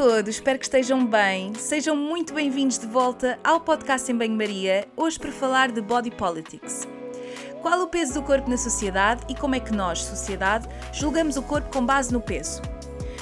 Todos, 0.00 0.36
espero 0.36 0.58
que 0.58 0.64
estejam 0.64 1.04
bem. 1.04 1.52
Sejam 1.52 1.94
muito 1.94 2.32
bem-vindos 2.32 2.78
de 2.78 2.86
volta 2.86 3.38
ao 3.44 3.60
podcast 3.60 4.10
em 4.10 4.16
Banho-Maria, 4.16 4.88
hoje 4.96 5.18
para 5.18 5.30
falar 5.30 5.70
de 5.70 5.82
Body 5.82 6.10
Politics. 6.10 6.88
Qual 7.60 7.82
o 7.82 7.86
peso 7.86 8.14
do 8.14 8.22
corpo 8.22 8.48
na 8.48 8.56
sociedade 8.56 9.20
e 9.28 9.34
como 9.34 9.56
é 9.56 9.60
que 9.60 9.74
nós, 9.74 10.02
sociedade, 10.02 10.66
julgamos 10.94 11.36
o 11.36 11.42
corpo 11.42 11.70
com 11.70 11.84
base 11.84 12.14
no 12.14 12.20
peso? 12.22 12.62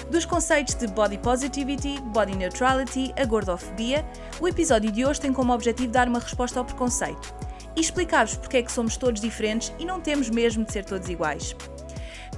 Dos 0.09 0.25
conceitos 0.25 0.77
de 0.77 0.87
body 0.87 1.19
positivity, 1.19 2.01
body 2.13 2.37
neutrality, 2.37 3.13
a 3.21 3.25
gordofobia, 3.25 4.07
o 4.41 4.47
episódio 4.47 4.93
de 4.93 5.05
hoje 5.05 5.21
tem 5.21 5.33
como 5.33 5.53
objetivo 5.53 5.91
dar 5.91 6.07
uma 6.07 6.21
resposta 6.21 6.61
ao 6.61 6.65
preconceito 6.65 7.35
e 7.75 7.81
explicar-vos 7.81 8.37
porque 8.37 8.59
é 8.59 8.63
que 8.63 8.71
somos 8.71 8.97
todos 8.97 9.21
diferentes 9.21 9.73
e 9.81 9.85
não 9.85 10.01
temos 10.01 10.31
mesmo 10.31 10.65
de 10.65 10.73
ser 10.73 10.85
todos 10.85 11.09
iguais. 11.09 11.57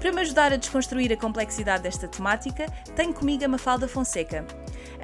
Para 0.00 0.12
me 0.12 0.22
ajudar 0.22 0.50
a 0.50 0.56
desconstruir 0.56 1.12
a 1.12 1.16
complexidade 1.16 1.82
desta 1.82 2.08
temática, 2.08 2.64
tenho 2.96 3.12
comigo 3.12 3.44
a 3.44 3.48
Mafalda 3.48 3.86
Fonseca. 3.86 4.46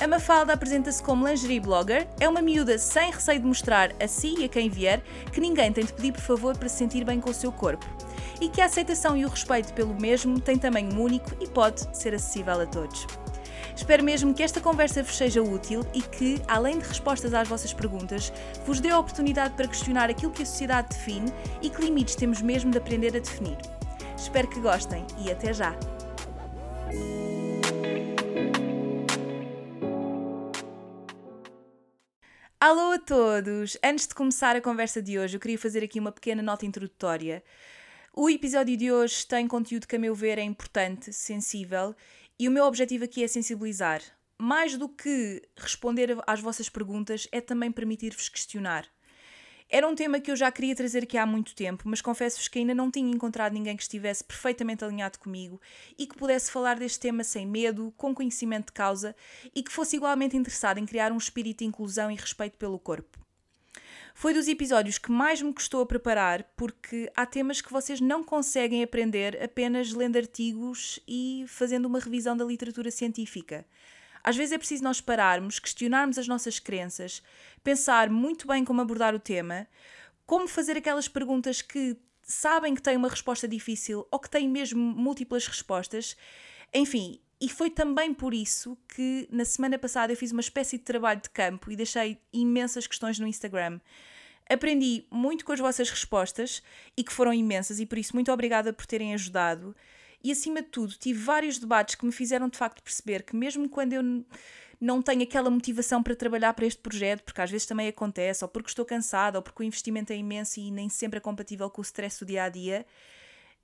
A 0.01 0.09
Mafalda 0.09 0.55
apresenta-se 0.55 1.03
como 1.03 1.29
lingerie 1.29 1.61
blogger, 1.61 2.09
é 2.19 2.27
uma 2.27 2.41
miúda 2.41 2.79
sem 2.79 3.11
receio 3.11 3.39
de 3.39 3.47
mostrar 3.47 3.93
a 4.03 4.09
si 4.09 4.37
e 4.39 4.45
a 4.45 4.49
quem 4.49 4.71
vier 4.71 5.03
que 5.31 5.39
ninguém 5.39 5.71
tem 5.71 5.85
de 5.85 5.93
pedir 5.93 6.13
por 6.13 6.23
favor 6.23 6.57
para 6.57 6.71
se 6.71 6.77
sentir 6.77 7.05
bem 7.05 7.21
com 7.21 7.29
o 7.29 7.35
seu 7.35 7.53
corpo. 7.53 7.85
E 8.41 8.49
que 8.49 8.63
a 8.63 8.65
aceitação 8.65 9.15
e 9.15 9.27
o 9.27 9.29
respeito 9.29 9.75
pelo 9.75 9.95
mesmo 9.95 10.41
tem 10.41 10.57
tamanho 10.57 10.99
único 10.99 11.31
e 11.43 11.47
pode 11.47 11.87
ser 11.95 12.15
acessível 12.15 12.59
a 12.59 12.65
todos. 12.65 13.07
Espero 13.77 14.03
mesmo 14.03 14.33
que 14.33 14.43
esta 14.43 14.63
conversa 14.63 15.03
vos 15.03 15.15
seja 15.15 15.43
útil 15.43 15.85
e 15.93 16.01
que, 16.01 16.41
além 16.49 16.79
de 16.79 16.89
respostas 16.89 17.35
às 17.35 17.47
vossas 17.47 17.75
perguntas, 17.75 18.33
vos 18.65 18.81
dê 18.81 18.89
a 18.89 18.99
oportunidade 18.99 19.53
para 19.53 19.69
questionar 19.69 20.09
aquilo 20.09 20.33
que 20.33 20.43
a 20.43 20.47
sociedade 20.47 20.89
define 20.89 21.31
e 21.61 21.69
que 21.69 21.83
limites 21.83 22.15
temos 22.15 22.41
mesmo 22.41 22.71
de 22.71 22.79
aprender 22.79 23.15
a 23.15 23.21
definir. 23.21 23.59
Espero 24.17 24.49
que 24.49 24.61
gostem 24.61 25.07
e 25.25 25.31
até 25.31 25.53
já! 25.53 25.79
Alô 32.59 32.93
a 32.93 32.99
todos! 32.99 33.77
Antes 33.85 34.09
de 34.09 34.15
começar 34.15 34.57
a 34.57 34.61
conversa 34.63 35.03
de 35.03 35.19
hoje, 35.19 35.37
eu 35.37 35.41
queria 35.41 35.59
fazer 35.59 35.85
aqui 35.85 36.01
uma 36.01 36.11
pequena 36.11 36.43
nota 36.43 36.65
introdutória. 36.65 37.45
O 38.15 38.31
episódio 38.31 38.75
de 38.77 38.91
hoje 38.91 39.27
tem 39.27 39.47
conteúdo 39.47 39.87
que, 39.87 39.97
a 39.97 39.99
meu 39.99 40.15
ver, 40.15 40.39
é 40.39 40.43
importante, 40.43 41.13
sensível 41.13 41.95
e 42.39 42.49
o 42.49 42.51
meu 42.51 42.65
objetivo 42.65 43.05
aqui 43.05 43.23
é 43.23 43.29
sensibilizar. 43.29 44.01
Mais 44.39 44.79
do 44.79 44.89
que 44.89 45.43
responder 45.57 46.17
às 46.27 46.41
vossas 46.41 46.71
perguntas, 46.71 47.29
é 47.31 47.43
também 47.43 47.71
permitir-vos 47.71 48.31
questionar. 48.31 48.87
Era 49.69 49.89
um 49.89 49.97
tema 49.97 50.21
que 50.21 50.31
eu 50.31 50.37
já 50.37 50.51
queria 50.53 50.77
trazer 50.77 51.03
aqui 51.03 51.19
há 51.19 51.27
muito 51.27 51.53
tempo, 51.53 51.85
mas 51.87 52.01
confesso-vos 52.01 52.47
que 52.47 52.61
ainda 52.61 52.73
não 52.73 52.89
tinha 52.89 53.11
encontrado 53.11 53.53
ninguém 53.53 53.77
que 53.77 53.83
estivesse 53.83 54.23
perfeitamente 54.23 54.85
alinhado 54.85 55.19
comigo 55.19 55.61
e 55.99 56.07
que 56.07 56.17
pudesse 56.17 56.53
falar 56.53 56.79
deste 56.79 57.01
tema 57.01 57.25
sem 57.25 57.45
medo, 57.45 57.93
com 57.97 58.15
conhecimento 58.15 58.67
de 58.67 58.73
causa 58.73 59.15
e 59.53 59.65
que 59.65 59.73
fosse 59.73 59.97
igualmente 59.97 60.37
interessado 60.37 60.79
em 60.79 60.87
criar 60.87 61.11
um 61.11 61.17
espírito 61.17 61.59
de 61.59 61.65
inclusão 61.65 62.11
e 62.13 62.15
respeito 62.15 62.57
pelo 62.57 62.79
corpo. 62.79 63.19
Foi 64.15 64.33
dos 64.33 64.47
episódios 64.47 64.99
que 64.99 65.11
mais 65.11 65.43
me 65.43 65.53
custou 65.53 65.83
a 65.83 65.87
preparar, 65.87 66.45
porque 66.57 67.11
há 67.15 67.27
temas 67.27 67.61
que 67.61 67.71
vocês 67.71 68.01
não 68.01 68.23
conseguem 68.23 68.83
aprender 68.83 69.43
apenas 69.43 69.93
lendo 69.93 70.17
artigos 70.17 71.01
e 71.07 71.45
fazendo 71.49 71.87
uma 71.87 71.99
revisão 71.99 72.37
da 72.37 72.45
literatura 72.45 72.91
científica. 72.91 73.67
Às 74.27 74.37
vezes 74.37 74.51
é 74.51 74.59
preciso 74.59 74.83
nós 74.83 75.01
pararmos, 75.01 75.61
questionarmos 75.61 76.19
as 76.19 76.27
nossas 76.27 76.59
crenças, 76.59 77.23
pensar 77.63 78.11
muito 78.11 78.45
bem 78.49 78.65
como 78.65 78.81
abordar 78.81 79.15
o 79.15 79.21
tema, 79.21 79.69
como 80.27 80.49
fazer 80.49 80.77
aquelas 80.77 81.07
perguntas 81.07 81.63
que 81.63 81.97
sabem 82.25 82.75
que 82.75 82.83
têm 82.83 82.97
uma 82.97 83.09
resposta 83.09 83.47
difícil 83.47 84.05
ou 84.11 84.19
que 84.19 84.29
têm 84.29 84.49
mesmo 84.49 84.81
múltiplas 84.81 85.47
respostas. 85.47 86.17
Enfim, 86.75 87.21
e 87.41 87.49
foi 87.49 87.71
também 87.71 88.13
por 88.13 88.35
isso 88.35 88.77
que 88.89 89.29
na 89.31 89.45
semana 89.45 89.79
passada 89.79 90.13
eu 90.13 90.17
fiz 90.17 90.33
uma 90.33 90.41
espécie 90.41 90.77
de 90.77 90.83
trabalho 90.83 91.21
de 91.21 91.31
campo 91.31 91.71
e 91.71 91.77
deixei 91.77 92.19
imensas 92.33 92.89
questões 92.89 93.21
no 93.21 93.29
Instagram. 93.29 93.79
Aprendi 94.51 95.07
muito 95.09 95.45
com 95.45 95.53
as 95.53 95.61
vossas 95.61 95.89
respostas 95.89 96.65
e 96.97 97.05
que 97.05 97.13
foram 97.13 97.33
imensas, 97.33 97.79
e 97.79 97.87
por 97.87 97.97
isso 97.97 98.15
muito 98.15 98.33
obrigada 98.33 98.73
por 98.73 98.87
terem 98.87 99.15
ajudado. 99.15 99.77
E 100.27 100.33
acima 100.33 100.61
de 100.61 100.67
tudo, 100.67 100.93
tive 100.95 101.21
vários 101.21 101.57
debates 101.57 101.95
que 101.95 102.05
me 102.05 102.11
fizeram 102.11 102.49
de 102.49 102.59
facto 102.59 102.83
perceber 102.83 103.23
que, 103.23 103.37
mesmo 103.37 103.69
quando 103.69 103.93
eu 103.93 104.03
não 104.81 105.01
tenho 105.01 105.23
aquela 105.23 105.49
motivação 105.49 106.03
para 106.03 106.17
trabalhar 106.17 106.53
para 106.53 106.67
este 106.67 106.81
projeto, 106.81 107.23
porque 107.23 107.41
às 107.41 107.49
vezes 107.49 107.65
também 107.65 107.87
acontece, 107.87 108.45
ou 108.45 108.49
porque 108.49 108.69
estou 108.69 108.85
cansada, 108.85 109.39
ou 109.39 109.43
porque 109.43 109.63
o 109.63 109.65
investimento 109.65 110.13
é 110.13 110.17
imenso 110.17 110.59
e 110.59 110.73
nem 110.73 110.89
sempre 110.89 111.19
é 111.19 111.21
compatível 111.21 111.71
com 111.71 111.81
o 111.81 111.85
stress 111.85 112.19
do 112.19 112.27
dia 112.27 112.43
a 112.43 112.49
dia, 112.49 112.85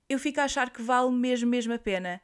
eu 0.07 0.17
fico 0.17 0.39
a 0.39 0.45
achar 0.45 0.69
que 0.69 0.81
vale 0.81 1.11
mesmo, 1.11 1.49
mesmo 1.49 1.73
a 1.73 1.77
pena. 1.77 2.21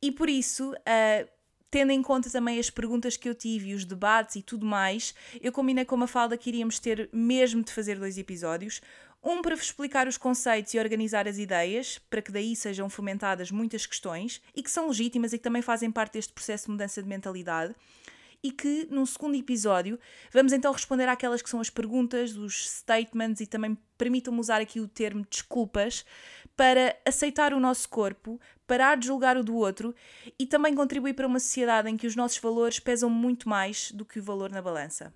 E 0.00 0.10
por 0.10 0.30
isso, 0.30 0.72
uh, 0.72 1.28
tendo 1.70 1.92
em 1.92 2.00
conta 2.00 2.30
também 2.30 2.58
as 2.58 2.70
perguntas 2.70 3.18
que 3.18 3.28
eu 3.28 3.34
tive, 3.34 3.74
os 3.74 3.84
debates 3.84 4.36
e 4.36 4.42
tudo 4.42 4.64
mais, 4.64 5.14
eu 5.38 5.52
combinei 5.52 5.84
com 5.84 5.96
a 5.96 5.98
Mafalda 5.98 6.38
que 6.38 6.48
iríamos 6.48 6.78
ter 6.78 7.10
mesmo 7.12 7.62
de 7.62 7.70
fazer 7.70 7.98
dois 7.98 8.16
episódios. 8.16 8.80
Um 9.24 9.40
para 9.40 9.54
vos 9.54 9.66
explicar 9.66 10.08
os 10.08 10.16
conceitos 10.16 10.74
e 10.74 10.80
organizar 10.80 11.28
as 11.28 11.38
ideias, 11.38 11.96
para 12.10 12.20
que 12.20 12.32
daí 12.32 12.56
sejam 12.56 12.90
fomentadas 12.90 13.52
muitas 13.52 13.86
questões 13.86 14.42
e 14.52 14.60
que 14.64 14.70
são 14.70 14.88
legítimas 14.88 15.32
e 15.32 15.38
que 15.38 15.44
também 15.44 15.62
fazem 15.62 15.92
parte 15.92 16.14
deste 16.14 16.32
processo 16.32 16.64
de 16.64 16.72
mudança 16.72 17.00
de 17.00 17.08
mentalidade. 17.08 17.72
E 18.42 18.50
que 18.50 18.88
num 18.90 19.06
segundo 19.06 19.36
episódio 19.36 19.96
vamos 20.32 20.52
então 20.52 20.72
responder 20.72 21.08
àquelas 21.08 21.40
que 21.40 21.48
são 21.48 21.60
as 21.60 21.70
perguntas, 21.70 22.36
os 22.36 22.68
statements 22.68 23.40
e 23.40 23.46
também 23.46 23.78
permitam-me 23.96 24.40
usar 24.40 24.60
aqui 24.60 24.80
o 24.80 24.88
termo 24.88 25.24
desculpas 25.30 26.04
para 26.56 26.96
aceitar 27.06 27.54
o 27.54 27.60
nosso 27.60 27.88
corpo, 27.88 28.40
parar 28.66 28.96
de 28.96 29.06
julgar 29.06 29.36
o 29.36 29.44
do 29.44 29.54
outro 29.54 29.94
e 30.36 30.44
também 30.46 30.74
contribuir 30.74 31.14
para 31.14 31.28
uma 31.28 31.38
sociedade 31.38 31.88
em 31.88 31.96
que 31.96 32.08
os 32.08 32.16
nossos 32.16 32.38
valores 32.38 32.80
pesam 32.80 33.08
muito 33.08 33.48
mais 33.48 33.92
do 33.92 34.04
que 34.04 34.18
o 34.18 34.22
valor 34.22 34.50
na 34.50 34.60
balança. 34.60 35.14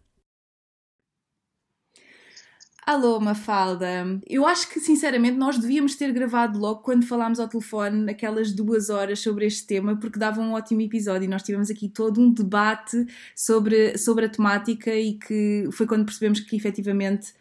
Alô, 2.87 3.19
Mafalda. 3.19 4.21
Eu 4.29 4.47
acho 4.47 4.69
que, 4.69 4.79
sinceramente, 4.79 5.37
nós 5.37 5.59
devíamos 5.59 5.97
ter 5.97 6.13
gravado 6.13 6.57
logo 6.57 6.83
quando 6.83 7.05
falámos 7.05 7.41
ao 7.41 7.49
telefone 7.49 8.09
aquelas 8.09 8.53
duas 8.53 8.91
horas 8.91 9.19
sobre 9.19 9.45
este 9.45 9.67
tema, 9.67 9.97
porque 9.99 10.21
dava 10.21 10.41
um 10.41 10.53
ótimo 10.53 10.83
episódio 10.83 11.25
e 11.25 11.29
nós 11.29 11.43
tivemos 11.43 11.69
aqui 11.69 11.89
todo 11.89 12.21
um 12.21 12.33
debate 12.33 13.05
sobre, 13.35 13.99
sobre 13.99 14.27
a 14.27 14.29
temática 14.29 14.95
e 14.95 15.15
que 15.15 15.69
foi 15.73 15.85
quando 15.85 16.05
percebemos 16.05 16.39
que 16.39 16.55
efetivamente 16.55 17.35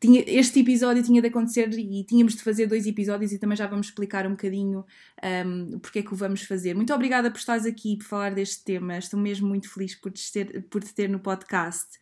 tinha, 0.00 0.24
este 0.26 0.60
episódio 0.60 1.02
tinha 1.02 1.20
de 1.20 1.28
acontecer 1.28 1.68
e 1.78 2.02
tínhamos 2.04 2.34
de 2.34 2.42
fazer 2.42 2.66
dois 2.66 2.86
episódios 2.86 3.32
e 3.32 3.38
também 3.38 3.56
já 3.56 3.66
vamos 3.66 3.88
explicar 3.88 4.26
um 4.26 4.30
bocadinho 4.30 4.86
um, 5.46 5.78
porque 5.78 5.98
é 5.98 6.02
que 6.02 6.14
o 6.14 6.16
vamos 6.16 6.42
fazer. 6.44 6.74
Muito 6.74 6.94
obrigada 6.94 7.30
por 7.30 7.36
estares 7.36 7.66
aqui 7.66 7.98
para 7.98 8.08
falar 8.08 8.34
deste 8.34 8.64
tema. 8.64 8.96
Estou 8.96 9.20
mesmo 9.20 9.46
muito 9.46 9.68
feliz 9.70 9.94
por 9.94 10.10
te 10.10 10.32
ter, 10.32 10.62
por 10.70 10.82
te 10.82 10.94
ter 10.94 11.06
no 11.06 11.20
podcast. 11.20 11.98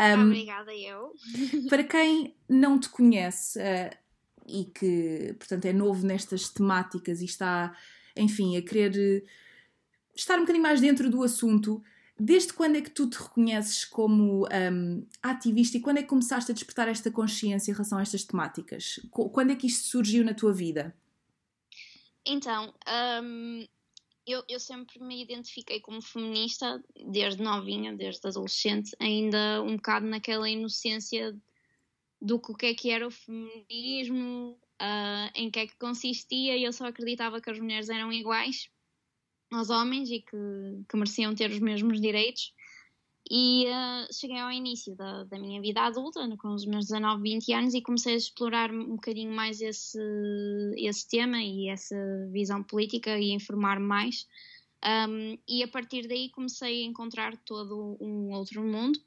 Um, 0.00 0.26
Obrigada, 0.26 0.74
eu. 0.74 1.12
Para 1.70 1.84
quem 1.84 2.34
não 2.48 2.78
te 2.78 2.88
conhece 2.88 3.58
uh, 3.58 3.96
e 4.46 4.64
que, 4.64 5.34
portanto, 5.38 5.64
é 5.66 5.72
novo 5.72 6.06
nestas 6.06 6.48
temáticas 6.48 7.20
e 7.20 7.24
está, 7.24 7.76
enfim, 8.16 8.56
a 8.56 8.62
querer 8.62 9.24
estar 10.14 10.36
um 10.36 10.40
bocadinho 10.40 10.62
mais 10.62 10.80
dentro 10.80 11.08
do 11.10 11.22
assunto, 11.22 11.82
desde 12.18 12.52
quando 12.52 12.76
é 12.76 12.80
que 12.80 12.90
tu 12.90 13.08
te 13.08 13.16
reconheces 13.16 13.84
como 13.84 14.46
um, 14.46 15.06
ativista 15.22 15.76
e 15.76 15.80
quando 15.80 15.98
é 15.98 16.02
que 16.02 16.08
começaste 16.08 16.50
a 16.50 16.54
despertar 16.54 16.88
esta 16.88 17.10
consciência 17.10 17.70
em 17.70 17.74
relação 17.74 17.98
a 17.98 18.02
estas 18.02 18.24
temáticas? 18.24 19.00
Quando 19.10 19.52
é 19.52 19.56
que 19.56 19.66
isto 19.66 19.86
surgiu 19.86 20.24
na 20.24 20.34
tua 20.34 20.52
vida? 20.52 20.94
Então, 22.26 22.72
um, 23.22 23.66
eu, 24.26 24.42
eu 24.48 24.58
sempre 24.58 24.98
me 25.00 25.22
identifiquei 25.22 25.80
como 25.80 26.00
feminista 26.00 26.82
desde 27.06 27.42
novinha, 27.42 27.94
desde 27.94 28.26
adolescente, 28.26 28.90
ainda 28.98 29.62
um 29.62 29.76
bocado 29.76 30.06
naquela 30.06 30.48
inocência 30.48 31.36
do 32.20 32.40
que, 32.40 32.66
é 32.66 32.74
que 32.74 32.90
era 32.90 33.06
o 33.06 33.10
feminismo, 33.10 34.58
uh, 34.80 35.30
em 35.34 35.50
que 35.50 35.58
é 35.58 35.66
que 35.66 35.76
consistia, 35.76 36.56
e 36.56 36.64
eu 36.64 36.72
só 36.72 36.86
acreditava 36.86 37.40
que 37.40 37.50
as 37.50 37.58
mulheres 37.58 37.88
eram 37.88 38.12
iguais 38.12 38.70
aos 39.52 39.70
homens 39.70 40.10
e 40.10 40.20
que, 40.20 40.36
que 40.88 40.96
mereciam 40.96 41.34
ter 41.34 41.50
os 41.50 41.60
mesmos 41.60 42.00
direitos. 42.00 42.52
E 43.30 43.64
uh, 43.66 44.12
cheguei 44.12 44.38
ao 44.38 44.52
início 44.52 44.94
da, 44.94 45.24
da 45.24 45.38
minha 45.38 45.60
vida 45.60 45.80
adulta, 45.80 46.20
com 46.36 46.48
os 46.48 46.66
meus 46.66 46.86
19, 46.86 47.22
20 47.22 47.52
anos, 47.54 47.74
e 47.74 47.80
comecei 47.80 48.14
a 48.14 48.16
explorar 48.16 48.70
um 48.70 48.96
bocadinho 48.96 49.32
mais 49.32 49.62
esse, 49.62 49.98
esse 50.76 51.08
tema 51.08 51.42
e 51.42 51.68
essa 51.68 51.96
visão 52.30 52.62
política 52.62 53.18
e 53.18 53.32
informar-me 53.32 53.86
mais. 53.86 54.26
Um, 54.84 55.38
e 55.48 55.62
a 55.62 55.68
partir 55.68 56.06
daí 56.06 56.28
comecei 56.30 56.82
a 56.82 56.86
encontrar 56.86 57.34
todo 57.38 57.96
um 57.98 58.30
outro 58.32 58.62
mundo, 58.62 58.98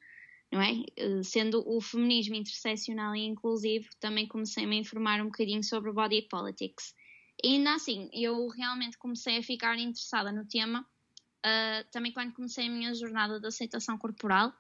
não 0.52 0.60
é? 0.60 0.84
Eh, 0.96 1.22
sendo 1.24 1.64
o 1.68 1.80
feminismo 1.80 2.34
interseccional 2.34 3.16
e 3.16 3.24
inclusivo, 3.24 3.88
também 4.00 4.28
comecei 4.28 4.66
-me 4.66 4.78
a 4.78 4.80
informar 4.80 5.22
um 5.22 5.26
bocadinho 5.26 5.64
sobre 5.64 5.92
body 5.92 6.24
politics. 6.24 6.96
E 7.44 7.50
ainda 7.50 7.76
assim, 7.76 8.10
eu 8.12 8.48
realmente 8.48 8.98
comecei 8.98 9.38
a 9.38 9.44
ficar 9.44 9.78
interessada 9.78 10.32
no 10.32 10.48
tema 10.48 10.84
uh, 11.46 11.92
também 11.92 12.12
quando 12.12 12.34
comecei 12.34 12.68
a 12.68 12.70
minha 12.70 12.94
jornada 12.94 13.40
de 13.40 13.48
aceitação 13.48 13.98
corporal, 13.98 14.54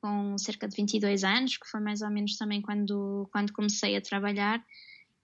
com 0.00 0.36
cerca 0.38 0.66
de 0.66 0.76
22 0.76 1.24
anos, 1.24 1.56
que 1.56 1.68
foi 1.68 1.80
mais 1.80 2.02
ou 2.02 2.10
menos 2.10 2.36
também 2.36 2.62
quando, 2.62 3.28
quando 3.32 3.52
comecei 3.52 3.96
a 3.96 4.00
trabalhar. 4.00 4.64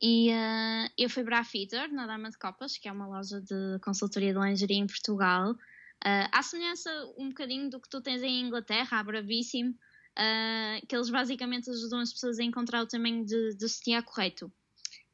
E 0.00 0.30
uh, 0.30 0.92
eu 0.98 1.08
fui 1.08 1.24
para 1.24 1.38
a 1.38 1.44
Fitter, 1.44 1.92
na 1.92 2.06
Dama 2.06 2.30
de 2.30 2.38
Copas, 2.38 2.76
que 2.76 2.88
é 2.88 2.92
uma 2.92 3.06
loja 3.06 3.40
de 3.40 3.78
consultoria 3.82 4.32
de 4.32 4.38
lingerie 4.38 4.76
em 4.76 4.86
Portugal. 4.86 5.52
Uh, 5.52 6.28
à 6.30 6.42
semelhança 6.42 6.90
um 7.16 7.28
bocadinho 7.28 7.70
do 7.70 7.80
que 7.80 7.88
tu 7.88 8.00
tens 8.02 8.22
em 8.22 8.42
Inglaterra, 8.42 8.98
a 8.98 9.02
Bravíssimo, 9.02 9.70
uh, 9.70 10.86
que 10.86 10.94
eles 10.94 11.08
basicamente 11.08 11.70
ajudam 11.70 12.00
as 12.00 12.12
pessoas 12.12 12.38
a 12.38 12.44
encontrar 12.44 12.82
o 12.82 12.86
tamanho 12.86 13.24
de, 13.24 13.56
de 13.56 13.68
sutiã 13.68 14.02
correto. 14.02 14.52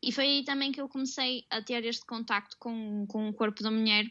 E 0.03 0.11
foi 0.11 0.25
aí 0.25 0.45
também 0.45 0.73
que 0.73 0.81
eu 0.81 0.89
comecei 0.89 1.47
a 1.49 1.63
ter 1.63 1.85
este 1.85 2.05
contacto 2.05 2.57
com, 2.59 3.07
com 3.07 3.29
o 3.29 3.33
corpo 3.33 3.63
da 3.63 3.71
mulher 3.71 4.05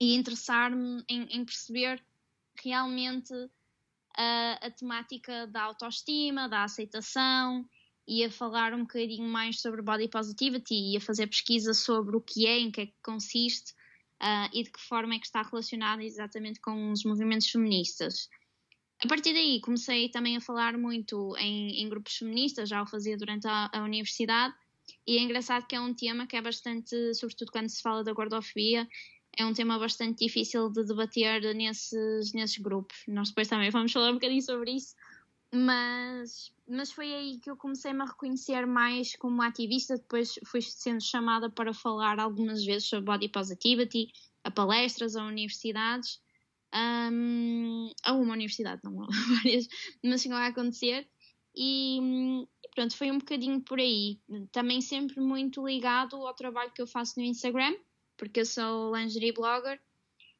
e 0.00 0.14
interessar-me 0.14 1.02
em, 1.08 1.22
em, 1.24 1.44
perceber 1.44 2.04
realmente 2.62 3.32
a, 4.16 4.66
a 4.66 4.70
temática 4.70 5.46
da 5.46 5.62
autoestima, 5.62 6.48
da 6.48 6.64
aceitação 6.64 7.68
e 8.06 8.24
a 8.24 8.30
falar 8.30 8.72
um 8.72 8.82
bocadinho 8.82 9.28
mais 9.28 9.60
sobre 9.60 9.82
body 9.82 10.08
positivity 10.08 10.92
e 10.92 10.96
a 10.96 11.00
fazer 11.00 11.26
pesquisa 11.26 11.74
sobre 11.74 12.16
o 12.16 12.20
que 12.20 12.46
é, 12.46 12.58
em 12.58 12.70
que 12.70 12.82
é 12.82 12.86
que 12.86 12.94
consiste 13.02 13.72
uh, 14.22 14.48
e 14.52 14.62
de 14.62 14.70
que 14.70 14.80
forma 14.80 15.14
é 15.14 15.18
que 15.18 15.26
está 15.26 15.42
relacionado 15.42 16.00
exatamente 16.00 16.60
com 16.60 16.92
os 16.92 17.04
movimentos 17.04 17.50
feministas. 17.50 18.28
A 19.04 19.08
partir 19.08 19.34
daí 19.34 19.60
comecei 19.60 20.08
também 20.08 20.36
a 20.36 20.40
falar 20.40 20.78
muito 20.78 21.36
em, 21.36 21.82
em 21.82 21.88
grupos 21.88 22.16
feministas, 22.16 22.68
já 22.68 22.82
o 22.82 22.86
fazia 22.86 23.16
durante 23.16 23.46
a, 23.46 23.70
a, 23.72 23.82
universidade, 23.82 24.54
e 25.06 25.18
é 25.18 25.20
engraçado 25.20 25.66
que 25.66 25.74
é 25.74 25.80
um 25.80 25.92
tema 25.92 26.26
que 26.26 26.36
é 26.36 26.40
bastante, 26.40 27.14
sobretudo 27.14 27.52
quando 27.52 27.68
se 27.68 27.82
fala 27.82 28.02
da 28.02 28.12
gordofobia, 28.12 28.88
é 29.36 29.44
um 29.44 29.52
tema 29.52 29.78
bastante 29.78 30.24
difícil 30.24 30.70
de 30.70 30.84
debater 30.84 31.54
nesses, 31.54 32.32
nesses 32.32 32.58
grupos. 32.58 32.96
Nós 33.06 33.28
depois 33.28 33.48
também 33.48 33.70
vamos 33.70 33.92
falar 33.92 34.10
um 34.10 34.14
bocadinho 34.14 34.42
sobre 34.42 34.72
isso, 34.72 34.94
mas, 35.54 36.52
mas 36.66 36.90
foi 36.90 37.14
aí 37.14 37.38
que 37.38 37.50
eu 37.50 37.56
comecei 37.56 37.92
-me 37.92 38.02
a 38.02 38.06
reconhecer 38.06 38.66
mais 38.66 39.14
como 39.16 39.42
ativista. 39.42 39.96
Depois 39.96 40.38
fui 40.46 40.62
sendo 40.62 41.02
chamada 41.02 41.50
para 41.50 41.72
falar 41.74 42.18
algumas 42.18 42.64
vezes 42.64 42.88
sobre 42.88 43.04
body 43.04 43.28
positivity, 43.28 44.08
a 44.42 44.50
palestras, 44.50 45.16
a 45.16 45.24
universidades. 45.24 46.20
Um, 46.74 47.90
a 48.02 48.12
uma 48.12 48.34
universidade, 48.34 48.82
não 48.84 49.06
várias, 49.38 49.66
mas 50.02 50.20
chegou 50.20 50.36
a 50.36 50.46
acontecer. 50.46 51.08
E 51.54 52.46
pronto, 52.74 52.94
foi 52.96 53.10
um 53.10 53.18
bocadinho 53.18 53.60
por 53.62 53.78
aí. 53.78 54.18
Também 54.52 54.80
sempre 54.80 55.20
muito 55.20 55.66
ligado 55.66 56.16
ao 56.16 56.34
trabalho 56.34 56.72
que 56.72 56.82
eu 56.82 56.86
faço 56.86 57.18
no 57.18 57.24
Instagram, 57.24 57.74
porque 58.16 58.40
eu 58.40 58.46
sou 58.46 58.94
lingerie 58.94 59.32
blogger. 59.32 59.80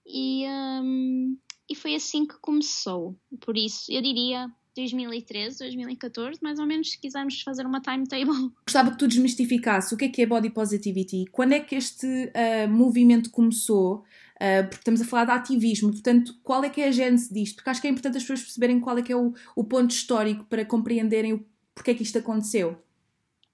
E, 0.06 0.44
um, 0.46 1.36
e 1.68 1.74
foi 1.74 1.94
assim 1.94 2.26
que 2.26 2.38
começou. 2.40 3.16
Por 3.40 3.56
isso, 3.56 3.90
eu 3.90 4.00
diria 4.00 4.48
2013, 4.76 5.58
2014, 5.58 6.38
mais 6.42 6.58
ou 6.58 6.66
menos, 6.66 6.90
se 6.90 7.00
quisermos 7.00 7.40
fazer 7.40 7.64
uma 7.66 7.80
timetable. 7.80 8.52
Gostava 8.66 8.90
que 8.90 8.98
tu 8.98 9.08
desmistificasse 9.08 9.94
o 9.94 9.96
que 9.96 10.04
é 10.04 10.08
que 10.08 10.22
é 10.22 10.26
body 10.26 10.50
positivity, 10.50 11.24
quando 11.32 11.52
é 11.52 11.60
que 11.60 11.74
este 11.74 12.06
uh, 12.06 12.68
movimento 12.68 13.30
começou, 13.30 13.96
uh, 13.96 14.62
porque 14.64 14.76
estamos 14.76 15.00
a 15.00 15.04
falar 15.04 15.24
de 15.24 15.30
ativismo, 15.32 15.90
portanto, 15.90 16.38
qual 16.42 16.62
é 16.62 16.68
que 16.68 16.80
é 16.80 16.88
a 16.88 16.92
gênese 16.92 17.32
disto? 17.32 17.56
Porque 17.56 17.70
acho 17.70 17.80
que 17.80 17.86
é 17.86 17.90
importante 17.90 18.18
as 18.18 18.22
pessoas 18.22 18.42
perceberem 18.42 18.78
qual 18.78 18.98
é 18.98 19.02
que 19.02 19.12
é 19.12 19.16
o, 19.16 19.32
o 19.56 19.64
ponto 19.64 19.90
histórico 19.90 20.44
para 20.44 20.64
compreenderem 20.64 21.32
o, 21.32 21.44
porque 21.74 21.90
é 21.90 21.94
que 21.94 22.02
isto 22.02 22.18
aconteceu. 22.18 22.78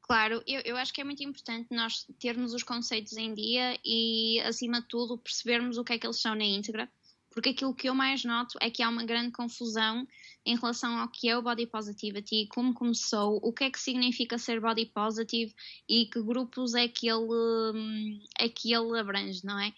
Claro, 0.03 0.43
eu, 0.47 0.61
eu 0.65 0.77
acho 0.77 0.93
que 0.93 1.01
é 1.01 1.05
muito 1.05 1.23
importante 1.23 1.69
nós 1.71 2.07
termos 2.19 2.53
os 2.53 2.63
conceitos 2.63 3.17
em 3.17 3.33
dia 3.33 3.79
e, 3.85 4.41
acima 4.41 4.81
de 4.81 4.89
tudo, 4.89 5.17
percebermos 5.17 5.79
o 5.79 5.85
que 5.85 5.93
é 5.93 5.99
que 5.99 6.07
eles 6.07 6.21
são 6.21 6.35
na 6.35 6.45
íntegra, 6.45 6.91
porque 7.31 7.51
aquilo 7.51 7.75
que 7.75 7.89
eu 7.89 7.95
mais 7.95 8.25
noto 8.25 8.59
é 8.61 8.69
que 8.69 8.83
há 8.83 8.89
uma 8.89 9.05
grande 9.05 9.31
confusão 9.31 10.07
em 10.45 10.57
relação 10.57 10.99
ao 10.99 11.09
que 11.09 11.29
é 11.29 11.39
o 11.39 11.43
body 11.43 11.67
positivity, 11.67 12.47
como 12.49 12.75
começou, 12.75 13.39
o 13.43 13.53
que 13.53 13.65
é 13.65 13.71
que 13.71 13.81
significa 13.81 14.37
ser 14.39 14.61
body 14.61 14.87
positive 14.87 15.55
e 15.89 16.07
que 16.07 16.21
grupos 16.21 16.75
é 16.75 16.89
que 16.89 17.09
ele, 17.09 18.21
é 18.39 18.49
que 18.49 18.75
ele 18.75 18.99
abrange, 18.99 19.41
não 19.45 19.59
é? 19.59 19.73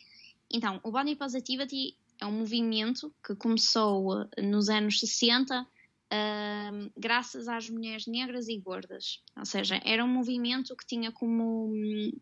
Então, 0.50 0.80
o 0.82 0.90
body 0.90 1.16
positivity 1.16 1.96
é 2.18 2.26
um 2.26 2.32
movimento 2.32 3.14
que 3.24 3.36
começou 3.36 4.26
nos 4.38 4.68
anos 4.68 4.98
60 5.00 5.66
graças 6.96 7.48
às 7.48 7.68
mulheres 7.68 8.06
negras 8.06 8.48
e 8.48 8.58
gordas, 8.58 9.22
ou 9.36 9.44
seja, 9.44 9.80
era 9.84 10.04
um 10.04 10.08
movimento 10.08 10.76
que 10.76 10.86
tinha 10.86 11.10
como, 11.10 11.72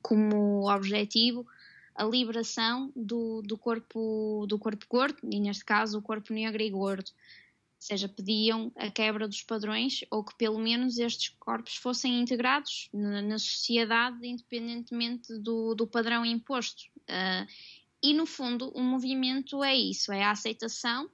como 0.00 0.70
objetivo 0.70 1.46
a 1.94 2.04
liberação 2.04 2.90
do, 2.96 3.42
do, 3.42 3.56
corpo, 3.58 4.46
do 4.48 4.58
corpo 4.58 4.86
gordo, 4.88 5.18
e 5.24 5.38
neste 5.38 5.64
caso 5.64 5.98
o 5.98 6.02
corpo 6.02 6.32
negro 6.32 6.62
e 6.62 6.70
gordo. 6.70 7.10
Ou 7.10 7.86
seja, 7.86 8.08
pediam 8.08 8.72
a 8.76 8.90
quebra 8.90 9.26
dos 9.26 9.42
padrões 9.42 10.04
ou 10.10 10.22
que 10.22 10.34
pelo 10.36 10.58
menos 10.58 10.98
estes 10.98 11.30
corpos 11.40 11.76
fossem 11.76 12.20
integrados 12.20 12.88
na, 12.92 13.20
na 13.20 13.38
sociedade, 13.38 14.24
independentemente 14.24 15.36
do, 15.38 15.74
do 15.74 15.86
padrão 15.86 16.24
imposto. 16.24 16.84
Uh, 17.10 17.46
e 18.02 18.14
no 18.14 18.24
fundo, 18.24 18.70
o 18.74 18.80
movimento 18.80 19.62
é 19.64 19.74
isso: 19.74 20.12
é 20.12 20.22
a 20.22 20.30
aceitação 20.30 21.10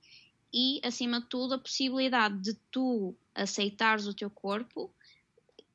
e, 0.52 0.80
acima 0.84 1.20
de 1.20 1.26
tudo, 1.26 1.54
a 1.54 1.58
possibilidade 1.58 2.40
de 2.40 2.54
tu 2.70 3.14
aceitares 3.34 4.06
o 4.06 4.14
teu 4.14 4.30
corpo 4.30 4.92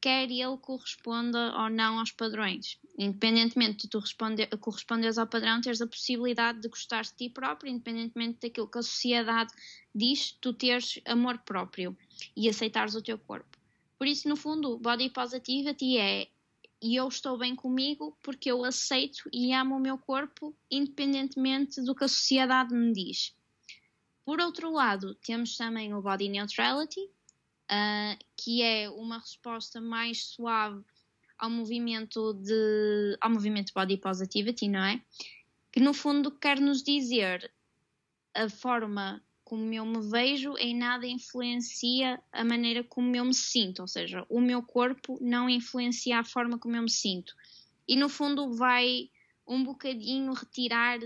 quer 0.04 0.30
ele 0.30 0.58
corresponda 0.58 1.56
ou 1.58 1.70
não 1.70 2.00
aos 2.00 2.12
padrões. 2.12 2.78
Independentemente 2.98 3.84
de 3.84 3.88
tu 3.88 4.00
responder, 4.00 4.48
corresponderes 4.58 5.18
ao 5.18 5.26
padrão, 5.26 5.62
teres 5.62 5.82
a 5.82 5.88
possibilidade 5.88 6.60
de 6.60 6.68
gostar 6.68 7.04
de 7.04 7.14
ti 7.14 7.30
próprio, 7.30 7.72
independentemente 7.72 8.40
daquilo 8.42 8.68
que 8.68 8.80
a 8.80 8.82
sociedade 8.82 9.54
diz, 9.96 10.34
tu 10.42 10.52
teres 10.52 11.00
amor 11.06 11.38
próprio 11.40 11.98
e 12.36 12.50
aceitares 12.50 12.96
o 12.96 13.02
teu 13.02 13.18
corpo. 13.18 13.58
Por 13.98 14.06
isso, 14.06 14.28
no 14.28 14.36
fundo, 14.36 14.78
body 14.78 15.10
positivity 15.10 15.98
é 15.98 16.28
e 16.82 16.98
eu 16.98 17.08
estou 17.08 17.38
bem 17.38 17.56
comigo 17.56 18.18
porque 18.22 18.52
eu 18.52 18.66
aceito 18.66 19.30
e 19.32 19.54
amo 19.54 19.78
o 19.78 19.80
meu 19.80 19.98
corpo, 19.98 20.54
independentemente 20.70 21.82
do 21.82 21.96
que 21.96 22.04
a 22.04 22.10
sociedade 22.10 22.74
me 22.74 22.92
diz. 22.92 23.34
Por 24.26 24.40
outro 24.40 24.72
lado, 24.72 25.16
temos 25.16 25.58
também 25.58 25.94
o 25.94 26.02
body 26.02 26.30
neutrality, 26.30 27.02
uh, 27.02 28.18
que 28.38 28.62
é 28.62 28.90
uma 28.90 29.20
resposta 29.20 29.82
mais 29.82 30.26
suave 30.26 30.84
ao 31.38 31.50
movimento 31.50 32.34
de 32.34 33.18
ao 33.20 33.30
movimento 33.30 33.74
body 33.74 33.98
positivity, 33.98 34.68
não 34.70 34.84
é? 34.84 35.02
Que 35.72 35.80
no 35.80 35.94
fundo 35.94 36.32
quer 36.32 36.60
nos 36.60 36.82
dizer 36.84 37.52
a 38.34 38.50
forma 38.50 39.22
como 39.44 39.72
eu 39.74 39.86
me 39.86 40.02
vejo 40.10 40.56
em 40.58 40.76
nada 40.76 41.06
influencia 41.06 42.22
a 42.32 42.44
maneira 42.44 42.84
como 42.84 43.16
eu 43.16 43.26
me 43.26 43.34
sinto, 43.34 43.82
ou 43.82 43.88
seja, 43.88 44.26
o 44.30 44.40
meu 44.40 44.64
corpo 44.64 45.18
não 45.22 45.50
influencia 45.50 46.20
a 46.20 46.24
forma 46.24 46.58
como 46.58 46.76
eu 46.76 46.82
me 46.82 46.90
sinto. 46.90 47.36
E 47.88 47.96
no 47.96 48.08
fundo 48.08 48.54
vai 48.56 49.10
um 49.46 49.64
bocadinho 49.64 50.32
retirar 50.34 50.98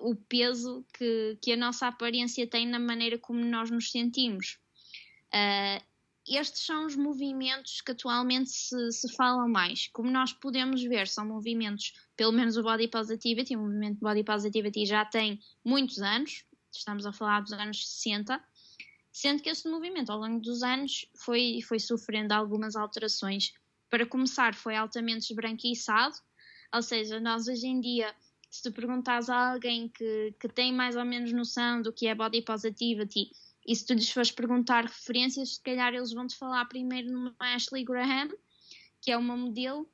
o 0.00 0.16
peso 0.16 0.84
que, 0.92 1.38
que 1.40 1.52
a 1.52 1.56
nossa 1.56 1.86
aparência 1.86 2.46
tem 2.46 2.66
na 2.66 2.78
maneira 2.78 3.18
como 3.18 3.44
nós 3.44 3.70
nos 3.70 3.90
sentimos. 3.90 4.58
Uh, 5.32 5.82
estes 6.26 6.64
são 6.64 6.86
os 6.86 6.94
movimentos 6.94 7.80
que 7.80 7.92
atualmente 7.92 8.50
se, 8.50 8.92
se 8.92 9.12
falam 9.14 9.48
mais. 9.48 9.88
Como 9.88 10.10
nós 10.10 10.32
podemos 10.32 10.82
ver, 10.82 11.08
são 11.08 11.26
movimentos, 11.26 11.94
pelo 12.16 12.32
menos 12.32 12.56
o 12.56 12.62
Body 12.62 12.88
Positivity, 12.88 13.56
o 13.56 13.60
movimento 13.60 13.98
Body 13.98 14.22
Positivity 14.22 14.86
já 14.86 15.04
tem 15.04 15.40
muitos 15.64 15.98
anos, 15.98 16.44
estamos 16.72 17.04
a 17.06 17.12
falar 17.12 17.40
dos 17.40 17.52
anos 17.52 17.88
60, 17.88 18.42
sendo 19.12 19.42
que 19.42 19.48
este 19.48 19.68
movimento, 19.68 20.10
ao 20.10 20.18
longo 20.18 20.40
dos 20.40 20.62
anos, 20.62 21.06
foi, 21.16 21.60
foi 21.66 21.80
sofrendo 21.80 22.32
algumas 22.32 22.76
alterações. 22.76 23.52
Para 23.88 24.06
começar, 24.06 24.54
foi 24.54 24.76
altamente 24.76 25.32
esbranquiçado, 25.32 26.14
ou 26.72 26.82
seja, 26.82 27.18
nós 27.18 27.48
hoje 27.48 27.66
em 27.66 27.80
dia, 27.80 28.14
se 28.50 28.62
tu 28.62 28.72
perguntares 28.72 29.30
a 29.30 29.52
alguém 29.52 29.88
que, 29.88 30.34
que 30.38 30.48
tem 30.48 30.72
mais 30.72 30.96
ou 30.96 31.04
menos 31.04 31.32
noção 31.32 31.80
do 31.80 31.92
que 31.92 32.08
é 32.08 32.14
Body 32.14 32.42
Positivity, 32.42 33.30
e 33.66 33.76
se 33.76 33.86
tu 33.86 33.94
lhes 33.94 34.10
fores 34.10 34.32
perguntar 34.32 34.84
referências, 34.84 35.54
se 35.54 35.62
calhar 35.62 35.94
eles 35.94 36.12
vão-te 36.12 36.36
falar 36.36 36.64
primeiro 36.64 37.12
numa 37.12 37.34
Ashley 37.38 37.84
Graham, 37.84 38.30
que 39.00 39.12
é 39.12 39.16
uma 39.16 39.36
modelo 39.36 39.88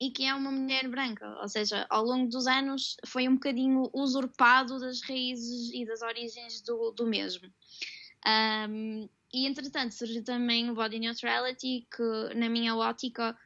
e 0.00 0.10
que 0.10 0.24
é 0.24 0.34
uma 0.34 0.50
mulher 0.50 0.88
branca. 0.88 1.38
Ou 1.40 1.48
seja, 1.48 1.86
ao 1.88 2.04
longo 2.04 2.28
dos 2.28 2.46
anos 2.46 2.96
foi 3.06 3.28
um 3.28 3.34
bocadinho 3.34 3.88
usurpado 3.92 4.78
das 4.80 5.02
raízes 5.02 5.72
e 5.72 5.84
das 5.84 6.02
origens 6.02 6.60
do, 6.62 6.90
do 6.92 7.06
mesmo. 7.06 7.48
Um, 8.26 9.08
e 9.32 9.46
entretanto 9.46 9.94
surgiu 9.94 10.24
também 10.24 10.70
o 10.70 10.74
body 10.74 10.98
neutrality, 10.98 11.86
que 11.94 12.34
na 12.34 12.48
minha 12.48 12.74
ótica 12.74 13.36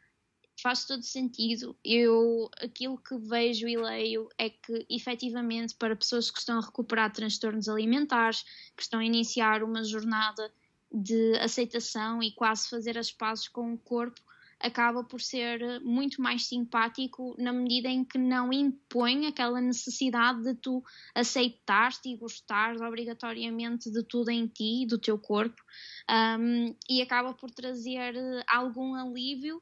faz 0.62 0.85
todo 0.85 1.02
sentido. 1.02 1.76
Eu 1.85 2.49
aquilo 2.61 2.97
que 2.97 3.16
vejo 3.19 3.66
e 3.66 3.76
leio 3.76 4.28
é 4.38 4.49
que 4.49 4.87
efetivamente 4.88 5.75
para 5.75 5.97
pessoas 5.97 6.31
que 6.31 6.38
estão 6.38 6.59
a 6.59 6.64
recuperar 6.64 7.12
transtornos 7.12 7.69
alimentares, 7.69 8.45
que 8.76 8.83
estão 8.83 9.00
a 9.00 9.04
iniciar 9.04 9.62
uma 9.62 9.83
jornada 9.83 10.52
de 10.90 11.37
aceitação 11.38 12.23
e 12.23 12.31
quase 12.33 12.69
fazer 12.69 12.97
as 12.97 13.11
pazes 13.11 13.49
com 13.49 13.73
o 13.73 13.78
corpo, 13.78 14.21
acaba 14.61 15.02
por 15.02 15.21
ser 15.21 15.81
muito 15.81 16.23
mais 16.23 16.47
simpático 16.47 17.35
na 17.37 17.52
medida 17.52 17.88
em 17.88 18.04
que 18.04 18.16
não 18.16 18.52
impõe 18.52 19.26
aquela 19.26 19.61
necessidade 19.61 20.45
de 20.45 20.54
tu 20.54 20.85
aceitares-te 21.14 22.11
e 22.11 22.16
gostares 22.16 22.81
obrigatoriamente 22.81 23.90
de 23.90 24.04
tudo 24.04 24.31
em 24.31 24.47
ti, 24.47 24.87
do 24.87 24.99
teu 24.99 25.19
corpo, 25.19 25.61
um, 26.38 26.73
e 26.88 27.02
acaba 27.02 27.35
por 27.35 27.50
trazer 27.50 28.14
algum 28.47 28.95
alívio 28.95 29.61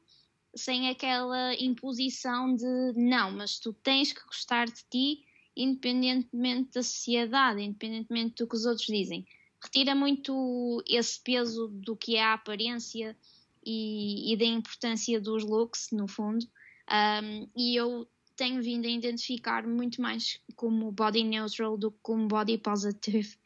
sem 0.55 0.89
aquela 0.89 1.53
imposição 1.55 2.55
de 2.55 2.93
não, 2.95 3.31
mas 3.31 3.59
tu 3.59 3.73
tens 3.73 4.11
que 4.11 4.25
gostar 4.25 4.67
de 4.67 4.83
ti 4.89 5.25
independentemente 5.55 6.71
da 6.73 6.83
sociedade, 6.83 7.61
independentemente 7.61 8.35
do 8.35 8.47
que 8.47 8.55
os 8.55 8.65
outros 8.65 8.87
dizem. 8.87 9.25
Retira 9.61 9.93
muito 9.93 10.83
esse 10.87 11.21
peso 11.21 11.67
do 11.67 11.95
que 11.95 12.15
é 12.15 12.23
a 12.23 12.33
aparência 12.33 13.15
e, 13.63 14.33
e 14.33 14.37
da 14.37 14.45
importância 14.45 15.19
dos 15.19 15.43
looks, 15.43 15.89
no 15.91 16.07
fundo. 16.07 16.45
Um, 16.89 17.47
e 17.55 17.75
eu 17.75 18.07
tenho 18.35 18.61
vindo 18.61 18.87
a 18.87 18.89
identificar 18.89 19.67
muito 19.67 20.01
mais 20.01 20.41
como 20.55 20.91
body 20.91 21.23
neutral 21.23 21.77
do 21.77 21.91
que 21.91 21.99
como 22.01 22.27
body 22.27 22.57
positive. 22.57 23.37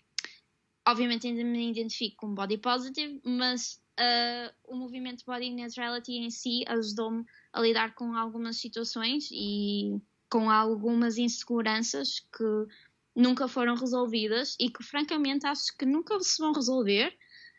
Obviamente 0.88 1.28
ainda 1.28 1.44
me 1.44 1.72
identifico 1.72 2.16
como 2.18 2.36
body 2.36 2.60
positive, 2.60 3.20
mas 3.26 3.82
uh, 4.00 4.54
o 4.66 4.76
movimento 4.76 5.24
body 5.26 5.52
neutrality 5.52 6.14
em 6.14 6.30
si 6.30 6.64
ajudou-me 6.68 7.26
a 7.52 7.62
lidar 7.62 7.96
com 7.96 8.16
algumas 8.16 8.58
situações 8.58 9.30
e 9.32 10.02
com 10.30 10.50
algumas 10.50 11.18
inseguranças 11.18 12.20
que 12.20 12.68
nunca 13.16 13.48
foram 13.48 13.76
resolvidas 13.76 14.56
e 14.60 14.70
que 14.70 14.84
francamente 14.84 15.46
acho 15.48 15.76
que 15.78 15.86
nunca 15.86 16.20
se 16.20 16.42
vão 16.42 16.54
resolver 16.54 17.16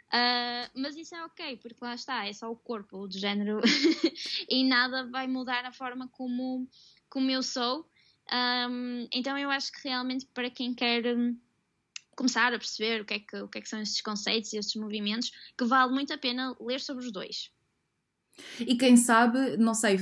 Uh, 0.07 0.71
mas 0.81 0.97
isso 0.97 1.15
é 1.17 1.25
ok, 1.25 1.57
porque 1.57 1.79
lá 1.81 1.95
está, 1.95 2.27
é 2.27 2.33
só 2.33 2.51
o 2.51 2.57
corpo, 2.57 3.09
de 3.09 3.19
género, 3.19 3.61
e 4.49 4.65
nada 4.65 5.09
vai 5.11 5.27
mudar 5.27 5.65
a 5.65 5.73
forma 5.73 6.09
como, 6.09 6.69
como 7.09 7.31
eu 7.31 7.43
sou. 7.43 7.89
Um, 8.33 9.07
então 9.13 9.37
eu 9.37 9.51
acho 9.51 9.73
que 9.73 9.89
realmente 9.89 10.27
para 10.27 10.51
quem 10.51 10.75
quer 10.75 11.17
um, 11.17 11.37
começar 12.17 12.53
a 12.53 12.59
perceber 12.59 13.03
o 13.03 13.05
que, 13.05 13.15
é 13.15 13.19
que, 13.21 13.37
o 13.37 13.49
que 13.49 13.59
é 13.59 13.61
que 13.61 13.69
são 13.69 13.81
estes 13.81 14.01
conceitos 14.01 14.53
e 14.53 14.57
estes 14.57 14.81
movimentos, 14.81 15.31
que 15.57 15.65
vale 15.65 15.93
muito 15.93 16.13
a 16.13 16.19
pena 16.19 16.57
ler 16.61 16.81
sobre 16.81 17.05
os 17.05 17.13
dois. 17.13 17.51
E 18.59 18.77
quem 18.77 18.97
sabe, 18.97 19.57
não 19.57 19.75
sei, 19.75 19.99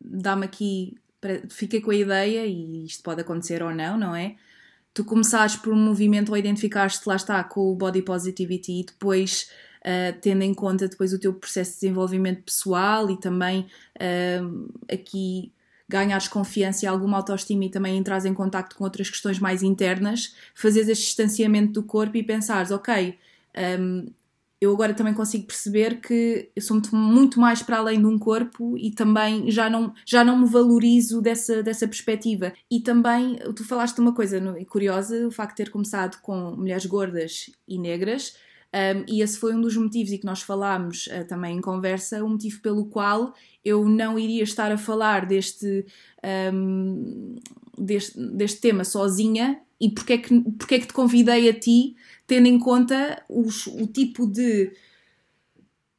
dá-me 0.00 0.46
aqui, 0.46 0.96
fica 1.50 1.80
com 1.80 1.90
a 1.90 1.96
ideia, 1.96 2.46
e 2.46 2.84
isto 2.86 3.02
pode 3.02 3.20
acontecer 3.20 3.62
ou 3.62 3.74
não, 3.74 3.98
não 3.98 4.16
é? 4.16 4.36
tu 4.92 5.04
começares 5.04 5.56
por 5.56 5.72
um 5.72 5.76
movimento 5.76 6.30
ou 6.30 6.36
identificares-te, 6.36 7.08
lá 7.08 7.16
está, 7.16 7.42
com 7.44 7.70
o 7.70 7.74
body 7.74 8.02
positivity 8.02 8.80
e 8.80 8.84
depois 8.84 9.50
uh, 9.80 10.18
tendo 10.20 10.42
em 10.42 10.52
conta 10.52 10.88
depois 10.88 11.12
o 11.12 11.18
teu 11.18 11.32
processo 11.32 11.72
de 11.72 11.80
desenvolvimento 11.80 12.42
pessoal 12.42 13.10
e 13.10 13.18
também 13.18 13.66
uh, 13.96 14.72
aqui 14.92 15.52
ganhares 15.90 16.28
confiança 16.28 16.84
e 16.84 16.88
alguma 16.88 17.18
autoestima 17.18 17.64
e 17.64 17.68
também 17.68 17.98
entras 17.98 18.24
em 18.24 18.32
contacto 18.32 18.76
com 18.76 18.84
outras 18.84 19.10
questões 19.10 19.38
mais 19.38 19.62
internas, 19.62 20.34
fazes 20.54 20.88
este 20.88 21.04
distanciamento 21.06 21.72
do 21.72 21.82
corpo 21.82 22.16
e 22.16 22.22
pensares, 22.22 22.70
ok, 22.70 23.18
um, 23.78 24.06
eu 24.60 24.72
agora 24.72 24.92
também 24.92 25.14
consigo 25.14 25.46
perceber 25.46 26.00
que 26.00 26.50
eu 26.54 26.60
sou 26.60 26.76
muito, 26.76 26.94
muito, 26.94 27.40
mais 27.40 27.62
para 27.62 27.78
além 27.78 27.98
de 27.98 28.06
um 28.06 28.18
corpo 28.18 28.76
e 28.76 28.90
também 28.90 29.50
já 29.50 29.70
não, 29.70 29.94
já 30.04 30.22
não 30.22 30.38
me 30.38 30.46
valorizo 30.46 31.22
dessa, 31.22 31.62
dessa 31.62 31.88
perspectiva. 31.88 32.52
E 32.70 32.78
também, 32.80 33.38
tu 33.56 33.64
falaste 33.64 33.98
uma 33.98 34.14
coisa 34.14 34.38
curiosa, 34.68 35.26
o 35.26 35.30
facto 35.30 35.56
de 35.56 35.64
ter 35.64 35.70
começado 35.70 36.20
com 36.20 36.54
mulheres 36.54 36.84
gordas 36.84 37.50
e 37.66 37.78
negras, 37.78 38.36
um, 38.72 39.04
e 39.08 39.20
esse 39.20 39.38
foi 39.38 39.54
um 39.54 39.60
dos 39.60 39.76
motivos, 39.76 40.12
e 40.12 40.18
que 40.18 40.26
nós 40.26 40.42
falámos 40.42 41.06
uh, 41.08 41.26
também 41.26 41.56
em 41.56 41.60
conversa, 41.60 42.24
o 42.24 42.28
motivo 42.28 42.60
pelo 42.60 42.86
qual 42.86 43.34
eu 43.64 43.88
não 43.88 44.18
iria 44.18 44.42
estar 44.42 44.70
a 44.70 44.78
falar 44.78 45.26
deste, 45.26 45.84
um, 46.54 47.36
deste, 47.76 48.18
deste 48.18 48.60
tema 48.60 48.84
sozinha, 48.84 49.60
e 49.80 49.90
porque 49.90 50.12
é, 50.12 50.18
que, 50.18 50.40
porque 50.58 50.74
é 50.74 50.78
que 50.78 50.86
te 50.86 50.92
convidei 50.92 51.48
a 51.48 51.58
ti 51.58 51.96
tendo 52.26 52.46
em 52.46 52.58
conta 52.58 53.22
os, 53.28 53.66
o 53.66 53.86
tipo 53.86 54.26
de. 54.26 54.72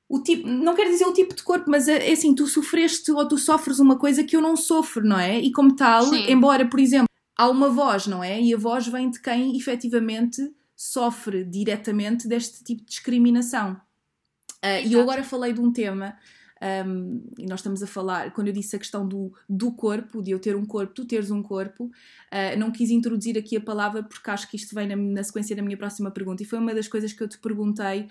O 0.07 0.21
tipo, 0.21 0.47
não 0.47 0.75
quero 0.75 0.89
dizer 0.89 1.05
o 1.05 1.13
tipo 1.13 1.33
de 1.33 1.41
corpo, 1.41 1.69
mas 1.69 1.87
é, 1.87 2.09
é 2.09 2.11
assim, 2.11 2.35
tu 2.35 2.45
sofreste 2.45 3.11
ou 3.11 3.27
tu 3.27 3.37
sofres 3.37 3.79
uma 3.79 3.97
coisa 3.97 4.23
que 4.23 4.35
eu 4.35 4.41
não 4.41 4.55
sofro, 4.55 5.05
não 5.05 5.17
é? 5.17 5.39
E 5.39 5.51
como 5.51 5.75
tal, 5.75 6.03
Sim. 6.03 6.29
embora, 6.29 6.67
por 6.67 6.79
exemplo, 6.79 7.07
há 7.35 7.49
uma 7.49 7.69
voz, 7.69 8.07
não 8.07 8.23
é? 8.23 8.41
E 8.41 8.53
a 8.53 8.57
voz 8.57 8.87
vem 8.87 9.09
de 9.09 9.21
quem 9.21 9.57
efetivamente 9.57 10.41
sofre 10.81 11.43
diretamente 11.43 12.27
deste 12.27 12.63
tipo 12.63 12.81
de 12.81 12.87
discriminação. 12.87 13.79
Uh, 14.63 14.87
e 14.87 14.93
eu 14.93 15.01
agora 15.01 15.23
falei 15.23 15.53
de 15.53 15.61
um 15.61 15.71
tema 15.71 16.17
um, 16.87 17.23
e 17.37 17.45
nós 17.45 17.59
estamos 17.59 17.83
a 17.83 17.87
falar, 17.87 18.31
quando 18.31 18.47
eu 18.47 18.53
disse 18.53 18.75
a 18.75 18.79
questão 18.79 19.07
do, 19.07 19.31
do 19.47 19.71
corpo, 19.71 20.23
de 20.23 20.31
eu 20.31 20.39
ter 20.39 20.55
um 20.55 20.65
corpo, 20.65 20.93
tu 20.93 21.05
teres 21.05 21.29
um 21.29 21.43
corpo, 21.43 21.85
uh, 21.85 22.57
não 22.57 22.71
quis 22.71 22.89
introduzir 22.89 23.37
aqui 23.37 23.57
a 23.57 23.61
palavra 23.61 24.01
porque 24.01 24.29
acho 24.31 24.49
que 24.49 24.55
isto 24.55 24.73
vem 24.73 24.87
na, 24.87 24.95
na, 24.95 25.23
sequência 25.23 25.55
da 25.55 25.61
minha 25.61 25.77
próxima 25.77 26.09
pergunta. 26.09 26.41
E 26.41 26.45
foi 26.47 26.57
uma 26.57 26.73
das 26.73 26.87
coisas 26.87 27.13
que 27.13 27.21
eu 27.21 27.27
te 27.27 27.37
perguntei 27.37 28.07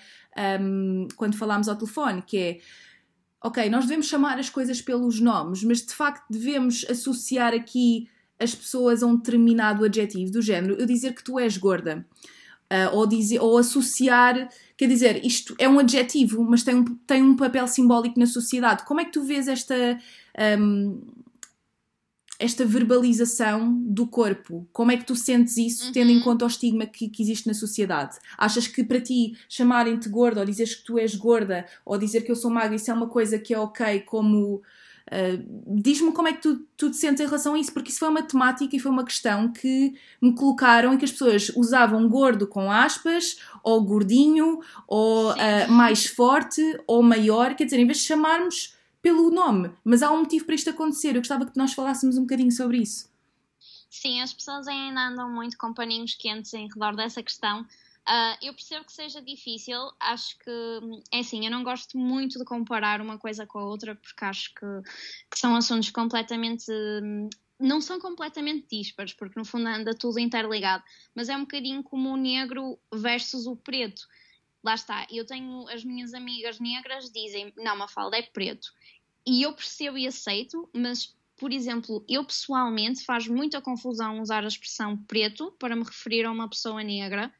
um, 0.60 1.08
quando 1.16 1.36
falámos 1.36 1.68
ao 1.68 1.74
telefone, 1.74 2.22
que 2.22 2.38
é 2.38 2.60
ok, 3.42 3.68
nós 3.68 3.84
devemos 3.84 4.06
chamar 4.06 4.38
as 4.38 4.48
coisas 4.48 4.80
pelos 4.80 5.18
nomes, 5.18 5.64
mas 5.64 5.84
de 5.84 5.92
facto 5.92 6.24
devemos 6.30 6.86
associar 6.88 7.52
aqui 7.52 8.08
as 8.38 8.54
pessoas 8.54 9.02
a 9.02 9.06
um 9.06 9.16
determinado 9.16 9.84
adjetivo 9.84 10.30
do 10.30 10.40
género. 10.40 10.74
Eu 10.74 10.86
dizer 10.86 11.14
que 11.14 11.24
tu 11.24 11.36
és 11.36 11.56
gorda. 11.56 12.06
Uh, 12.72 12.94
ou, 12.94 13.04
dizer, 13.04 13.40
ou 13.40 13.58
associar 13.58 14.48
Quer 14.80 14.88
dizer, 14.88 15.22
isto 15.26 15.54
é 15.58 15.68
um 15.68 15.78
adjetivo, 15.78 16.42
mas 16.42 16.62
tem 16.62 16.74
um, 16.74 16.84
tem 17.06 17.22
um 17.22 17.36
papel 17.36 17.68
simbólico 17.68 18.18
na 18.18 18.24
sociedade. 18.24 18.82
Como 18.86 18.98
é 18.98 19.04
que 19.04 19.12
tu 19.12 19.22
vês 19.22 19.46
esta, 19.46 19.74
um, 20.58 21.02
esta 22.38 22.64
verbalização 22.64 23.78
do 23.78 24.06
corpo? 24.06 24.66
Como 24.72 24.90
é 24.90 24.96
que 24.96 25.04
tu 25.04 25.14
sentes 25.14 25.58
isso, 25.58 25.88
uhum. 25.88 25.92
tendo 25.92 26.10
em 26.10 26.18
conta 26.20 26.46
o 26.46 26.48
estigma 26.48 26.86
que, 26.86 27.10
que, 27.10 27.22
existe 27.22 27.46
na 27.46 27.52
sociedade? 27.52 28.16
Achas 28.38 28.66
que 28.66 28.82
para 28.82 29.02
ti 29.02 29.36
chamarem-te 29.50 30.08
gorda, 30.08 30.40
ou 30.40 30.46
dizeres 30.46 30.76
que 30.76 30.84
tu 30.86 30.98
és 30.98 31.14
gorda, 31.14 31.66
ou 31.84 31.98
dizer 31.98 32.22
que 32.22 32.30
eu 32.30 32.36
sou 32.36 32.50
magra, 32.50 32.74
isso 32.74 32.90
é 32.90 32.94
uma 32.94 33.08
coisa 33.08 33.38
que 33.38 33.52
é 33.52 33.58
ok 33.58 34.00
como 34.06 34.62
Uh, 35.10 35.80
Diz-me 35.80 36.12
como 36.12 36.28
é 36.28 36.32
que 36.32 36.40
tu, 36.40 36.64
tu 36.76 36.90
te 36.90 36.96
sentes 36.96 37.20
em 37.20 37.26
relação 37.26 37.54
a 37.54 37.58
isso, 37.58 37.72
porque 37.72 37.90
isso 37.90 37.98
foi 37.98 38.08
uma 38.08 38.22
temática 38.22 38.76
e 38.76 38.78
foi 38.78 38.92
uma 38.92 39.04
questão 39.04 39.52
que 39.52 39.94
me 40.22 40.34
colocaram 40.34 40.94
e 40.94 40.98
que 40.98 41.04
as 41.04 41.10
pessoas 41.10 41.50
usavam 41.50 42.08
gordo 42.08 42.46
com 42.46 42.70
aspas, 42.70 43.38
ou 43.64 43.82
gordinho, 43.82 44.60
ou 44.86 45.32
uh, 45.32 45.70
mais 45.70 46.06
forte, 46.06 46.62
ou 46.86 47.02
maior, 47.02 47.54
quer 47.54 47.64
dizer, 47.64 47.80
em 47.80 47.86
vez 47.86 47.98
de 47.98 48.04
chamarmos 48.04 48.76
pelo 49.02 49.30
nome, 49.30 49.70
mas 49.82 50.02
há 50.02 50.12
um 50.12 50.18
motivo 50.18 50.44
para 50.44 50.54
isto 50.54 50.70
acontecer. 50.70 51.16
Eu 51.16 51.20
gostava 51.20 51.46
que 51.46 51.56
nós 51.56 51.72
falássemos 51.72 52.16
um 52.16 52.22
bocadinho 52.22 52.52
sobre 52.52 52.78
isso. 52.78 53.08
Sim, 53.90 54.20
as 54.20 54.32
pessoas 54.32 54.68
ainda 54.68 55.08
andam 55.08 55.28
muito 55.28 55.58
com 55.58 55.74
paninhos 55.74 56.14
quentes 56.14 56.54
em 56.54 56.68
redor 56.68 56.94
dessa 56.94 57.22
questão. 57.22 57.66
Uh, 58.10 58.34
eu 58.42 58.52
percebo 58.52 58.84
que 58.84 58.92
seja 58.92 59.22
difícil, 59.22 59.78
acho 60.00 60.36
que 60.40 60.50
é 61.12 61.20
assim, 61.20 61.44
eu 61.44 61.50
não 61.50 61.62
gosto 61.62 61.96
muito 61.96 62.40
de 62.40 62.44
comparar 62.44 63.00
uma 63.00 63.16
coisa 63.16 63.46
com 63.46 63.60
a 63.60 63.64
outra 63.64 63.94
porque 63.94 64.24
acho 64.24 64.52
que, 64.52 64.66
que 65.30 65.38
são 65.38 65.54
assuntos 65.54 65.90
completamente. 65.90 66.66
Não 67.56 67.80
são 67.80 68.00
completamente 68.00 68.66
díspares, 68.68 69.12
porque 69.12 69.38
no 69.38 69.44
fundo 69.44 69.68
anda 69.68 69.94
tudo 69.94 70.18
interligado, 70.18 70.82
mas 71.14 71.28
é 71.28 71.36
um 71.36 71.42
bocadinho 71.42 71.84
como 71.84 72.10
o 72.10 72.16
negro 72.16 72.80
versus 72.92 73.46
o 73.46 73.54
preto. 73.54 74.02
Lá 74.64 74.74
está, 74.74 75.06
eu 75.08 75.24
tenho 75.24 75.68
as 75.68 75.84
minhas 75.84 76.12
amigas 76.12 76.58
negras 76.58 77.12
dizem, 77.12 77.52
não, 77.56 77.76
uma 77.76 77.86
falda 77.86 78.18
é 78.18 78.22
preto. 78.22 78.72
E 79.24 79.42
eu 79.42 79.52
percebo 79.52 79.96
e 79.96 80.08
aceito, 80.08 80.68
mas 80.74 81.14
por 81.36 81.52
exemplo, 81.52 82.04
eu 82.08 82.24
pessoalmente 82.24 83.04
faz 83.04 83.26
muita 83.26 83.62
confusão 83.62 84.20
usar 84.20 84.44
a 84.44 84.48
expressão 84.48 84.96
preto 84.96 85.52
para 85.58 85.76
me 85.76 85.84
referir 85.84 86.26
a 86.26 86.30
uma 86.30 86.48
pessoa 86.48 86.82
negra, 86.82 87.32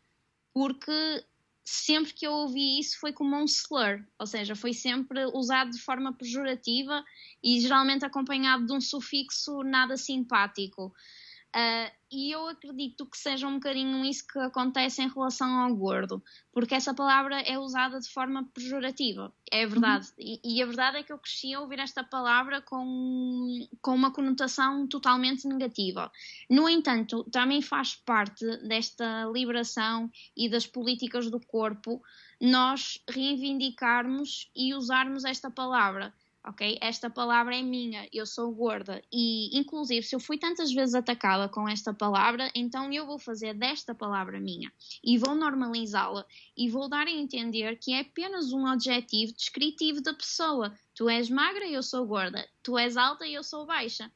porque 0.61 1.25
sempre 1.64 2.12
que 2.12 2.26
eu 2.26 2.33
ouvi 2.33 2.79
isso 2.79 3.00
foi 3.00 3.14
como 3.14 3.35
um 3.35 3.47
slur, 3.47 4.05
ou 4.19 4.26
seja, 4.26 4.55
foi 4.55 4.75
sempre 4.75 5.25
usado 5.33 5.71
de 5.71 5.81
forma 5.81 6.12
pejorativa 6.12 7.02
e 7.43 7.59
geralmente 7.61 8.05
acompanhado 8.05 8.67
de 8.67 8.73
um 8.75 8.81
sufixo 8.81 9.62
nada 9.62 9.97
simpático. 9.97 10.93
Uh, 11.54 11.90
e 12.12 12.30
eu 12.30 12.49
acredito 12.49 13.04
que 13.07 13.19
seja 13.19 13.47
um 13.49 13.54
bocadinho 13.54 14.04
isso 14.04 14.25
que 14.26 14.38
acontece 14.38 15.02
em 15.02 15.09
relação 15.09 15.49
ao 15.61 15.75
gordo, 15.75 16.23
porque 16.52 16.76
essa 16.76 16.95
palavra 16.95 17.40
é 17.40 17.59
usada 17.59 17.99
de 17.99 18.09
forma 18.09 18.49
pejorativa, 18.54 19.33
é 19.50 19.66
verdade. 19.66 20.07
Uhum. 20.11 20.38
E, 20.45 20.59
e, 20.59 20.62
a 20.62 20.66
verdade 20.66 20.99
é 20.99 21.02
que 21.02 21.12
eu 21.12 21.19
cresci 21.19 21.52
a 21.52 21.61
ouvir 21.61 21.80
esta 21.80 22.04
palavra 22.04 22.61
com, 22.61 23.66
com 23.83 23.95
uma 23.95 24.12
conotação 24.12 24.87
totalmente 24.87 25.47
negativa. 25.49 26.11
No 26.49 26.69
entanto, 26.69 27.25
também 27.33 27.61
faz 27.61 27.97
parte 27.97 28.45
desta 28.59 29.25
liberação 29.33 30.09
e 30.37 30.49
das 30.49 30.66
políticas 30.66 31.28
do 31.30 31.40
corpo 31.40 32.00
nós 32.40 33.02
reivindicarmos 33.09 34.50
e 34.54 34.73
usarmos 34.73 35.25
esta 35.25 35.50
palavra 35.50 36.14
ok? 36.44 36.78
Esta 36.80 37.11
palavra 37.11 37.56
é 37.56 37.62
minha, 37.62 38.09
eu 38.12 38.25
sou 38.25 38.52
gorda. 38.52 39.02
E, 39.12 39.56
inclusive, 39.59 40.02
se 40.02 40.14
eu 40.14 40.20
fui 40.20 40.38
tantas 40.38 40.73
vezes 40.73 40.94
atacada 40.94 41.49
com 41.49 41.68
esta 41.68 41.92
palavra, 41.92 42.50
então 42.54 42.92
eu 42.92 43.06
vou 43.06 43.18
fazer 43.18 43.54
desta 43.54 43.94
palavra 43.94 44.40
minha 44.40 44.73
e 45.04 45.18
vou 45.18 45.35
normalizá-la 45.35 46.25
e 46.56 46.68
vou 46.68 46.88
dar 46.88 47.06
a 47.06 47.11
entender 47.11 47.76
que 47.76 47.92
é 47.92 48.00
apenas 48.00 48.52
um 48.52 48.66
adjetivo 48.66 49.32
descritivo 49.32 50.00
da 50.00 50.14
pessoa. 50.14 50.73
Tu 50.94 51.09
és 51.09 51.28
magra, 51.28 51.66
eu 51.68 51.82
sou 51.82 52.06
gorda. 52.06 52.47
Tu 52.62 52.76
és 52.78 52.97
alta, 52.97 53.26
eu 53.26 53.42
sou 53.42 53.66
baixa. 53.66 54.11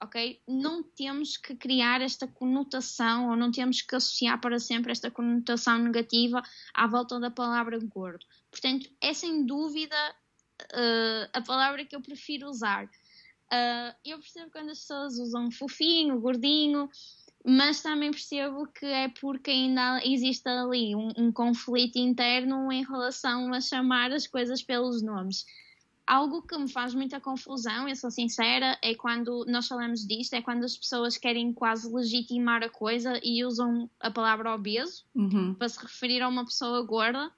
Ok? 0.00 0.40
Não 0.46 0.82
temos 0.82 1.36
que 1.36 1.56
criar 1.56 2.00
esta 2.00 2.26
conotação 2.28 3.30
ou 3.30 3.36
não 3.36 3.50
temos 3.50 3.82
que 3.82 3.96
associar 3.96 4.40
para 4.40 4.60
sempre 4.60 4.92
esta 4.92 5.10
conotação 5.10 5.76
negativa 5.76 6.40
à 6.72 6.86
volta 6.86 7.18
da 7.18 7.32
palavra 7.32 7.78
gordo. 7.80 8.24
Portanto, 8.48 8.88
é 9.00 9.12
sem 9.12 9.44
dúvida 9.44 9.96
uh, 10.72 11.30
a 11.32 11.40
palavra 11.40 11.84
que 11.84 11.94
eu 11.94 12.00
prefiro 12.00 12.48
usar. 12.48 12.84
Uh, 12.84 13.94
eu 14.04 14.18
percebo 14.18 14.50
quando 14.50 14.70
as 14.70 14.80
pessoas 14.80 15.18
usam 15.18 15.50
fofinho, 15.50 16.20
gordinho, 16.20 16.88
mas 17.44 17.80
também 17.80 18.10
percebo 18.10 18.66
que 18.66 18.84
é 18.84 19.08
porque 19.08 19.50
ainda 19.50 20.00
existe 20.04 20.46
ali 20.46 20.94
um, 20.94 21.10
um, 21.16 21.32
conflito 21.32 21.96
interno 21.96 22.70
em 22.70 22.84
relação 22.84 23.52
a 23.54 23.60
chamar 23.60 24.12
as 24.12 24.26
coisas 24.26 24.62
pelos 24.62 25.02
nomes. 25.02 25.46
Algo 26.06 26.42
que 26.42 26.56
me 26.56 26.70
faz 26.70 26.94
muita 26.94 27.20
confusão, 27.20 27.86
eu 27.86 27.94
sou 27.94 28.10
sincera, 28.10 28.78
é 28.82 28.94
quando 28.94 29.44
nós 29.46 29.66
falamos 29.68 30.06
disto, 30.06 30.34
é 30.34 30.42
quando 30.42 30.64
as 30.64 30.76
pessoas 30.76 31.18
querem 31.18 31.52
quase 31.52 31.90
legitimar 31.92 32.62
a 32.62 32.70
coisa 32.70 33.20
e 33.22 33.44
usam 33.44 33.90
a 34.00 34.10
palavra 34.10 34.54
obeso 34.54 35.04
uhum. 35.14 35.54
para 35.54 35.68
se 35.68 35.78
referir 35.80 36.22
a 36.22 36.28
uma 36.28 36.44
pessoa 36.44 36.82
gorda 36.82 37.30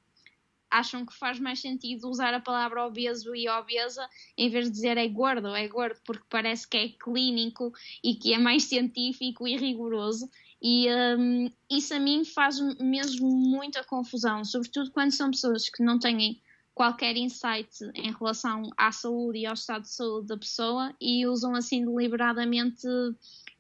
acham 0.70 1.04
que 1.04 1.14
faz 1.14 1.38
mais 1.38 1.60
sentido 1.60 2.08
usar 2.08 2.32
a 2.32 2.40
palavra 2.40 2.86
obeso 2.86 3.34
e 3.34 3.48
obesa 3.48 4.08
em 4.36 4.48
vez 4.48 4.66
de 4.66 4.72
dizer 4.72 4.96
é 4.96 5.08
gordo, 5.08 5.48
é 5.54 5.66
gordo, 5.66 5.98
porque 6.04 6.24
parece 6.28 6.68
que 6.68 6.76
é 6.76 6.88
clínico 6.88 7.72
e 8.04 8.14
que 8.14 8.32
é 8.32 8.38
mais 8.38 8.64
científico 8.64 9.46
e 9.46 9.56
rigoroso. 9.56 10.28
E 10.62 10.86
um, 11.18 11.50
isso 11.70 11.94
a 11.94 11.98
mim 11.98 12.24
faz 12.24 12.60
mesmo 12.78 13.28
muita 13.28 13.82
confusão, 13.82 14.44
sobretudo 14.44 14.90
quando 14.90 15.10
são 15.10 15.30
pessoas 15.30 15.68
que 15.68 15.82
não 15.82 15.98
têm 15.98 16.40
qualquer 16.74 17.16
insight 17.16 17.68
em 17.94 18.12
relação 18.12 18.62
à 18.76 18.92
saúde 18.92 19.40
e 19.40 19.46
ao 19.46 19.54
estado 19.54 19.82
de 19.82 19.90
saúde 19.90 20.28
da 20.28 20.36
pessoa 20.36 20.94
e 21.00 21.26
usam 21.26 21.54
assim 21.54 21.84
deliberadamente 21.84 22.86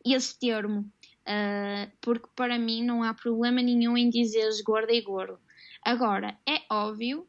esse 0.04 0.38
termo. 0.38 0.90
Uh, 1.20 1.90
porque 2.00 2.26
para 2.34 2.58
mim 2.58 2.82
não 2.82 3.02
há 3.02 3.12
problema 3.12 3.60
nenhum 3.60 3.96
em 3.96 4.08
dizeres 4.08 4.60
gorda 4.62 4.92
e 4.92 5.00
gordo. 5.00 5.38
Agora, 5.82 6.36
é 6.46 6.62
óbvio 6.70 7.26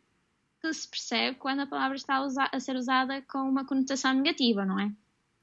que 0.61 0.73
se 0.73 0.87
percebe 0.87 1.37
quando 1.37 1.61
a 1.61 1.67
palavra 1.67 1.95
está 1.95 2.17
a, 2.17 2.49
a 2.55 2.59
ser 2.59 2.75
usada 2.75 3.21
com 3.23 3.39
uma 3.39 3.65
conotação 3.65 4.13
negativa, 4.13 4.65
não 4.65 4.79
é? 4.79 4.91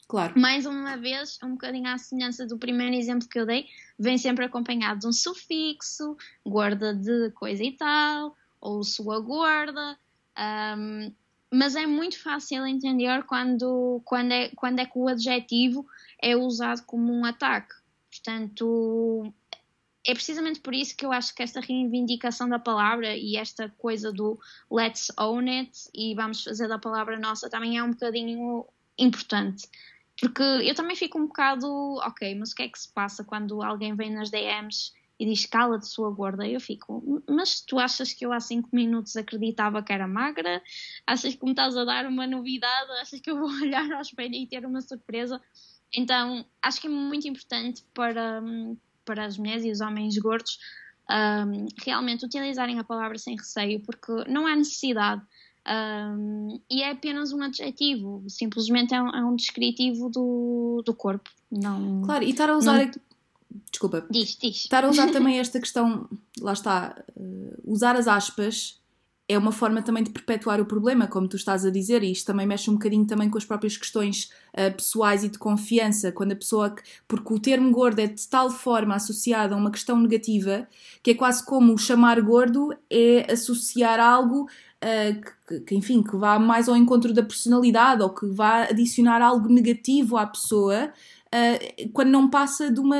Claro. 0.06 0.38
Mais 0.40 0.64
uma 0.64 0.96
vez, 0.96 1.38
um 1.42 1.50
bocadinho 1.50 1.88
à 1.88 1.98
semelhança 1.98 2.46
do 2.46 2.56
primeiro 2.56 2.94
exemplo 2.94 3.28
que 3.28 3.38
eu 3.38 3.44
dei, 3.44 3.66
vem 3.98 4.16
sempre 4.16 4.46
acompanhado 4.46 5.00
de 5.00 5.06
um 5.06 5.12
sufixo, 5.12 6.16
guarda 6.46 6.94
de 6.94 7.30
coisa 7.32 7.62
e 7.62 7.72
tal, 7.72 8.34
ou 8.58 8.82
sua 8.82 9.20
guarda. 9.20 9.98
Um, 10.78 11.12
mas 11.52 11.76
é 11.76 11.86
muito 11.86 12.18
fácil 12.22 12.66
entender 12.66 13.22
quando, 13.24 14.00
quando, 14.04 14.32
é, 14.32 14.48
quando 14.50 14.78
é 14.78 14.86
que 14.86 14.98
o 14.98 15.08
adjetivo 15.08 15.86
é 16.22 16.34
usado 16.34 16.82
como 16.86 17.12
um 17.12 17.24
ataque. 17.26 17.74
Portanto, 18.10 19.32
é 20.08 20.14
precisamente 20.14 20.60
por 20.60 20.74
isso 20.74 20.96
que 20.96 21.04
eu 21.04 21.12
acho 21.12 21.34
que 21.34 21.42
esta 21.42 21.60
reivindicação 21.60 22.48
da 22.48 22.58
palavra 22.58 23.14
e 23.14 23.36
esta 23.36 23.68
coisa 23.76 24.10
do 24.10 24.40
let's 24.70 25.12
own 25.18 25.46
it 25.50 25.70
e 25.94 26.14
vamos 26.14 26.42
fazer 26.42 26.66
da 26.66 26.78
palavra 26.78 27.18
nossa 27.18 27.50
também 27.50 27.76
é 27.76 27.82
um 27.82 27.90
bocadinho 27.90 28.64
importante. 28.96 29.68
Porque 30.18 30.42
eu 30.42 30.74
também 30.74 30.96
fico 30.96 31.18
um 31.18 31.26
bocado, 31.26 31.68
ok, 31.96 32.35
mas 32.37 32.52
o 32.52 32.54
que 32.54 32.62
é 32.62 32.68
que 32.70 32.78
se 32.78 32.90
passa 32.90 33.22
quando 33.22 33.62
alguém 33.62 33.94
vem 33.94 34.11
nas 34.11 34.30
DMs 34.30 34.94
e 35.20 35.26
diz 35.26 35.44
cala 35.44 35.78
de 35.78 35.87
sua 35.87 36.11
gorda? 36.11 36.48
Eu 36.48 36.59
fico, 36.59 37.22
mas 37.28 37.61
tu 37.61 37.78
achas 37.78 38.11
que 38.14 38.24
eu 38.24 38.33
há 38.33 38.40
5 38.40 38.70
minutos 38.72 39.14
acreditava 39.14 39.83
que 39.83 39.92
era 39.92 40.09
magra? 40.09 40.62
Achas 41.06 41.35
que 41.35 41.44
me 41.44 41.50
estás 41.50 41.76
a 41.76 41.85
dar 41.85 42.06
uma 42.06 42.26
novidade? 42.26 42.90
Achas 42.92 43.20
que 43.20 43.30
eu 43.30 43.37
vou 43.37 43.50
olhar 43.61 43.92
ao 43.92 44.00
espelho 44.00 44.35
e 44.35 44.46
ter 44.46 44.64
uma 44.64 44.80
surpresa? 44.80 45.38
Então 45.92 46.46
acho 46.62 46.80
que 46.80 46.87
é 46.87 46.90
muito 46.90 47.28
importante 47.28 47.85
para, 47.92 48.42
para 49.09 49.25
as 49.25 49.38
mulheres 49.38 49.64
e 49.64 49.71
os 49.71 49.81
homens 49.81 50.18
gordos 50.18 50.59
um, 51.11 51.66
realmente 51.83 52.27
utilizarem 52.27 52.79
a 52.79 52.85
palavra 52.85 53.16
sem 53.16 53.35
receio, 53.35 53.81
porque 53.81 54.12
não 54.29 54.47
há 54.47 54.55
necessidade. 54.55 55.23
Um, 55.66 56.61
e 56.71 56.83
é 56.83 56.90
apenas 56.90 57.33
um 57.33 57.42
adjetivo, 57.42 58.23
simplesmente 58.29 58.94
é 58.94 59.03
um, 59.03 59.09
é 59.09 59.25
um 59.25 59.35
descritivo 59.35 60.11
do, 60.11 60.83
do 60.85 60.94
corpo. 60.94 61.31
Não, 61.51 62.03
claro, 62.03 62.25
e 62.25 62.31
estar 62.31 62.51
a 62.51 62.57
usar. 62.57 62.85
Não... 62.85 62.92
Desculpa. 63.71 64.07
Diz, 64.11 64.37
diz. 64.37 64.57
Estar 64.57 64.85
a 64.85 64.90
usar 64.90 65.09
também 65.12 65.38
esta 65.38 65.59
questão, 65.59 66.07
lá 66.38 66.53
está, 66.53 66.94
uh, 67.16 67.62
usar 67.64 67.97
as 67.97 68.07
aspas 68.07 68.79
é 69.28 69.36
uma 69.36 69.52
forma 69.52 69.82
também 69.82 70.02
de 70.02 70.10
perpetuar 70.10 70.58
o 70.58 70.64
problema, 70.64 71.06
como 71.06 71.28
tu 71.28 71.36
estás 71.36 71.66
a 71.66 71.70
dizer, 71.70 72.02
e 72.02 72.10
isto 72.10 72.26
também 72.26 72.46
mexe 72.46 72.70
um 72.70 72.74
bocadinho 72.74 73.06
também 73.06 73.28
com 73.28 73.36
as 73.36 73.44
próprias 73.44 73.76
questões 73.76 74.30
uh, 74.54 74.74
pessoais 74.74 75.22
e 75.22 75.28
de 75.28 75.38
confiança, 75.38 76.10
quando 76.10 76.32
a 76.32 76.36
pessoa, 76.36 76.74
porque 77.06 77.34
o 77.34 77.38
termo 77.38 77.70
gordo 77.70 77.98
é 77.98 78.06
de 78.06 78.26
tal 78.26 78.50
forma 78.50 78.94
associado 78.94 79.54
a 79.54 79.56
uma 79.58 79.70
questão 79.70 80.00
negativa, 80.00 80.66
que 81.02 81.10
é 81.10 81.14
quase 81.14 81.44
como 81.44 81.76
chamar 81.76 82.18
gordo 82.22 82.74
é 82.88 83.30
associar 83.30 84.00
algo 84.00 84.44
uh, 84.44 85.20
que, 85.46 85.60
que, 85.60 85.74
enfim, 85.74 86.02
que 86.02 86.16
vá 86.16 86.38
mais 86.38 86.66
ao 86.66 86.76
encontro 86.76 87.12
da 87.12 87.22
personalidade 87.22 88.02
ou 88.02 88.08
que 88.08 88.26
vá 88.26 88.62
adicionar 88.62 89.20
algo 89.20 89.46
negativo 89.48 90.16
à 90.16 90.26
pessoa, 90.26 90.90
uh, 91.26 91.90
quando 91.92 92.08
não 92.08 92.30
passa 92.30 92.70
de 92.70 92.80
uma 92.80 92.96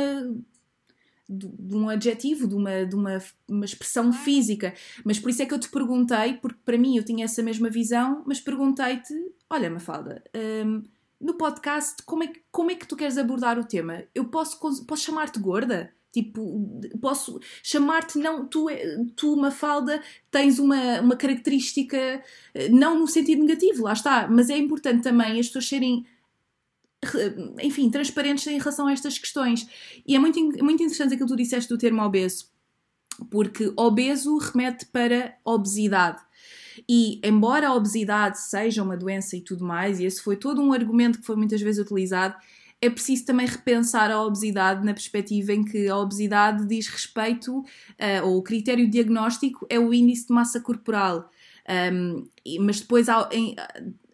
de, 1.29 1.77
um 1.77 1.89
adjetivo, 1.89 2.49
de, 2.49 2.55
uma, 2.55 2.87
de 2.87 2.95
uma, 2.95 3.19
uma 3.47 3.65
expressão 3.65 4.13
física. 4.13 4.73
Mas 5.05 5.19
por 5.19 5.31
isso 5.31 5.43
é 5.43 5.47
que 5.47 5.53
eu 5.53 5.59
te 5.59 5.69
perguntei, 5.69 6.35
porque 6.35 6.59
para 6.65 6.79
mim 6.79 6.97
eu 6.97 7.05
tinha 7.05 7.25
essa 7.25 7.43
mesma 7.43 7.69
visão, 7.69 8.23
mas 8.27 8.41
perguntei-te: 8.41 9.15
olha, 9.51 9.69
Mafalda, 9.69 10.23
um, 10.65 10.83
no 11.21 11.35
podcast, 11.35 12.03
como 12.05 12.25
é, 12.25 12.29
que, 12.29 12.41
como 12.51 12.71
é 12.71 12.75
que 12.75 12.87
tu 12.87 12.97
queres 12.97 13.19
abordar 13.19 13.59
o 13.59 13.65
tema? 13.65 14.05
Eu 14.15 14.25
posso, 14.27 14.59
posso 14.87 15.03
chamar-te 15.03 15.39
gorda? 15.39 15.93
Tipo, 16.11 16.81
posso 17.03 17.39
chamar-te, 17.63 18.19
não, 18.19 18.47
tu, 18.47 18.67
tu, 19.15 19.37
Mafalda, 19.37 20.03
tens 20.31 20.59
uma, 20.59 21.01
uma 21.03 21.17
característica, 21.17 22.23
eh, 22.55 22.69
não 22.71 22.99
no 22.99 23.07
sentido 23.07 23.45
negativo, 23.45 23.85
lá 23.85 23.93
está, 23.93 24.27
mas 24.27 24.49
é 24.49 24.57
importante 24.57 25.03
também 25.03 25.39
as 25.39 25.49
pessoas 25.49 25.69
serem 25.69 26.07
enfim, 27.63 27.91
transparentes 27.91 28.47
em 28.47 28.59
relação 28.59 28.87
a 28.87 28.93
estas 28.93 29.19
questões. 29.19 29.67
E 30.07 30.17
é 30.17 30.19
muito, 30.19 30.41
muito 30.41 30.83
interessante 30.83 31.15
aquilo 31.15 31.29
que 31.29 31.35
tu 31.35 31.37
disseste 31.37 31.69
do 31.69 31.79
termo 31.79 32.03
obeso, 32.03 32.51
porque 33.31 33.73
obeso 33.77 34.37
remete 34.39 34.87
para 34.87 35.37
obesidade. 35.45 36.21
E 36.89 37.21
embora 37.25 37.69
a 37.69 37.75
obesidade 37.75 38.41
seja 38.41 38.83
uma 38.83 38.97
doença 38.97 39.37
e 39.37 39.41
tudo 39.41 39.65
mais, 39.65 39.99
e 39.99 40.05
esse 40.05 40.23
foi 40.23 40.37
todo 40.37 40.61
um 40.63 40.73
argumento 40.73 41.19
que 41.19 41.27
foi 41.27 41.37
muitas 41.37 41.61
vezes 41.61 41.85
utilizado, 41.85 42.37
é 42.81 42.89
preciso 42.89 43.27
também 43.27 43.47
repensar 43.47 44.11
a 44.11 44.23
obesidade 44.23 44.85
na 44.85 44.95
perspectiva 44.95 45.53
em 45.53 45.65
que 45.65 45.89
a 45.89 45.97
obesidade 45.97 46.65
diz 46.65 46.87
respeito, 46.87 47.59
uh, 47.59 47.65
ou 48.25 48.39
o 48.39 48.43
critério 48.43 48.89
diagnóstico 48.89 49.67
é 49.69 49.81
o 49.81 49.93
índice 49.93 50.29
de 50.29 50.33
massa 50.33 50.61
corporal. 50.61 51.29
Um, 51.93 52.29
mas 52.61 52.81
depois 52.81 53.09
há, 53.09 53.29
em, 53.33 53.57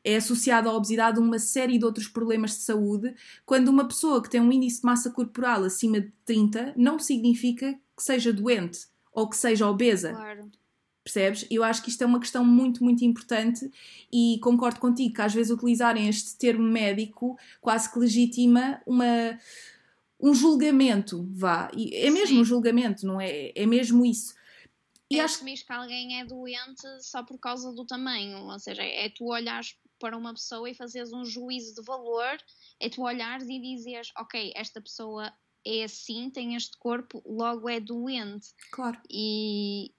é 0.04 0.16
associado 0.16 0.68
à 0.68 0.74
obesidade 0.74 1.18
uma 1.18 1.38
série 1.38 1.78
de 1.78 1.84
outros 1.84 2.06
problemas 2.06 2.50
de 2.50 2.58
saúde, 2.58 3.14
quando 3.46 3.68
uma 3.68 3.88
pessoa 3.88 4.22
que 4.22 4.28
tem 4.28 4.40
um 4.40 4.52
índice 4.52 4.80
de 4.80 4.86
massa 4.86 5.10
corporal 5.10 5.64
acima 5.64 6.00
de 6.00 6.12
30 6.26 6.74
não 6.76 6.98
significa 6.98 7.72
que 7.96 8.02
seja 8.02 8.32
doente 8.32 8.86
ou 9.12 9.28
que 9.28 9.36
seja 9.36 9.68
obesa. 9.68 10.12
Claro. 10.12 10.50
Percebes? 11.02 11.46
Eu 11.50 11.62
acho 11.62 11.82
que 11.82 11.90
isto 11.90 12.02
é 12.02 12.06
uma 12.06 12.20
questão 12.20 12.44
muito, 12.44 12.82
muito 12.82 13.04
importante 13.04 13.70
e 14.12 14.38
concordo 14.42 14.80
contigo 14.80 15.14
que 15.14 15.22
às 15.22 15.34
vezes 15.34 15.52
utilizarem 15.52 16.08
este 16.08 16.36
termo 16.36 16.64
médico 16.64 17.38
quase 17.60 17.92
que 17.92 17.98
legitima 17.98 18.80
uma, 18.86 19.38
um 20.18 20.34
julgamento, 20.34 21.28
vá. 21.30 21.70
E 21.76 21.94
é 21.94 22.10
mesmo 22.10 22.36
Sim. 22.36 22.40
um 22.40 22.44
julgamento, 22.44 23.06
não 23.06 23.20
é? 23.20 23.52
É 23.54 23.66
mesmo 23.66 24.04
isso. 24.04 24.34
E 25.10 25.20
é 25.20 25.22
acho 25.22 25.44
que 25.44 25.72
alguém 25.72 26.20
é 26.20 26.24
doente 26.24 26.86
só 27.00 27.22
por 27.22 27.38
causa 27.38 27.72
do 27.72 27.84
tamanho, 27.84 28.38
ou 28.38 28.58
seja, 28.58 28.82
é 28.82 29.08
tu 29.10 29.26
olhares 29.26 29.76
para 29.98 30.16
uma 30.16 30.34
pessoa 30.34 30.68
e 30.68 30.74
fazeres 30.74 31.12
um 31.12 31.24
juízo 31.24 31.74
de 31.74 31.82
valor, 31.82 32.36
é 32.80 32.88
tu 32.88 33.02
olhares 33.02 33.48
e 33.48 33.60
dizeres, 33.60 34.12
ok, 34.16 34.52
esta 34.54 34.80
pessoa 34.80 35.32
é 35.66 35.84
assim, 35.84 36.30
tem 36.30 36.54
este 36.54 36.76
corpo, 36.76 37.22
logo 37.24 37.68
é 37.68 37.80
doente. 37.80 38.48
Claro. 38.70 39.00
E 39.10 39.92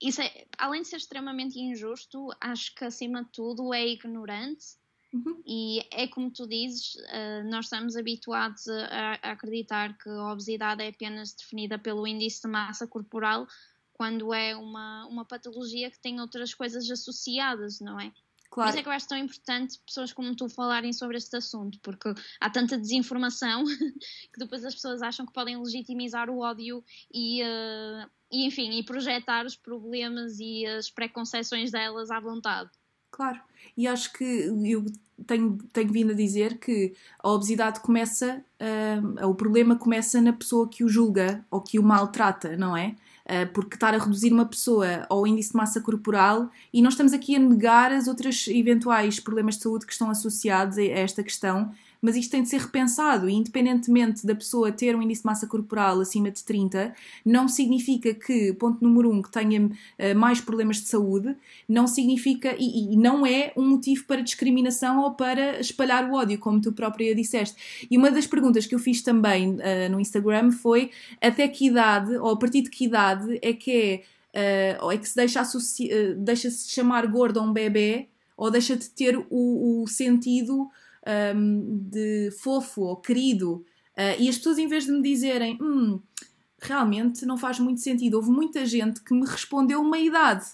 isso 0.00 0.22
é, 0.22 0.46
além 0.56 0.82
de 0.82 0.88
ser 0.88 0.96
extremamente 0.96 1.58
injusto, 1.58 2.28
acho 2.40 2.74
que 2.74 2.84
acima 2.84 3.24
de 3.24 3.30
tudo 3.32 3.74
é 3.74 3.86
ignorante. 3.86 4.66
Uhum. 5.12 5.42
E 5.46 5.86
é 5.90 6.06
como 6.06 6.30
tu 6.30 6.46
dizes, 6.46 6.94
uh, 6.94 7.48
nós 7.48 7.64
estamos 7.66 7.96
habituados 7.96 8.68
a, 8.68 9.18
a, 9.22 9.32
acreditar 9.32 9.96
que 9.96 10.08
a 10.08 10.32
obesidade 10.32 10.82
é 10.82 10.88
apenas 10.88 11.32
definida 11.32 11.78
pelo 11.78 12.06
índice 12.06 12.42
de 12.42 12.48
massa 12.48 12.86
corporal, 12.86 13.46
quando 13.94 14.32
é 14.32 14.54
uma, 14.54 15.06
uma 15.06 15.24
patologia 15.24 15.90
que 15.90 15.98
tem 15.98 16.20
outras 16.20 16.54
coisas 16.54 16.88
associadas, 16.90 17.80
não 17.80 17.98
é? 17.98 18.12
Claro. 18.50 18.70
Por 18.70 18.70
isso 18.70 18.80
é 18.80 18.82
que 18.82 18.88
eu 18.88 18.92
acho 18.92 19.08
tão 19.08 19.18
importante 19.18 19.78
pessoas 19.86 20.12
como 20.12 20.34
tu 20.34 20.48
falarem 20.48 20.92
sobre 20.92 21.18
este 21.18 21.36
assunto, 21.36 21.78
porque 21.82 22.14
há 22.40 22.50
tanta 22.50 22.78
desinformação 22.78 23.64
que 24.32 24.38
depois 24.38 24.64
as 24.64 24.74
pessoas 24.74 25.02
acham 25.02 25.26
que 25.26 25.32
podem 25.32 25.58
legitimizar 25.58 26.30
o 26.30 26.38
ódio 26.38 26.82
e, 27.12 27.42
uh, 27.42 28.08
e 28.32 28.46
enfim, 28.46 28.78
e 28.78 28.82
projetar 28.82 29.44
os 29.44 29.54
problemas 29.54 30.38
e 30.40 30.66
as 30.66 30.88
preconceições 30.88 31.70
delas 31.70 32.10
à 32.10 32.18
vontade. 32.20 32.70
Claro, 33.10 33.40
e 33.76 33.86
acho 33.86 34.12
que 34.12 34.24
eu 34.24 34.86
tenho, 35.26 35.58
tenho 35.72 35.92
vindo 35.92 36.12
a 36.12 36.14
dizer 36.14 36.58
que 36.58 36.94
a 37.18 37.30
obesidade 37.30 37.80
começa, 37.80 38.44
uh, 38.60 39.26
o 39.26 39.34
problema 39.34 39.76
começa 39.76 40.20
na 40.22 40.32
pessoa 40.32 40.68
que 40.68 40.84
o 40.84 40.88
julga 40.88 41.44
ou 41.50 41.60
que 41.60 41.78
o 41.78 41.82
maltrata, 41.82 42.56
não 42.56 42.76
é? 42.76 42.96
Uh, 43.30 43.46
porque 43.52 43.74
estar 43.74 43.92
a 43.94 43.98
reduzir 43.98 44.32
uma 44.32 44.46
pessoa 44.46 45.04
ao 45.06 45.26
índice 45.26 45.50
de 45.50 45.56
massa 45.56 45.82
corporal 45.82 46.50
e 46.72 46.80
nós 46.80 46.94
estamos 46.94 47.12
aqui 47.12 47.36
a 47.36 47.38
negar 47.38 47.92
as 47.92 48.08
outras 48.08 48.48
eventuais 48.48 49.20
problemas 49.20 49.56
de 49.56 49.64
saúde 49.64 49.84
que 49.84 49.92
estão 49.92 50.08
associados 50.08 50.78
a 50.78 50.82
esta 50.82 51.22
questão 51.22 51.70
mas 52.00 52.16
isto 52.16 52.30
tem 52.30 52.42
de 52.42 52.48
ser 52.48 52.60
repensado 52.60 53.28
e 53.28 53.34
independentemente 53.34 54.26
da 54.26 54.34
pessoa 54.34 54.70
ter 54.70 54.94
um 54.94 55.02
índice 55.02 55.22
de 55.22 55.26
massa 55.26 55.46
corporal 55.46 56.00
acima 56.00 56.30
de 56.30 56.42
30, 56.44 56.94
não 57.24 57.48
significa 57.48 58.14
que, 58.14 58.52
ponto 58.52 58.82
número 58.82 59.10
um, 59.10 59.20
que 59.20 59.30
tenha 59.30 59.66
uh, 59.66 60.16
mais 60.16 60.40
problemas 60.40 60.76
de 60.76 60.88
saúde, 60.88 61.36
não 61.68 61.86
significa 61.86 62.54
e, 62.58 62.94
e, 62.94 62.96
não 62.96 63.26
é 63.26 63.52
um 63.56 63.68
motivo 63.68 64.04
para 64.04 64.20
discriminação 64.20 65.02
ou 65.02 65.12
para 65.12 65.60
espalhar 65.60 66.08
o 66.08 66.14
ódio, 66.14 66.38
como 66.38 66.60
tu 66.60 66.72
própria 66.72 67.14
disseste. 67.14 67.86
E 67.90 67.98
uma 67.98 68.10
das 68.10 68.26
perguntas 68.26 68.66
que 68.66 68.74
eu 68.74 68.78
fiz 68.78 69.02
também 69.02 69.54
uh, 69.54 69.90
no 69.90 70.00
Instagram 70.00 70.52
foi 70.52 70.90
até 71.20 71.48
que 71.48 71.66
idade, 71.66 72.16
ou 72.16 72.30
a 72.30 72.36
partir 72.36 72.62
de 72.62 72.70
que 72.70 72.84
idade 72.84 73.38
é 73.42 73.52
que 73.52 74.04
é, 74.34 74.76
uh, 74.78 74.84
ou 74.84 74.92
é 74.92 74.98
que 74.98 75.08
se 75.08 75.16
deixa, 75.16 75.42
uh, 75.42 76.14
deixa-se 76.16 76.70
chamar 76.70 77.06
gordo 77.06 77.40
a 77.40 77.42
um 77.42 77.52
bebê 77.52 78.08
ou 78.36 78.50
deixa 78.50 78.76
de 78.76 78.88
ter 78.88 79.18
o, 79.30 79.82
o 79.82 79.86
sentido 79.88 80.70
um, 81.36 81.80
de 81.90 82.30
fofo 82.40 82.82
ou 82.82 82.96
querido. 82.96 83.64
Uh, 83.96 84.20
e 84.20 84.28
as 84.28 84.36
pessoas, 84.36 84.58
em 84.58 84.66
vez 84.66 84.84
de 84.84 84.92
me 84.92 85.02
dizerem, 85.02 85.58
hum, 85.60 86.00
realmente 86.60 87.24
não 87.24 87.36
faz 87.36 87.58
muito 87.58 87.80
sentido, 87.80 88.14
houve 88.14 88.30
muita 88.30 88.64
gente 88.66 89.02
que 89.02 89.14
me 89.14 89.26
respondeu 89.26 89.80
uma 89.80 89.98
idade. 89.98 90.46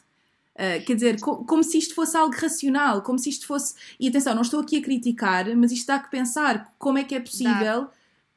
Uh, 0.54 0.84
quer 0.84 0.94
dizer, 0.94 1.20
co 1.20 1.44
como 1.44 1.64
se 1.64 1.78
isto 1.78 1.94
fosse 1.94 2.16
algo 2.16 2.34
racional, 2.34 3.02
como 3.02 3.18
se 3.18 3.28
isto 3.28 3.46
fosse. 3.46 3.74
E 3.98 4.08
atenção, 4.08 4.34
não 4.34 4.42
estou 4.42 4.60
aqui 4.60 4.76
a 4.76 4.82
criticar, 4.82 5.54
mas 5.56 5.72
isto 5.72 5.86
dá 5.86 5.98
que 5.98 6.10
pensar 6.10 6.72
como 6.78 6.98
é 6.98 7.04
que 7.04 7.14
é 7.14 7.20
possível 7.20 7.88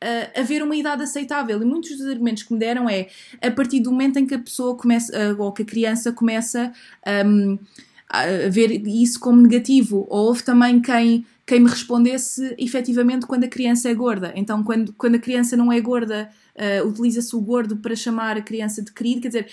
uh, 0.03 0.39
haver 0.39 0.63
uma 0.63 0.75
idade 0.75 1.03
aceitável. 1.03 1.61
E 1.61 1.65
muitos 1.65 1.97
dos 1.97 2.07
argumentos 2.07 2.43
que 2.43 2.53
me 2.53 2.59
deram 2.59 2.89
é 2.89 3.07
a 3.41 3.51
partir 3.51 3.79
do 3.79 3.91
momento 3.91 4.17
em 4.17 4.25
que 4.25 4.35
a 4.35 4.39
pessoa 4.39 4.75
começa, 4.75 5.13
uh, 5.33 5.41
ou 5.41 5.51
que 5.51 5.63
a 5.63 5.65
criança 5.65 6.11
começa 6.11 6.73
um, 7.25 7.59
a 8.09 8.49
ver 8.49 8.71
isso 8.87 9.19
como 9.19 9.41
negativo. 9.41 10.07
Ou 10.09 10.27
houve 10.27 10.43
também 10.43 10.81
quem 10.81 11.25
quem 11.47 11.61
me 11.61 11.69
respondesse 11.69 12.53
efetivamente 12.57 13.25
quando 13.25 13.45
a 13.45 13.47
criança 13.47 13.89
é 13.89 13.93
gorda. 13.93 14.33
Então, 14.35 14.61
quando, 14.61 14.91
quando 14.93 15.15
a 15.15 15.19
criança 15.19 15.55
não 15.55 15.71
é 15.71 15.79
gorda, 15.79 16.29
uh, 16.53 16.85
utiliza-se 16.85 17.33
o 17.33 17.39
gordo 17.39 17.77
para 17.77 17.95
chamar 17.95 18.35
a 18.35 18.41
criança 18.41 18.81
de 18.81 18.91
querido, 18.91 19.21
quer 19.21 19.29
dizer. 19.29 19.47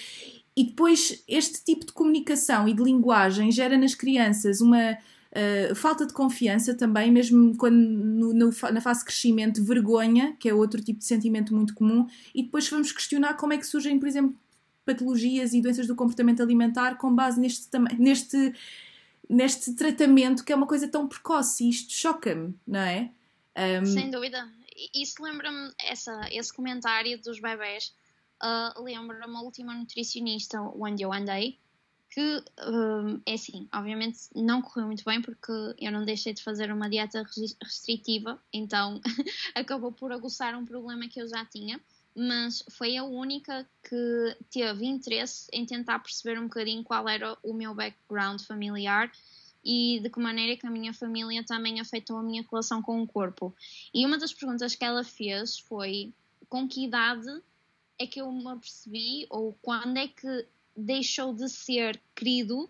E 0.56 0.64
depois, 0.64 1.22
este 1.28 1.64
tipo 1.64 1.86
de 1.86 1.92
comunicação 1.92 2.66
e 2.66 2.74
de 2.74 2.82
linguagem 2.82 3.52
gera 3.52 3.78
nas 3.78 3.94
crianças 3.94 4.60
uma 4.60 4.92
uh, 4.92 5.74
falta 5.76 6.04
de 6.04 6.12
confiança 6.12 6.74
também, 6.74 7.12
mesmo 7.12 7.56
quando 7.56 7.76
no, 7.76 8.34
no, 8.34 8.50
na 8.72 8.80
fase 8.80 9.00
de 9.00 9.06
crescimento, 9.06 9.64
vergonha, 9.64 10.34
que 10.40 10.48
é 10.48 10.54
outro 10.54 10.82
tipo 10.82 10.98
de 10.98 11.04
sentimento 11.04 11.54
muito 11.54 11.74
comum, 11.74 12.08
e 12.34 12.42
depois 12.42 12.68
vamos 12.68 12.90
questionar 12.90 13.34
como 13.34 13.52
é 13.52 13.56
que 13.56 13.66
surgem, 13.66 14.00
por 14.00 14.08
exemplo, 14.08 14.34
patologias 14.84 15.54
e 15.54 15.60
doenças 15.60 15.86
do 15.86 15.94
comportamento 15.94 16.42
alimentar 16.42 16.96
com 16.96 17.14
base 17.14 17.40
neste, 17.40 17.68
neste 17.98 18.52
neste 19.34 19.74
tratamento 19.74 20.44
que 20.44 20.52
é 20.52 20.56
uma 20.56 20.66
coisa 20.66 20.88
tão 20.88 21.08
precoce 21.08 21.64
e 21.64 21.70
isto 21.70 21.92
choca-me, 21.92 22.54
não 22.66 22.80
é? 22.80 23.10
Um... 23.80 23.84
Sem 23.84 24.10
dúvida. 24.10 24.48
Isso 24.94 25.22
lembra-me, 25.22 25.72
esse 26.30 26.52
comentário 26.52 27.20
dos 27.20 27.40
bebés, 27.40 27.94
uh, 28.42 28.82
lembra-me 28.82 29.36
a 29.36 29.40
última 29.40 29.74
nutricionista 29.74 30.60
onde 30.60 31.02
eu 31.02 31.12
andei, 31.12 31.58
que 32.10 32.44
é 33.26 33.34
assim, 33.34 33.68
obviamente 33.74 34.18
não 34.36 34.62
correu 34.62 34.86
muito 34.86 35.04
bem 35.04 35.20
porque 35.20 35.52
eu 35.80 35.90
não 35.90 36.04
deixei 36.04 36.32
de 36.32 36.42
fazer 36.44 36.72
uma 36.72 36.88
dieta 36.88 37.24
restritiva, 37.60 38.40
então 38.52 39.00
acabou 39.54 39.90
por 39.90 40.12
aguçar 40.12 40.56
um 40.56 40.64
problema 40.64 41.08
que 41.08 41.20
eu 41.20 41.28
já 41.28 41.44
tinha 41.44 41.80
mas 42.14 42.64
foi 42.70 42.96
a 42.96 43.04
única 43.04 43.68
que 43.82 44.36
teve 44.50 44.86
interesse 44.86 45.48
em 45.52 45.66
tentar 45.66 45.98
perceber 45.98 46.38
um 46.38 46.44
bocadinho 46.44 46.84
qual 46.84 47.08
era 47.08 47.36
o 47.42 47.52
meu 47.52 47.74
background 47.74 48.40
familiar 48.40 49.10
e 49.64 49.98
de 50.00 50.10
que 50.10 50.20
maneira 50.20 50.56
que 50.56 50.66
a 50.66 50.70
minha 50.70 50.92
família 50.92 51.42
também 51.42 51.80
afetou 51.80 52.18
a 52.18 52.22
minha 52.22 52.44
relação 52.48 52.82
com 52.82 53.02
o 53.02 53.06
corpo. 53.06 53.54
E 53.92 54.04
uma 54.04 54.18
das 54.18 54.32
perguntas 54.32 54.74
que 54.74 54.84
ela 54.84 55.02
fez 55.02 55.58
foi 55.58 56.12
com 56.48 56.68
que 56.68 56.84
idade 56.84 57.42
é 57.98 58.06
que 58.06 58.20
eu 58.20 58.30
me 58.30 58.46
apercebi 58.48 59.26
ou 59.30 59.56
quando 59.62 59.96
é 59.96 60.06
que 60.06 60.46
deixou 60.76 61.32
de 61.32 61.48
ser 61.48 62.00
querido 62.14 62.68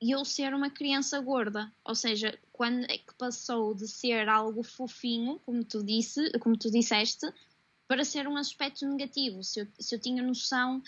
e 0.00 0.12
eu 0.12 0.24
ser 0.24 0.54
uma 0.54 0.70
criança 0.70 1.20
gorda, 1.20 1.70
ou 1.84 1.94
seja, 1.94 2.38
quando 2.52 2.84
é 2.84 2.96
que 2.96 3.14
passou 3.18 3.74
de 3.74 3.86
ser 3.86 4.28
algo 4.28 4.62
fofinho, 4.62 5.38
como 5.44 5.62
tu 5.62 5.84
disse, 5.84 6.30
como 6.38 6.56
tu 6.56 6.70
disseste, 6.70 7.26
para 7.90 8.04
ser 8.04 8.28
um 8.28 8.36
aspecto 8.36 8.86
negativo, 8.86 9.42
se 9.42 9.62
eu, 9.62 9.66
se 9.76 9.96
eu 9.96 9.98
tinha 9.98 10.22
noção 10.22 10.80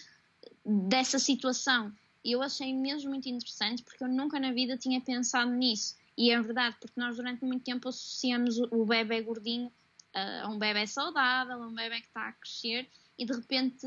dessa 0.64 1.18
situação. 1.18 1.92
E 2.24 2.30
eu 2.30 2.40
achei 2.40 2.72
mesmo 2.72 3.10
muito 3.10 3.28
interessante 3.28 3.82
porque 3.82 4.04
eu 4.04 4.08
nunca 4.08 4.38
na 4.38 4.52
vida 4.52 4.76
tinha 4.76 5.00
pensado 5.00 5.50
nisso. 5.50 5.96
E 6.16 6.30
é 6.30 6.40
verdade, 6.40 6.76
porque 6.78 7.00
nós 7.00 7.16
durante 7.16 7.44
muito 7.44 7.64
tempo 7.64 7.88
associamos 7.88 8.56
o 8.70 8.86
bebê 8.86 9.20
gordinho 9.20 9.66
uh, 9.66 10.44
a 10.44 10.48
um 10.48 10.56
bebê 10.56 10.86
saudável, 10.86 11.60
a 11.60 11.66
um 11.66 11.74
bebê 11.74 12.02
que 12.02 12.06
está 12.06 12.28
a 12.28 12.32
crescer, 12.34 12.88
e 13.18 13.26
de 13.26 13.32
repente 13.32 13.84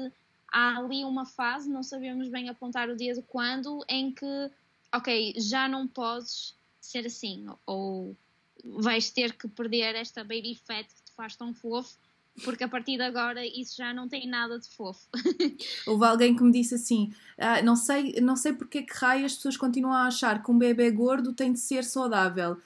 há 0.51 0.77
ali 0.77 1.05
uma 1.05 1.25
fase, 1.25 1.69
não 1.69 1.83
sabemos 1.83 2.27
bem 2.27 2.49
apontar 2.49 2.89
o 2.89 2.97
dia 2.97 3.13
de 3.13 3.21
quando, 3.21 3.81
em 3.87 4.11
que, 4.11 4.51
ok, 4.93 5.35
já 5.37 5.69
não 5.69 5.87
podes 5.87 6.53
ser 6.81 7.05
assim, 7.05 7.45
ou 7.65 8.13
vais 8.61 9.09
ter 9.09 9.37
que 9.37 9.47
perder 9.47 9.95
esta 9.95 10.21
baby 10.21 10.59
fat 10.65 10.85
que 10.85 11.03
te 11.03 11.13
faz 11.13 11.37
tão 11.37 11.53
fofo 11.53 11.97
porque 12.43 12.63
a 12.63 12.67
partir 12.67 12.97
de 12.97 13.03
agora 13.03 13.45
isso 13.45 13.77
já 13.77 13.93
não 13.93 14.07
tem 14.07 14.27
nada 14.27 14.59
de 14.59 14.67
fofo. 14.69 15.07
Houve 15.87 16.05
alguém 16.05 16.35
que 16.35 16.43
me 16.43 16.51
disse 16.51 16.75
assim: 16.75 17.13
ah, 17.37 17.61
não 17.61 17.75
sei, 17.75 18.19
não 18.21 18.35
sei 18.35 18.53
porque 18.53 18.83
que 18.83 18.93
raio 18.93 19.25
as 19.25 19.35
pessoas 19.35 19.55
continuam 19.55 19.93
a 19.93 20.07
achar 20.07 20.43
que 20.43 20.51
um 20.51 20.57
bebê 20.57 20.91
gordo 20.91 21.33
tem 21.33 21.53
de 21.53 21.59
ser 21.59 21.83
saudável. 21.83 22.57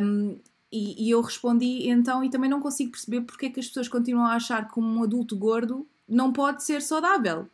Um, 0.00 0.38
e, 0.70 1.06
e, 1.06 1.10
eu 1.10 1.20
respondi 1.20 1.88
então, 1.88 2.24
e 2.24 2.28
também 2.28 2.50
não 2.50 2.60
consigo 2.60 2.90
perceber 2.90 3.20
porque 3.22 3.46
é 3.46 3.50
que 3.50 3.60
as 3.60 3.68
pessoas 3.68 3.88
continuam 3.88 4.26
a 4.26 4.34
achar 4.34 4.70
que 4.70 4.80
um 4.80 5.02
adulto 5.02 5.36
gordo 5.36 5.86
não 6.08 6.32
pode 6.32 6.64
ser 6.64 6.82
saudável. 6.82 7.48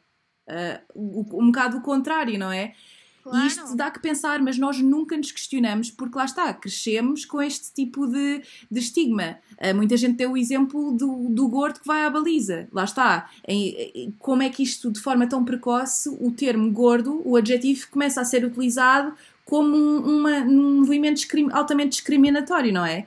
Uh, 0.48 1.31
um 1.38 1.46
bocado 1.46 1.77
o 1.77 1.83
contrário, 1.83 2.38
não 2.38 2.51
é? 2.51 2.75
Claro. 3.22 3.38
E 3.38 3.46
isto 3.46 3.76
dá 3.76 3.90
que 3.90 4.00
pensar, 4.00 4.40
mas 4.42 4.58
nós 4.58 4.80
nunca 4.80 5.16
nos 5.16 5.30
questionamos, 5.30 5.90
porque 5.90 6.18
lá 6.18 6.24
está, 6.24 6.52
crescemos 6.52 7.24
com 7.24 7.40
este 7.40 7.72
tipo 7.72 8.06
de, 8.06 8.42
de 8.70 8.80
estigma. 8.80 9.38
Uh, 9.52 9.74
muita 9.74 9.96
gente 9.96 10.16
deu 10.16 10.32
o 10.32 10.37
exemplo 10.37 10.92
do, 10.92 11.28
do 11.28 11.48
gordo 11.48 11.80
que 11.80 11.87
vai 11.87 12.04
à 12.04 12.11
baliza. 12.11 12.68
Lá 12.72 12.85
está. 12.85 13.30
Como 14.18 14.42
é 14.42 14.48
que 14.48 14.62
isto, 14.62 14.90
de 14.90 15.00
forma 15.00 15.26
tão 15.28 15.44
precoce, 15.44 16.08
o 16.08 16.32
termo 16.32 16.70
gordo, 16.72 17.22
o 17.24 17.37
adjetivo, 17.37 17.87
começa 17.90 18.20
a 18.20 18.24
ser 18.24 18.44
utilizado 18.44 19.14
como 19.44 19.76
um, 19.76 20.18
uma, 20.18 20.38
um 20.40 20.78
movimento 20.81 21.16
discrim, 21.16 21.48
altamente 21.52 21.90
discriminatório, 21.90 22.72
não 22.72 22.85
é? 22.85 23.07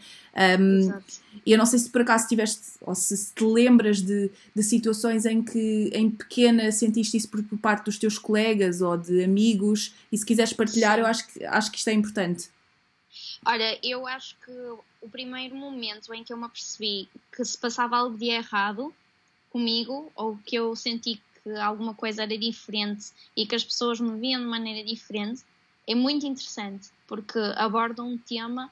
Um. 0.61 1.01
E 1.45 1.51
eu 1.51 1.57
não 1.57 1.65
sei 1.65 1.79
se 1.79 1.89
por 1.89 2.01
acaso 2.01 2.27
tiveste, 2.27 2.73
ou 2.81 2.95
se 2.95 3.33
te 3.33 3.43
lembras 3.43 4.01
de, 4.01 4.31
de 4.53 4.63
situações 4.63 5.25
em 5.25 5.43
que 5.43 5.89
em 5.93 6.09
pequena 6.09 6.71
sentiste 6.71 7.17
isso 7.17 7.29
por, 7.29 7.43
por, 7.43 7.57
parte 7.59 7.85
dos 7.85 7.97
teus 7.97 8.17
colegas 8.17 8.81
ou 8.81 8.97
de 8.97 9.23
amigos, 9.23 9.93
e 10.11 10.17
se 10.17 10.25
quiseres 10.25 10.53
partilhar, 10.53 10.99
eu 10.99 11.05
acho 11.05 11.27
que, 11.27 11.45
acho 11.45 11.71
que 11.71 11.77
isto 11.77 11.89
é 11.89 11.93
importante. 11.93 12.49
Olha, 13.45 13.79
eu 13.83 14.05
acho 14.07 14.35
que 14.43 14.51
o 15.01 15.09
primeiro 15.09 15.55
momento 15.55 16.13
em 16.13 16.23
que 16.23 16.33
eu 16.33 16.37
me 16.37 16.45
apercebi 16.45 17.07
que 17.31 17.45
se 17.45 17.57
passava 17.57 17.97
algo 17.97 18.17
de 18.17 18.25
errado 18.25 18.93
comigo, 19.51 20.11
ou 20.15 20.37
que 20.45 20.55
eu 20.55 20.75
senti 20.75 21.21
que 21.41 21.49
alguma 21.51 21.93
coisa 21.93 22.23
era 22.23 22.37
diferente 22.37 23.11
e 23.37 23.45
que 23.45 23.55
as 23.55 23.63
pessoas 23.63 23.99
me 23.99 24.19
viam 24.19 24.41
de 24.41 24.47
maneira 24.47 24.85
diferente, 24.85 25.43
é 25.87 25.95
muito 25.95 26.25
interessante, 26.25 26.89
porque 27.07 27.39
aborda 27.55 28.03
um 28.03 28.17
tema 28.17 28.71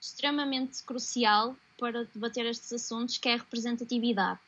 extremamente 0.00 0.82
crucial 0.82 1.56
para 1.78 2.04
debater 2.04 2.46
estes 2.46 2.72
assuntos, 2.72 3.18
que 3.18 3.28
é 3.28 3.34
a 3.34 3.38
representatividade. 3.38 4.38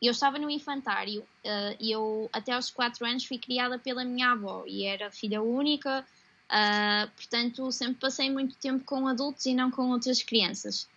Eu 0.00 0.12
estava 0.12 0.38
no 0.38 0.48
infantário 0.48 1.20
uh, 1.20 1.76
e 1.78 1.90
eu, 1.92 2.30
até 2.32 2.52
aos 2.52 2.70
4 2.70 3.04
anos, 3.04 3.24
fui 3.24 3.36
criada 3.36 3.78
pela 3.78 4.04
minha 4.04 4.32
avó 4.32 4.64
e 4.66 4.84
era 4.84 5.10
filha 5.10 5.42
única, 5.42 6.06
uh, 6.46 7.10
portanto, 7.14 7.70
sempre 7.70 8.00
passei 8.00 8.30
muito 8.30 8.56
tempo 8.56 8.82
com 8.84 9.06
adultos 9.06 9.44
e 9.44 9.54
não 9.54 9.70
com 9.70 9.90
outras 9.90 10.22
crianças. 10.22 10.88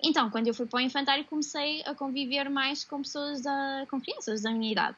Então, 0.00 0.30
quando 0.30 0.46
eu 0.46 0.54
fui 0.54 0.66
para 0.66 0.78
o 0.78 0.80
infantário, 0.80 1.24
comecei 1.24 1.82
a 1.84 1.94
conviver 1.94 2.48
mais 2.48 2.84
com 2.84 3.02
pessoas, 3.02 3.40
da, 3.40 3.86
com 3.90 4.00
crianças 4.00 4.42
da 4.42 4.52
minha 4.52 4.70
idade. 4.70 4.96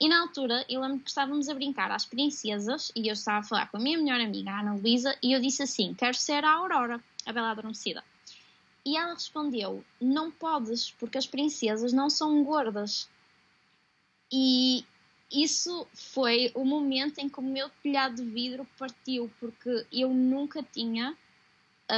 E 0.00 0.08
na 0.08 0.20
altura, 0.20 0.64
eu 0.68 0.80
lembro 0.80 1.00
que 1.00 1.10
estávamos 1.10 1.48
a 1.48 1.54
brincar 1.54 1.90
às 1.90 2.06
princesas 2.06 2.92
e 2.94 3.08
eu 3.08 3.14
estava 3.14 3.38
a 3.38 3.42
falar 3.42 3.68
com 3.68 3.78
a 3.78 3.80
minha 3.80 3.98
melhor 3.98 4.20
amiga, 4.20 4.50
a 4.50 4.60
Ana 4.60 4.74
Luísa, 4.74 5.16
e 5.20 5.32
eu 5.32 5.40
disse 5.40 5.62
assim: 5.62 5.92
Quero 5.92 6.16
ser 6.16 6.44
a 6.44 6.52
Aurora, 6.52 7.02
a 7.26 7.32
Bela 7.32 7.50
Adormecida. 7.50 8.04
E 8.86 8.96
ela 8.96 9.14
respondeu: 9.14 9.84
Não 10.00 10.30
podes, 10.30 10.92
porque 10.92 11.18
as 11.18 11.26
princesas 11.26 11.92
não 11.92 12.08
são 12.08 12.44
gordas. 12.44 13.08
E 14.30 14.84
isso 15.32 15.84
foi 15.92 16.52
o 16.54 16.64
momento 16.64 17.18
em 17.18 17.28
que 17.28 17.40
o 17.40 17.42
meu 17.42 17.68
telhado 17.82 18.16
de 18.16 18.24
vidro 18.24 18.64
partiu, 18.78 19.28
porque 19.40 19.84
eu 19.92 20.14
nunca 20.14 20.62
tinha 20.62 21.16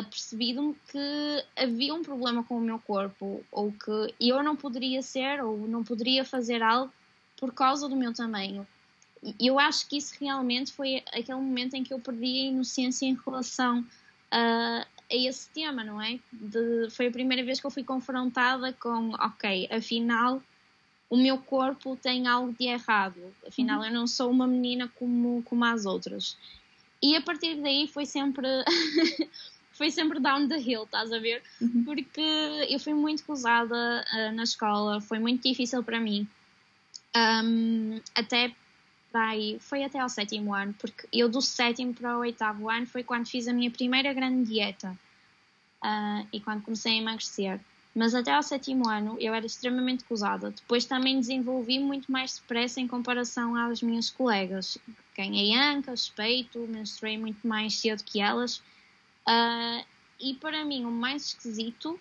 percebido 0.08 0.74
que 0.88 1.44
havia 1.56 1.92
um 1.92 2.02
problema 2.02 2.44
com 2.44 2.56
o 2.56 2.60
meu 2.60 2.78
corpo, 2.78 3.44
ou 3.52 3.72
que 3.72 4.14
eu 4.20 4.42
não 4.42 4.56
poderia 4.56 5.02
ser, 5.02 5.44
ou 5.44 5.58
não 5.68 5.84
poderia 5.84 6.24
fazer 6.24 6.62
algo 6.62 6.92
por 7.40 7.53
causa 7.53 7.88
do 7.88 7.96
meu 7.96 8.12
tamanho. 8.12 8.66
E 9.22 9.46
eu 9.46 9.59
acho 9.59 9.88
que 9.88 9.96
isso 9.96 10.14
realmente 10.20 10.72
foi 10.72 11.03
aquele 11.09 11.38
momento 11.38 11.74
em 11.74 11.83
que 11.83 11.92
eu 11.92 11.98
perdi 11.98 12.26
a 12.26 12.50
inocência 12.50 13.07
em 13.07 13.18
relação 13.24 13.85
a, 14.31 14.87
a 15.11 15.14
esse 15.14 15.48
tema, 15.50 15.83
não 15.83 16.00
é? 16.00 16.18
De, 16.33 16.88
foi 16.90 17.09
a 17.09 17.11
primeira 17.11 17.42
vez 17.42 17.61
que 17.61 17.66
eu 17.66 17.70
fui 17.70 17.83
confrontada 17.83 18.72
com, 18.74 19.11
ok, 19.14 19.68
afinal 19.70 20.42
o 21.09 21.16
meu 21.16 21.38
corpo 21.38 21.96
tem 21.96 22.29
algo 22.29 22.55
de 22.57 22.66
errado, 22.66 23.20
afinal 23.44 23.81
uhum. 23.81 23.87
eu 23.87 23.92
não 23.92 24.07
sou 24.07 24.31
uma 24.31 24.46
menina 24.46 24.88
como, 24.94 25.42
como 25.42 25.64
as 25.64 25.85
outras. 25.85 26.37
E 27.03 27.16
a 27.16 27.20
partir 27.20 27.57
daí 27.57 27.88
foi 27.88 28.07
sempre 28.07 28.46
foi 29.72 29.90
sempre 29.90 30.20
down 30.20 30.46
the 30.46 30.59
hill, 30.59 30.85
estás 30.85 31.11
a 31.12 31.18
ver? 31.18 31.42
Uhum. 31.61 31.85
Porque 31.85 32.20
eu 32.68 32.79
fui 32.79 32.94
muito 32.94 33.24
gozada 33.26 34.05
uh, 34.12 34.33
na 34.35 34.44
escola, 34.44 35.00
foi 35.00 35.18
muito 35.18 35.42
difícil 35.42 35.83
para 35.83 35.98
mim. 35.98 36.29
Um, 37.16 38.01
até 38.14 38.55
aí, 39.12 39.59
foi 39.61 39.83
até 39.83 39.99
ao 39.99 40.09
sétimo 40.09 40.55
ano, 40.55 40.75
porque 40.79 41.09
eu 41.12 41.29
do 41.29 41.42
sétimo 41.42 41.92
para 41.92 42.16
o 42.16 42.20
oitavo 42.20 42.70
ano 42.70 42.87
foi 42.87 43.03
quando 43.03 43.29
fiz 43.29 43.49
a 43.49 43.53
minha 43.53 43.70
primeira 43.70 44.12
grande 44.12 44.49
dieta 44.49 44.96
uh, 45.83 46.27
e 46.33 46.40
quando 46.40 46.62
comecei 46.62 46.92
a 46.92 46.96
emagrecer. 46.96 47.61
Mas 47.92 48.14
até 48.14 48.33
ao 48.33 48.42
sétimo 48.42 48.88
ano 48.88 49.16
eu 49.18 49.35
era 49.35 49.44
extremamente 49.44 50.05
gozada. 50.09 50.51
Depois 50.51 50.85
também 50.85 51.18
desenvolvi 51.18 51.81
muito 51.81 52.11
mais 52.11 52.38
depressa 52.38 52.81
em 52.81 52.87
comparação 52.87 53.57
às 53.57 53.83
minhas 53.83 54.11
colegas. 54.11 54.79
Ganhei 55.16 55.57
ancas, 55.57 56.09
peito, 56.09 56.61
menstruei 56.68 57.18
muito 57.18 57.46
mais 57.46 57.75
cedo 57.75 58.05
que 58.05 58.20
elas 58.20 58.62
Uh, 59.31 59.85
e 60.18 60.35
para 60.35 60.64
mim 60.64 60.85
o 60.85 60.90
mais 60.90 61.27
esquisito 61.27 61.99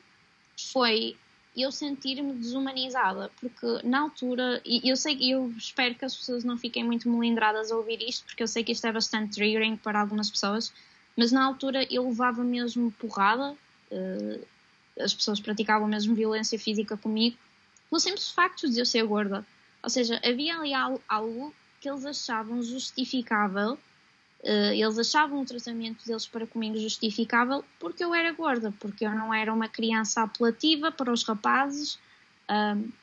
foi 0.72 1.16
eu 1.56 1.72
sentir-me 1.72 2.34
desumanizada, 2.34 3.32
porque 3.40 3.66
na 3.84 4.02
altura, 4.02 4.62
e 4.66 4.90
eu 4.90 4.96
sei 4.96 5.18
eu 5.34 5.52
espero 5.58 5.96
que 5.96 6.06
as 6.06 6.16
pessoas 6.16 6.44
não 6.44 6.58
fiquem 6.58 6.84
muito 6.84 7.10
melindradas 7.10 7.72
a 7.72 7.76
ouvir 7.76 8.02
isto, 8.02 8.26
porque 8.26 8.44
eu 8.44 8.48
sei 8.48 8.64
que 8.64 8.72
isto 8.72 8.86
é 8.86 8.92
bastante 8.92 9.34
triggering 9.36 9.76
para 9.76 10.00
algumas 10.00 10.30
pessoas, 10.30 10.72
mas 11.18 11.32
na 11.32 11.44
altura 11.44 11.86
eu 11.92 12.08
levava 12.08 12.44
mesmo 12.44 12.92
porrada, 12.94 13.56
uh, 13.92 14.48
as 15.00 15.14
pessoas 15.14 15.40
praticavam 15.40 15.88
mesmo 15.88 16.16
violência 16.16 16.58
física 16.58 16.96
comigo, 16.96 17.38
pelo 17.90 18.00
simples 18.00 18.30
facto 18.30 18.70
de 18.70 18.80
eu 18.80 18.86
ser 18.86 19.04
gorda. 19.04 19.46
Ou 19.82 19.90
seja, 19.90 20.20
havia 20.24 20.58
ali 20.58 20.74
algo 20.74 21.54
que 21.80 21.90
eles 21.90 22.06
achavam 22.06 22.62
justificável 22.62 23.78
eles 24.44 24.98
achavam 24.98 25.42
o 25.42 25.46
tratamento 25.46 26.06
deles 26.06 26.26
para 26.26 26.48
comigo 26.48 26.78
justificável 26.78 27.64
porque 27.80 28.04
eu 28.04 28.16
era 28.16 28.32
gorda, 28.32 28.74
porque 28.80 29.06
eu 29.06 29.12
não 29.12 29.34
era 29.34 29.54
uma 29.54 29.68
criança 29.68 30.22
apelativa 30.22 30.92
para 30.92 31.12
os 31.12 31.24
rapazes, 31.24 32.00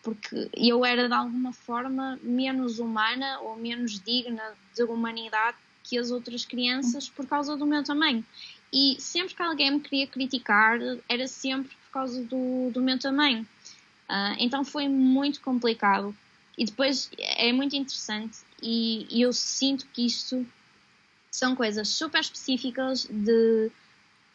porque 0.02 0.50
eu 0.54 0.84
era 0.84 1.08
de 1.08 1.14
alguma 1.14 1.52
forma 1.52 2.18
menos 2.22 2.78
humana 2.78 3.38
ou 3.40 3.56
menos 3.56 4.00
digna 4.00 4.42
de 4.74 4.82
humanidade 4.82 5.58
que 5.84 5.98
as 5.98 6.10
outras 6.10 6.44
crianças 6.44 7.08
por 7.08 7.26
causa 7.26 7.56
do 7.56 7.66
meu 7.66 7.84
tamanho. 7.84 8.24
E 8.72 8.96
sempre 8.98 9.34
que 9.34 9.42
alguém 9.42 9.70
me 9.70 9.80
queria 9.80 10.06
criticar, 10.06 10.78
era 11.08 11.28
sempre 11.28 11.70
por 11.70 11.92
causa 11.92 12.22
do, 12.24 12.70
do 12.72 12.80
meu 12.80 12.98
tamanho. 12.98 13.46
Uh, 14.08 14.36
então 14.38 14.64
foi 14.64 14.88
muito 14.88 15.40
complicado. 15.40 16.14
E 16.58 16.64
depois 16.64 17.10
é 17.18 17.52
muito 17.52 17.76
interessante, 17.76 18.38
e, 18.62 19.06
e 19.10 19.20
eu 19.20 19.32
sinto 19.32 19.86
que 19.92 20.06
isto 20.06 20.46
são 21.36 21.54
coisas 21.54 21.88
super 21.88 22.20
específicas 22.20 23.06
de 23.10 23.70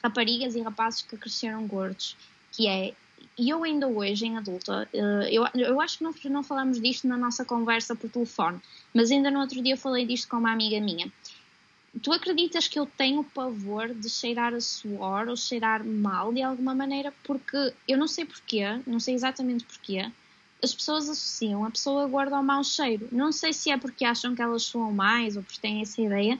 raparigas 0.04 0.56
e 0.56 0.62
rapazes 0.62 1.02
que 1.02 1.18
cresceram 1.18 1.66
gordos, 1.66 2.16
que 2.52 2.68
é 2.68 2.94
e 3.38 3.50
eu 3.50 3.64
ainda 3.64 3.88
hoje, 3.88 4.26
em 4.26 4.38
adulta, 4.38 4.88
eh, 4.94 5.30
eu, 5.32 5.48
eu 5.56 5.80
acho 5.80 5.98
que 5.98 6.04
não, 6.04 6.14
não 6.30 6.44
falamos 6.44 6.80
disto 6.80 7.08
na 7.08 7.18
nossa 7.18 7.46
conversa 7.46 7.96
por 7.96 8.10
telefone, 8.10 8.60
mas 8.94 9.10
ainda 9.10 9.32
no 9.32 9.40
outro 9.40 9.62
dia 9.64 9.78
falei 9.78 10.06
disto 10.06 10.28
com 10.28 10.38
uma 10.38 10.52
amiga 10.52 10.80
minha. 10.80 11.12
Tu 12.02 12.12
acreditas 12.12 12.68
que 12.68 12.78
eu 12.78 12.86
tenho 12.86 13.24
pavor 13.24 13.94
de 13.94 14.10
cheirar 14.10 14.54
a 14.54 14.62
suor 14.62 15.28
ou 15.28 15.36
cheirar 15.36 15.84
mal 15.84 16.32
de 16.34 16.42
alguma 16.42 16.76
maneira? 16.76 17.14
Porque 17.24 17.74
eu 17.88 17.98
não 17.98 18.08
sei 18.08 18.26
porquê, 18.26 18.80
não 18.86 19.00
sei 19.00 19.16
exatamente 19.16 19.66
porquê, 19.66 20.10
as 20.64 20.74
pessoas 20.74 21.10
associam 21.10 21.66
a 21.66 21.72
pessoa 21.72 22.08
gorda 22.08 22.36
ao 22.38 22.44
mau 22.44 22.64
cheiro. 22.64 23.08
Não 23.12 23.32
sei 23.32 23.54
se 23.54 23.72
é 23.72 23.78
porque 23.78 24.06
acham 24.06 24.36
que 24.36 24.42
elas 24.42 24.64
soam 24.64 24.92
mais 24.92 25.36
ou 25.36 25.44
porque 25.44 25.62
têm 25.62 25.82
essa 25.82 26.02
ideia, 26.02 26.40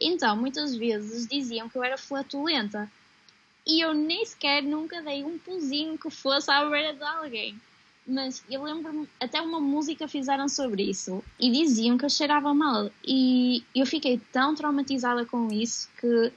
então, 0.00 0.36
muitas 0.36 0.74
vezes 0.74 1.26
diziam 1.26 1.68
que 1.68 1.76
eu 1.76 1.84
era 1.84 1.96
flatulenta. 1.96 2.90
E 3.66 3.80
eu 3.80 3.94
nem 3.94 4.24
sequer 4.24 4.62
nunca 4.62 5.02
dei 5.02 5.24
um 5.24 5.38
puzinho 5.38 5.98
que 5.98 6.10
fosse 6.10 6.50
à 6.50 6.64
beira 6.68 6.92
de 6.92 7.02
alguém. 7.02 7.60
Mas 8.06 8.44
eu 8.48 8.62
lembro-me, 8.62 9.08
até 9.18 9.40
uma 9.40 9.58
música 9.58 10.06
fizeram 10.06 10.48
sobre 10.48 10.84
isso 10.84 11.24
e 11.40 11.50
diziam 11.50 11.98
que 11.98 12.04
eu 12.04 12.10
cheirava 12.10 12.54
mal. 12.54 12.90
E 13.04 13.64
eu 13.74 13.84
fiquei 13.84 14.20
tão 14.30 14.54
traumatizada 14.54 15.24
com 15.24 15.50
isso 15.50 15.88
que 16.00 16.32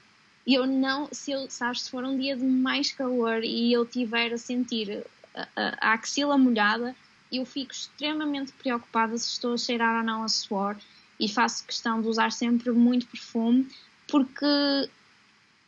eu 0.47 0.65
não, 0.65 1.07
se 1.11 1.31
eu, 1.31 1.47
sabes, 1.47 1.83
se 1.83 1.91
for 1.91 2.03
um 2.03 2.17
dia 2.17 2.35
de 2.35 2.43
mais 2.43 2.91
calor 2.91 3.43
e 3.43 3.71
eu 3.71 3.85
tiver 3.85 4.33
a 4.33 4.37
sentir 4.37 5.05
a, 5.35 5.47
a, 5.55 5.89
a 5.89 5.93
axila 5.93 6.35
molhada, 6.39 6.95
eu 7.31 7.45
fico 7.45 7.71
extremamente 7.71 8.51
preocupada 8.53 9.15
se 9.15 9.27
estou 9.27 9.53
a 9.53 9.57
cheirar 9.57 9.99
ou 9.99 10.03
não 10.03 10.23
a 10.23 10.27
suor 10.27 10.75
e 11.19 11.27
faço 11.27 11.65
questão 11.65 12.01
de 12.01 12.07
usar 12.07 12.31
sempre 12.31 12.71
muito 12.71 13.05
perfume, 13.07 13.67
porque, 14.07 14.89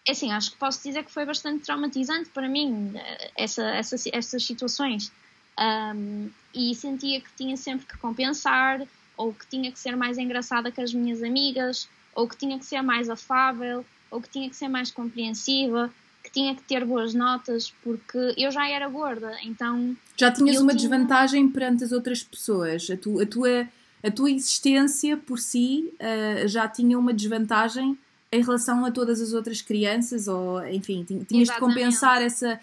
é 0.07 0.11
assim, 0.11 0.31
acho 0.31 0.51
que 0.51 0.57
posso 0.57 0.81
dizer 0.83 1.03
que 1.03 1.11
foi 1.11 1.25
bastante 1.25 1.63
traumatizante 1.65 2.29
para 2.29 2.47
mim 2.47 2.93
eh, 2.95 3.31
essa, 3.35 3.63
essa, 3.63 3.95
essas 4.13 4.43
situações. 4.43 5.11
Um, 5.59 6.29
e 6.55 6.73
sentia 6.73 7.19
que 7.19 7.29
tinha 7.35 7.57
sempre 7.57 7.85
que 7.85 7.97
compensar, 7.97 8.81
ou 9.17 9.33
que 9.33 9.45
tinha 9.47 9.71
que 9.71 9.79
ser 9.79 9.95
mais 9.95 10.17
engraçada 10.17 10.71
que 10.71 10.81
as 10.81 10.93
minhas 10.93 11.21
amigas, 11.21 11.87
ou 12.15 12.27
que 12.27 12.37
tinha 12.37 12.57
que 12.57 12.65
ser 12.65 12.81
mais 12.81 13.09
afável, 13.09 13.85
ou 14.09 14.21
que 14.21 14.29
tinha 14.29 14.49
que 14.49 14.55
ser 14.55 14.69
mais 14.69 14.89
compreensiva, 14.89 15.93
que 16.23 16.31
tinha 16.31 16.55
que 16.55 16.63
ter 16.63 16.85
boas 16.85 17.13
notas, 17.13 17.73
porque 17.83 18.33
eu 18.37 18.51
já 18.51 18.67
era 18.69 18.87
gorda, 18.87 19.37
então... 19.43 19.95
Já 20.17 20.31
tinhas 20.31 20.59
uma 20.59 20.75
tinha... 20.75 20.89
desvantagem 20.89 21.49
perante 21.49 21.83
as 21.83 21.91
outras 21.91 22.23
pessoas, 22.23 22.89
a, 22.89 22.97
tu, 22.97 23.19
a 23.19 23.25
tua 23.25 23.67
a 24.03 24.09
tua 24.11 24.31
existência 24.31 25.17
por 25.17 25.39
si 25.39 25.93
uh, 25.99 26.47
já 26.47 26.67
tinha 26.67 26.97
uma 26.97 27.13
desvantagem 27.13 27.97
em 28.31 28.41
relação 28.41 28.85
a 28.85 28.91
todas 28.91 29.21
as 29.21 29.33
outras 29.33 29.61
crianças, 29.61 30.27
ou 30.27 30.65
enfim, 30.67 31.03
tinhas 31.03 31.25
Exatamente. 31.29 31.53
de 31.53 31.59
compensar 31.59 32.21
essa, 32.21 32.59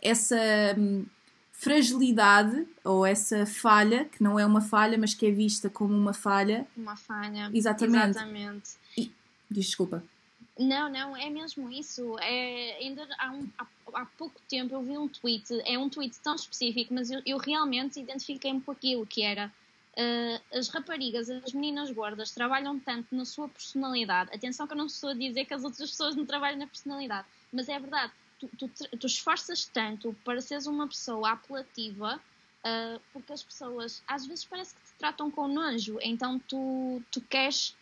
essa 0.00 0.36
hum, 0.78 1.04
fragilidade 1.52 2.66
ou 2.82 3.04
essa 3.04 3.44
falha, 3.44 4.06
que 4.06 4.22
não 4.22 4.38
é 4.38 4.46
uma 4.46 4.62
falha, 4.62 4.96
mas 4.96 5.12
que 5.12 5.26
é 5.26 5.30
vista 5.30 5.68
como 5.68 5.94
uma 5.94 6.14
falha. 6.14 6.66
Uma 6.74 6.96
falha. 6.96 7.50
Exatamente. 7.52 8.16
Exatamente. 8.16 8.70
E, 8.96 9.12
desculpa. 9.50 10.02
Não, 10.58 10.90
não, 10.90 11.16
é 11.16 11.28
mesmo 11.28 11.70
isso. 11.70 12.18
É, 12.18 12.78
ainda 12.80 13.06
há, 13.18 13.30
um, 13.30 13.46
há, 13.58 13.66
há, 13.94 14.06
pouco 14.16 14.40
tempo 14.48 14.74
eu 14.74 14.82
vi 14.82 14.96
um 14.96 15.08
tweet, 15.08 15.44
é 15.66 15.78
um 15.78 15.88
tweet 15.88 16.18
tão 16.20 16.34
específico, 16.34 16.94
mas 16.94 17.10
eu, 17.10 17.20
eu 17.26 17.36
realmente 17.36 18.00
identifiquei-me 18.00 18.60
com 18.60 18.72
aquilo 18.72 19.06
que 19.06 19.22
era 19.22 19.52
Uh, 19.96 20.56
as 20.56 20.68
raparigas, 20.68 21.28
as 21.28 21.52
meninas 21.52 21.90
gordas, 21.90 22.30
trabalham 22.30 22.78
tanto 22.78 23.14
na 23.14 23.24
sua 23.24 23.48
personalidade. 23.48 24.30
Atenção 24.32 24.66
que 24.66 24.72
eu 24.72 24.78
não 24.78 24.86
estou 24.86 25.10
a 25.10 25.14
dizer 25.14 25.44
que 25.44 25.54
as 25.54 25.64
outras 25.64 25.90
pessoas 25.90 26.14
não 26.14 26.24
trabalham 26.24 26.58
na 26.58 26.66
personalidade, 26.66 27.26
mas 27.52 27.68
é 27.68 27.78
verdade. 27.78 28.12
Tu, 28.38 28.48
tu, 28.56 28.68
tu 28.68 29.06
esforças 29.06 29.66
tanto 29.66 30.16
para 30.24 30.40
seres 30.40 30.66
uma 30.66 30.86
pessoa 30.86 31.32
apelativa, 31.32 32.20
uh, 32.64 33.00
porque 33.12 33.32
as 33.32 33.42
pessoas 33.42 34.02
às 34.06 34.26
vezes 34.26 34.44
parece 34.44 34.74
que 34.74 34.80
te 34.80 34.92
tratam 34.98 35.30
com 35.30 35.48
nojo, 35.48 35.98
então 36.00 36.38
tu, 36.38 37.02
tu 37.10 37.20
queres 37.22 37.76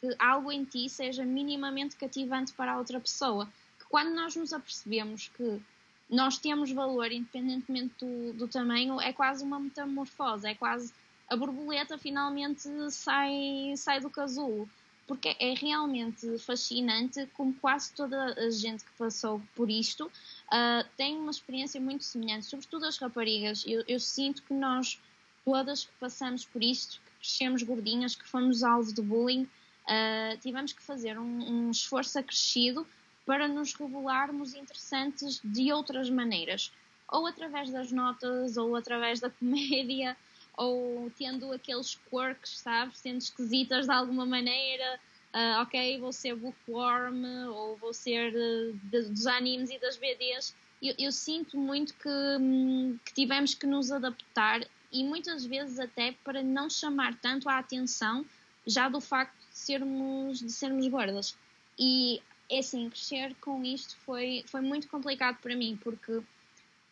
que 0.00 0.14
algo 0.18 0.50
em 0.50 0.64
ti 0.64 0.88
seja 0.88 1.24
minimamente 1.24 1.96
cativante 1.96 2.52
para 2.52 2.72
a 2.72 2.78
outra 2.78 2.98
pessoa. 3.00 3.48
Que 3.78 3.84
quando 3.84 4.12
nós 4.14 4.34
nos 4.34 4.52
apercebemos 4.52 5.28
que 5.28 5.62
nós 6.10 6.38
temos 6.38 6.72
valor 6.72 7.10
independentemente 7.12 7.94
do, 7.98 8.32
do 8.34 8.48
tamanho, 8.48 9.00
é 9.00 9.12
quase 9.12 9.44
uma 9.44 9.60
metamorfose, 9.60 10.48
é 10.48 10.54
quase 10.54 10.92
a 11.28 11.36
borboleta 11.36 11.96
finalmente 11.98 12.68
sai, 12.90 13.74
sai 13.76 14.00
do 14.00 14.10
casulo. 14.10 14.68
Porque 15.06 15.36
é 15.40 15.52
realmente 15.54 16.38
fascinante 16.38 17.26
como 17.34 17.52
quase 17.54 17.92
toda 17.92 18.34
a 18.34 18.50
gente 18.50 18.84
que 18.84 18.92
passou 18.96 19.42
por 19.54 19.68
isto 19.68 20.06
uh, 20.06 20.88
tem 20.96 21.16
uma 21.16 21.30
experiência 21.30 21.80
muito 21.80 22.04
semelhante, 22.04 22.46
sobretudo 22.46 22.86
as 22.86 22.98
raparigas. 22.98 23.64
Eu, 23.66 23.82
eu 23.88 23.98
sinto 23.98 24.42
que 24.42 24.54
nós, 24.54 25.00
todas 25.44 25.84
que 25.84 25.92
passamos 25.98 26.44
por 26.44 26.62
isto, 26.62 27.00
que 27.00 27.12
crescemos 27.18 27.62
gordinhas, 27.62 28.14
que 28.14 28.26
fomos 28.26 28.62
alvo 28.62 28.92
de 28.92 29.02
bullying, 29.02 29.42
uh, 29.42 30.38
tivemos 30.40 30.72
que 30.72 30.82
fazer 30.82 31.18
um, 31.18 31.66
um 31.66 31.70
esforço 31.70 32.18
acrescido 32.18 32.86
para 33.26 33.46
nos 33.48 33.74
revelarmos 33.74 34.54
interessantes 34.54 35.40
de 35.44 35.72
outras 35.72 36.10
maneiras, 36.10 36.72
ou 37.08 37.26
através 37.26 37.70
das 37.70 37.92
notas, 37.92 38.56
ou 38.56 38.74
através 38.76 39.20
da 39.20 39.30
comédia, 39.30 40.16
ou 40.56 41.10
tendo 41.16 41.52
aqueles 41.52 41.98
quirks, 42.10 42.58
sabes, 42.58 42.98
sendo 42.98 43.18
esquisitas 43.18 43.86
de 43.86 43.92
alguma 43.92 44.26
maneira. 44.26 45.00
Uh, 45.34 45.62
ok, 45.62 45.98
vou 45.98 46.12
ser 46.12 46.34
bookworm, 46.34 47.24
ou 47.48 47.76
vou 47.76 47.94
ser 47.94 48.34
uh, 48.34 48.72
de, 48.90 49.02
dos 49.08 49.26
animes 49.26 49.70
e 49.70 49.78
das 49.78 49.96
BDs. 49.96 50.54
Eu, 50.82 50.94
eu 50.98 51.12
sinto 51.12 51.56
muito 51.56 51.94
que, 51.94 52.08
hum, 52.38 52.98
que 53.04 53.14
tivemos 53.14 53.54
que 53.54 53.66
nos 53.66 53.90
adaptar 53.90 54.60
e 54.92 55.02
muitas 55.04 55.44
vezes 55.44 55.78
até 55.78 56.12
para 56.22 56.42
não 56.42 56.68
chamar 56.68 57.16
tanto 57.18 57.48
a 57.48 57.58
atenção 57.58 58.26
já 58.66 58.88
do 58.88 59.00
facto 59.00 59.34
de 59.34 59.56
sermos, 59.56 60.38
de 60.38 60.52
sermos 60.52 60.86
gordas. 60.86 61.36
E 61.78 62.20
é 62.50 62.58
assim, 62.58 62.90
crescer 62.90 63.34
com 63.40 63.64
isto 63.64 63.96
foi, 64.04 64.44
foi 64.46 64.60
muito 64.60 64.86
complicado 64.88 65.38
para 65.40 65.56
mim, 65.56 65.78
porque 65.82 66.20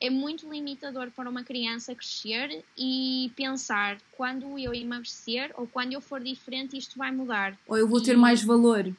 é 0.00 0.08
muito 0.08 0.50
limitador 0.50 1.10
para 1.10 1.28
uma 1.28 1.44
criança 1.44 1.94
crescer 1.94 2.64
e 2.76 3.30
pensar 3.36 3.98
quando 4.12 4.58
eu 4.58 4.72
emagrecer 4.72 5.52
ou 5.54 5.66
quando 5.66 5.92
eu 5.92 6.00
for 6.00 6.20
diferente 6.20 6.76
isto 6.76 6.96
vai 6.96 7.12
mudar. 7.12 7.56
Ou 7.66 7.76
eu 7.76 7.86
vou 7.86 8.02
ter 8.02 8.14
e... 8.14 8.16
mais 8.16 8.42
valor. 8.42 8.90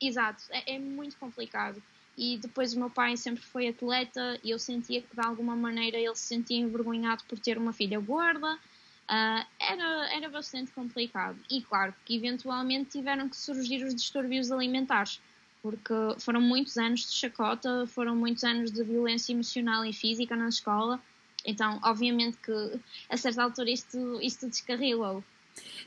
Exato, 0.00 0.44
é, 0.50 0.76
é, 0.76 0.78
muito 0.78 1.16
complicado. 1.16 1.82
E 2.16 2.36
depois 2.36 2.74
o 2.74 2.78
meu 2.78 2.90
pai 2.90 3.16
sempre 3.16 3.42
foi 3.42 3.68
atleta 3.68 4.38
e 4.44 4.50
eu 4.50 4.58
sentia 4.58 5.02
que 5.02 5.14
de 5.14 5.26
alguma 5.26 5.56
maneira 5.56 5.98
ele 5.98 6.14
se 6.14 6.26
sentia 6.26 6.58
envergonhado 6.58 7.24
por 7.24 7.38
ter 7.38 7.58
uma 7.58 7.72
filha 7.72 7.98
gorda. 7.98 8.54
Uh, 8.54 9.44
era, 9.58 10.14
era 10.14 10.28
bastante 10.28 10.70
complicado. 10.72 11.38
E 11.50 11.62
claro 11.62 11.94
que 12.04 12.16
eventualmente 12.16 12.90
tiveram 12.90 13.28
que 13.28 13.36
surgir 13.36 13.84
os 13.84 13.94
distúrbios 13.94 14.52
alimentares 14.52 15.20
porque 15.62 15.94
foram 16.18 16.40
muitos 16.40 16.76
anos 16.76 17.00
de 17.08 17.16
chacota, 17.16 17.86
foram 17.86 18.16
muitos 18.16 18.42
anos 18.42 18.72
de 18.72 18.82
violência 18.82 19.32
emocional 19.32 19.84
e 19.84 19.92
física 19.92 20.34
na 20.34 20.48
escola, 20.48 21.00
então 21.46 21.78
obviamente 21.84 22.36
que 22.38 22.80
a 23.08 23.16
certa 23.16 23.42
altura 23.44 23.70
isto, 23.70 24.18
isto 24.20 24.48
descarrilou. 24.48 25.22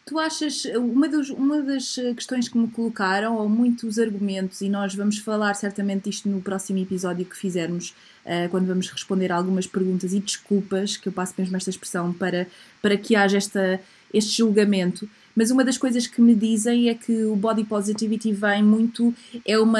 Tu 0.06 0.20
achas, 0.20 0.66
uma, 0.66 1.10
dos, 1.10 1.30
uma 1.32 1.62
das 1.64 1.96
questões 2.16 2.48
que 2.48 2.58
me 2.58 2.68
colocaram, 2.70 3.36
ou 3.38 3.50
muitos 3.50 3.98
argumentos, 3.98 4.62
e 4.62 4.70
nós 4.70 4.94
vamos 4.94 5.18
falar 5.18 5.56
certamente 5.56 6.10
disto 6.10 6.30
no 6.30 6.42
próximo 6.42 6.78
episódio 6.78 7.26
que 7.26 7.36
fizermos, 7.36 7.96
uh, 8.24 8.48
quando 8.52 8.68
vamos 8.68 8.88
responder 8.90 9.32
algumas 9.32 9.66
perguntas 9.66 10.14
e 10.14 10.20
desculpas, 10.20 10.96
que 10.96 11.10
eu 11.10 11.14
passo 11.14 11.34
mesmo 11.38 11.58
esta 11.58 11.72
expressão, 11.72 12.14
para, 12.14 12.48
para 12.84 12.96
que 12.96 13.16
haja 13.16 13.38
esta, 13.38 13.82
este 14.14 14.38
julgamento, 14.38 15.10
mas 15.36 15.52
uma 15.52 15.63
das 15.63 15.78
coisas 15.78 16.08
que 16.08 16.21
me 16.21 16.34
dizem 16.34 16.89
é 16.89 16.95
que 16.95 17.26
o 17.26 17.36
body 17.36 17.65
positivity 17.65 18.32
vem 18.32 18.63
muito. 18.63 19.13
é 19.45 19.60
uma. 19.60 19.80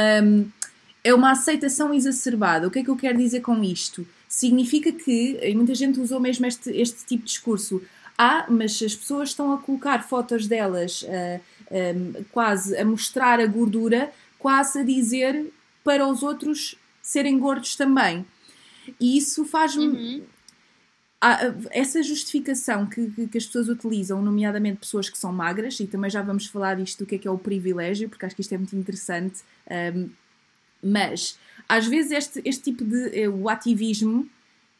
é 1.04 1.14
uma 1.14 1.32
aceitação 1.32 1.94
exacerbada. 1.94 2.68
O 2.68 2.72
que 2.72 2.80
é 2.80 2.84
que 2.84 2.90
eu 2.90 2.96
quero 2.98 3.18
dizer 3.18 3.42
com 3.42 3.64
isto? 3.64 4.06
Significa 4.28 4.92
que, 4.92 5.40
e 5.42 5.56
muita 5.56 5.74
gente 5.74 6.00
usou 6.00 6.20
mesmo 6.20 6.46
este, 6.46 6.70
este 6.72 7.06
tipo 7.06 7.24
de 7.24 7.32
discurso, 7.32 7.82
ah, 8.18 8.46
mas 8.50 8.82
as 8.82 8.96
pessoas 8.96 9.30
estão 9.30 9.54
a 9.54 9.58
colocar 9.58 10.04
fotos 10.04 10.46
delas 10.46 11.04
uh, 11.04 11.08
ah, 11.08 11.40
um, 11.72 12.24
quase 12.32 12.76
a 12.78 12.84
mostrar 12.84 13.40
a 13.40 13.46
gordura, 13.46 14.12
quase 14.38 14.80
a 14.80 14.84
dizer 14.84 15.46
para 15.84 16.06
os 16.06 16.22
outros 16.22 16.76
serem 17.02 17.40
gordos 17.40 17.76
também. 17.76 18.26
E 19.00 19.18
isso 19.18 19.46
faz-me. 19.46 19.86
Uhum 19.88 20.35
essa 21.72 22.04
justificação 22.04 22.86
que, 22.86 23.28
que, 23.28 23.38
as 23.38 23.46
pessoas 23.46 23.70
utilizam, 23.70 24.22
nomeadamente 24.22 24.80
pessoas 24.80 25.10
que 25.10 25.18
são 25.18 25.34
magras, 25.34 25.80
e 25.80 25.88
também 25.88 26.10
já 26.10 26.22
vamos 26.22 26.46
falar 26.48 26.76
disto 26.76 27.00
do 27.00 27.06
que 27.06 27.16
é 27.16 27.18
que 27.18 27.28
é 27.28 27.32
o 27.32 27.38
privilégio, 27.38 28.10
porque 28.10 28.26
acho 28.26 28.36
que 28.36 28.42
isto 28.42 28.54
é 28.54 28.58
muito 28.58 28.76
interessante, 28.76 29.42
um, 29.96 30.10
mas 30.84 31.38
às 31.68 31.88
vezes 31.88 32.12
este, 32.12 32.42
este 32.46 32.64
tipo 32.64 32.84
de 32.84 33.20
eh, 33.20 33.28
o 33.28 33.50
ativismo 33.50 34.30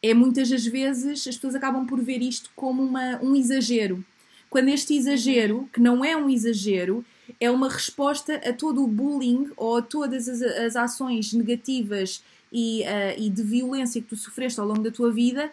é 0.00 0.14
muitas 0.14 0.50
das 0.50 0.64
vezes 0.64 1.26
as 1.26 1.34
pessoas 1.34 1.56
acabam 1.56 1.84
por 1.84 2.00
ver 2.00 2.22
isto 2.22 2.50
como 2.54 2.82
uma, 2.82 3.18
um 3.20 3.34
exagero. 3.34 4.04
Quando 4.48 4.68
este 4.68 4.94
exagero, 4.94 5.68
que 5.72 5.80
não 5.80 6.04
é 6.04 6.16
um 6.16 6.30
exagero, 6.30 7.04
é 7.40 7.50
uma 7.50 7.68
resposta 7.68 8.36
a 8.36 8.52
todo 8.52 8.84
o 8.84 8.86
bullying 8.86 9.50
ou 9.56 9.78
a 9.78 9.82
todas 9.82 10.28
as, 10.28 10.40
as 10.42 10.76
ações 10.76 11.32
negativas 11.32 12.22
e, 12.52 12.82
uh, 12.82 13.20
e 13.20 13.28
de 13.28 13.42
violência 13.42 14.00
que 14.00 14.08
tu 14.08 14.16
sofreste 14.16 14.60
ao 14.60 14.66
longo 14.66 14.82
da 14.82 14.92
tua 14.92 15.10
vida 15.10 15.50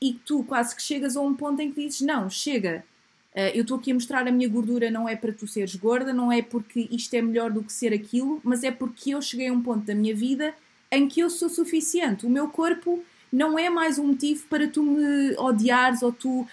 e 0.00 0.14
tu 0.14 0.42
quase 0.44 0.74
que 0.74 0.82
chegas 0.82 1.16
a 1.16 1.20
um 1.20 1.34
ponto 1.34 1.60
em 1.60 1.70
que 1.70 1.84
dizes: 1.84 2.00
Não, 2.00 2.30
chega, 2.30 2.84
uh, 3.34 3.40
eu 3.54 3.62
estou 3.62 3.78
aqui 3.78 3.90
a 3.90 3.94
mostrar 3.94 4.26
a 4.26 4.32
minha 4.32 4.48
gordura, 4.48 4.90
não 4.90 5.08
é 5.08 5.14
para 5.14 5.32
tu 5.32 5.46
seres 5.46 5.74
gorda, 5.76 6.12
não 6.12 6.32
é 6.32 6.40
porque 6.42 6.88
isto 6.90 7.14
é 7.14 7.22
melhor 7.22 7.50
do 7.50 7.62
que 7.62 7.72
ser 7.72 7.92
aquilo, 7.92 8.40
mas 8.42 8.62
é 8.62 8.70
porque 8.70 9.10
eu 9.14 9.20
cheguei 9.20 9.48
a 9.48 9.52
um 9.52 9.60
ponto 9.60 9.84
da 9.84 9.94
minha 9.94 10.14
vida 10.14 10.54
em 10.90 11.08
que 11.08 11.20
eu 11.20 11.30
sou 11.30 11.48
suficiente. 11.48 12.26
O 12.26 12.30
meu 12.30 12.48
corpo 12.48 13.04
não 13.32 13.58
é 13.58 13.70
mais 13.70 13.98
um 13.98 14.08
motivo 14.08 14.44
para 14.48 14.66
tu 14.66 14.82
me 14.82 15.36
odiares 15.36 16.02
ou 16.02 16.12
tu 16.12 16.40
uh, 16.40 16.48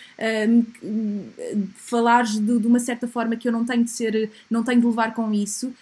falares 1.76 2.38
de, 2.38 2.60
de, 2.60 2.68
uma 2.68 2.80
certa 2.80 3.08
forma 3.08 3.36
que 3.36 3.48
eu 3.48 3.52
não 3.52 3.66
tenho 3.66 3.84
de 3.84 3.90
ser, 3.90 4.30
não 4.50 4.64
tenho 4.64 4.80
de 4.80 4.86
levar 4.86 5.14
com 5.14 5.34
isso. 5.34 5.74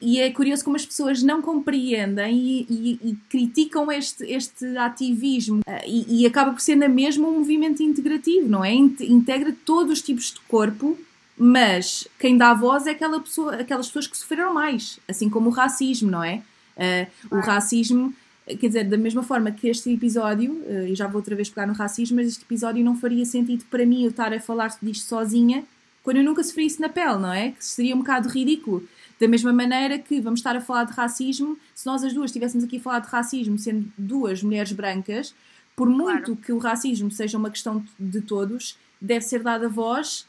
E 0.00 0.20
é 0.20 0.30
curioso 0.30 0.64
como 0.64 0.76
as 0.76 0.86
pessoas 0.86 1.22
não 1.22 1.42
compreendem 1.42 2.36
e, 2.36 2.66
e, 2.68 3.00
e 3.10 3.16
criticam 3.28 3.90
este, 3.90 4.24
este 4.24 4.76
ativismo 4.76 5.60
uh, 5.60 5.86
e, 5.86 6.22
e, 6.22 6.26
acaba 6.26 6.52
por 6.52 6.60
ser 6.60 6.76
na 6.76 6.88
mesma 6.88 7.28
um 7.28 7.38
movimento 7.38 7.82
integrativo, 7.82 8.48
não 8.48 8.64
é? 8.64 8.72
Integra 8.74 9.54
todos 9.64 9.92
os 9.92 10.02
tipos 10.02 10.32
de 10.32 10.40
corpo, 10.40 10.98
mas 11.36 12.06
quem 12.18 12.36
dá 12.36 12.54
voz 12.54 12.86
é 12.86 12.90
aquela 12.90 13.20
pessoa, 13.20 13.56
aquelas 13.56 13.86
pessoas 13.86 14.06
que 14.06 14.16
sofreram 14.16 14.54
mais, 14.54 14.98
assim 15.08 15.28
como 15.28 15.48
o 15.48 15.52
racismo, 15.52 16.10
não 16.10 16.22
é? 16.22 16.42
Uh, 16.76 17.36
o 17.36 17.40
racismo, 17.40 18.14
quer 18.46 18.66
dizer, 18.66 18.84
da 18.84 18.96
mesma 18.96 19.22
forma 19.22 19.50
que 19.50 19.68
este 19.68 19.92
episódio, 19.92 20.52
uh, 20.52 20.86
e 20.86 20.94
já 20.94 21.06
vou 21.06 21.16
outra 21.16 21.34
vez 21.34 21.48
pegar 21.48 21.66
no 21.66 21.72
racismo, 21.72 22.16
mas 22.16 22.28
este 22.28 22.42
episódio 22.42 22.84
não 22.84 22.96
faria 22.96 23.24
sentido 23.24 23.64
para 23.70 23.84
mim 23.84 24.04
eu 24.04 24.10
estar 24.10 24.32
a 24.32 24.40
falar 24.40 24.76
disto 24.82 25.06
sozinha 25.06 25.64
quando 26.02 26.16
eu 26.16 26.24
nunca 26.24 26.42
sofri 26.42 26.66
isso 26.66 26.80
na 26.80 26.88
pele, 26.88 27.18
não 27.18 27.32
é? 27.32 27.52
Que 27.52 27.64
seria 27.64 27.94
um 27.94 27.98
bocado 27.98 28.28
ridículo. 28.28 28.86
Da 29.22 29.28
mesma 29.28 29.52
maneira 29.52 30.00
que 30.00 30.20
vamos 30.20 30.40
estar 30.40 30.56
a 30.56 30.60
falar 30.60 30.82
de 30.82 30.94
racismo, 30.94 31.56
se 31.72 31.86
nós 31.86 32.02
as 32.02 32.12
duas 32.12 32.30
estivéssemos 32.30 32.64
aqui 32.64 32.78
a 32.78 32.80
falar 32.80 32.98
de 32.98 33.06
racismo 33.06 33.56
sendo 33.56 33.86
duas 33.96 34.42
mulheres 34.42 34.72
brancas, 34.72 35.32
por 35.76 35.88
muito 35.88 36.24
claro. 36.24 36.36
que 36.44 36.52
o 36.52 36.58
racismo 36.58 37.08
seja 37.08 37.38
uma 37.38 37.48
questão 37.48 37.84
de 38.00 38.20
todos, 38.20 38.76
deve 39.00 39.20
ser 39.20 39.40
dada 39.44 39.68
voz, 39.68 40.26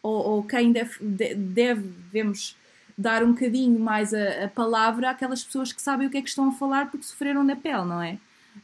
ou, 0.00 0.14
ou 0.14 0.42
quem 0.44 0.70
deve, 0.70 0.92
deve, 1.00 1.90
devemos 2.12 2.56
dar 2.96 3.24
um 3.24 3.32
bocadinho 3.32 3.80
mais 3.80 4.14
a, 4.14 4.44
a, 4.44 4.48
palavra 4.48 5.10
àquelas 5.10 5.42
pessoas 5.42 5.72
que 5.72 5.82
sabem 5.82 6.06
o 6.06 6.10
que 6.10 6.18
é 6.18 6.22
que 6.22 6.28
estão 6.28 6.48
a 6.48 6.52
falar 6.52 6.88
porque 6.88 7.04
sofreram 7.04 7.42
na 7.42 7.56
pele, 7.56 7.84
não 7.84 8.00
é? 8.00 8.16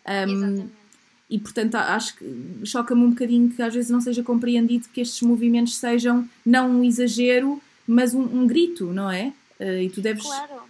Um, 0.06 0.32
Exatamente. 0.32 0.72
E 1.28 1.38
portanto 1.40 1.74
acho 1.74 2.14
que 2.18 2.60
choca-me 2.64 3.02
um 3.02 3.10
bocadinho 3.10 3.50
que 3.50 3.60
às 3.60 3.74
vezes 3.74 3.90
não 3.90 4.00
seja 4.00 4.22
compreendido 4.22 4.88
que 4.90 5.00
estes 5.00 5.22
movimentos 5.22 5.76
sejam 5.76 6.28
não 6.46 6.70
um 6.70 6.84
exagero, 6.84 7.60
mas 7.84 8.14
um, 8.14 8.22
um 8.22 8.46
grito, 8.46 8.92
não 8.92 9.10
é? 9.10 9.32
Uh, 9.62 9.82
e 9.82 9.90
tu 9.90 10.00
deves, 10.00 10.24
claro. 10.24 10.62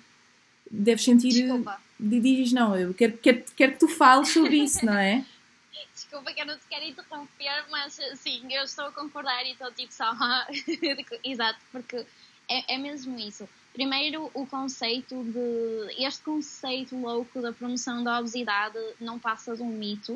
deves 0.71 1.03
sentir. 1.03 1.31
Desculpa. 1.31 1.81
Diz 1.99 2.53
não, 2.53 2.77
eu 2.77 2.93
quero, 2.93 3.17
quero, 3.19 3.45
quero 3.57 3.73
que 3.73 3.79
tu 3.79 3.89
fales 3.89 4.29
sobre 4.29 4.57
isso, 4.57 4.85
não 4.85 4.99
é? 4.99 5.25
Desculpa 5.95 6.33
que 6.33 6.41
eu 6.41 6.47
não 6.47 6.57
te 6.57 6.65
quero 6.69 6.85
interromper, 6.85 7.65
mas 7.71 7.99
sim, 8.17 8.43
eu 8.51 8.65
estou 8.65 8.87
a 8.87 8.93
concordar 8.93 9.47
e 9.47 9.53
estou 9.53 9.71
tipo 9.73 9.93
só. 9.93 10.13
Exato, 11.25 11.59
porque 11.71 12.05
é, 12.49 12.75
é 12.75 12.79
mesmo 12.79 13.19
isso. 13.19 13.49
Primeiro, 13.73 14.31
o 14.35 14.47
conceito 14.47 15.25
de. 15.25 16.05
Este 16.05 16.23
conceito 16.23 16.97
louco 16.97 17.41
da 17.41 17.53
promoção 17.53 18.05
da 18.05 18.19
obesidade 18.19 18.79
não 19.01 19.19
passa 19.19 19.57
de 19.57 19.63
um 19.63 19.71
mito. 19.71 20.15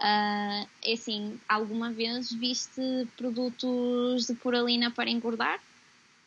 Uh, 0.00 0.68
é 0.82 0.92
assim, 0.92 1.38
alguma 1.48 1.90
vez 1.90 2.32
viste 2.32 3.06
produtos 3.16 4.26
de 4.26 4.34
puralina 4.34 4.90
para 4.90 5.10
engordar? 5.10 5.60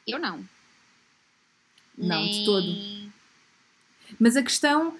Eu 0.07 0.19
não. 0.19 0.45
Não, 1.97 2.23
Nem... 2.23 2.31
de 2.31 2.45
todo. 2.45 3.11
Mas 4.19 4.35
a 4.35 4.43
questão. 4.43 4.97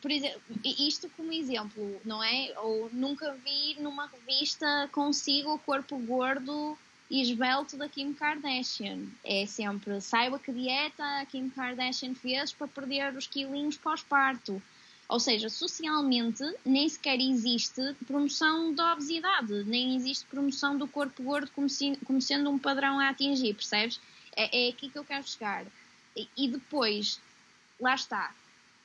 Por 0.00 0.10
exemplo, 0.10 0.40
isto 0.64 1.08
como 1.16 1.32
exemplo, 1.32 2.00
não 2.04 2.22
é? 2.22 2.52
Ou 2.58 2.90
nunca 2.92 3.32
vi 3.44 3.76
numa 3.80 4.06
revista 4.06 4.88
consigo 4.92 5.54
o 5.54 5.58
corpo 5.58 5.96
gordo 5.98 6.76
e 7.08 7.20
esbelto 7.20 7.76
da 7.76 7.88
Kim 7.88 8.12
Kardashian. 8.12 9.00
É 9.22 9.46
sempre, 9.46 10.00
saiba 10.00 10.38
que 10.38 10.50
dieta 10.50 11.04
a 11.20 11.26
Kim 11.26 11.50
Kardashian 11.50 12.14
fez 12.14 12.52
para 12.52 12.66
perder 12.66 13.14
os 13.14 13.26
quilinhos 13.26 13.76
pós-parto. 13.76 14.60
Ou 15.08 15.20
seja, 15.20 15.50
socialmente 15.50 16.42
nem 16.64 16.88
sequer 16.88 17.20
existe 17.20 17.94
promoção 18.06 18.74
da 18.74 18.94
obesidade, 18.94 19.62
nem 19.64 19.94
existe 19.94 20.24
promoção 20.24 20.78
do 20.78 20.88
corpo 20.88 21.22
gordo 21.22 21.50
como, 21.54 21.68
se, 21.68 21.98
como 22.06 22.20
sendo 22.20 22.48
um 22.48 22.58
padrão 22.58 22.98
a 22.98 23.10
atingir, 23.10 23.52
percebes? 23.52 24.00
É, 24.34 24.66
é 24.66 24.70
aqui 24.70 24.88
que 24.88 24.98
eu 24.98 25.04
quero 25.04 25.28
chegar. 25.28 25.66
E, 26.16 26.48
depois, 26.48 27.20
lá 27.80 27.94
está, 27.94 28.34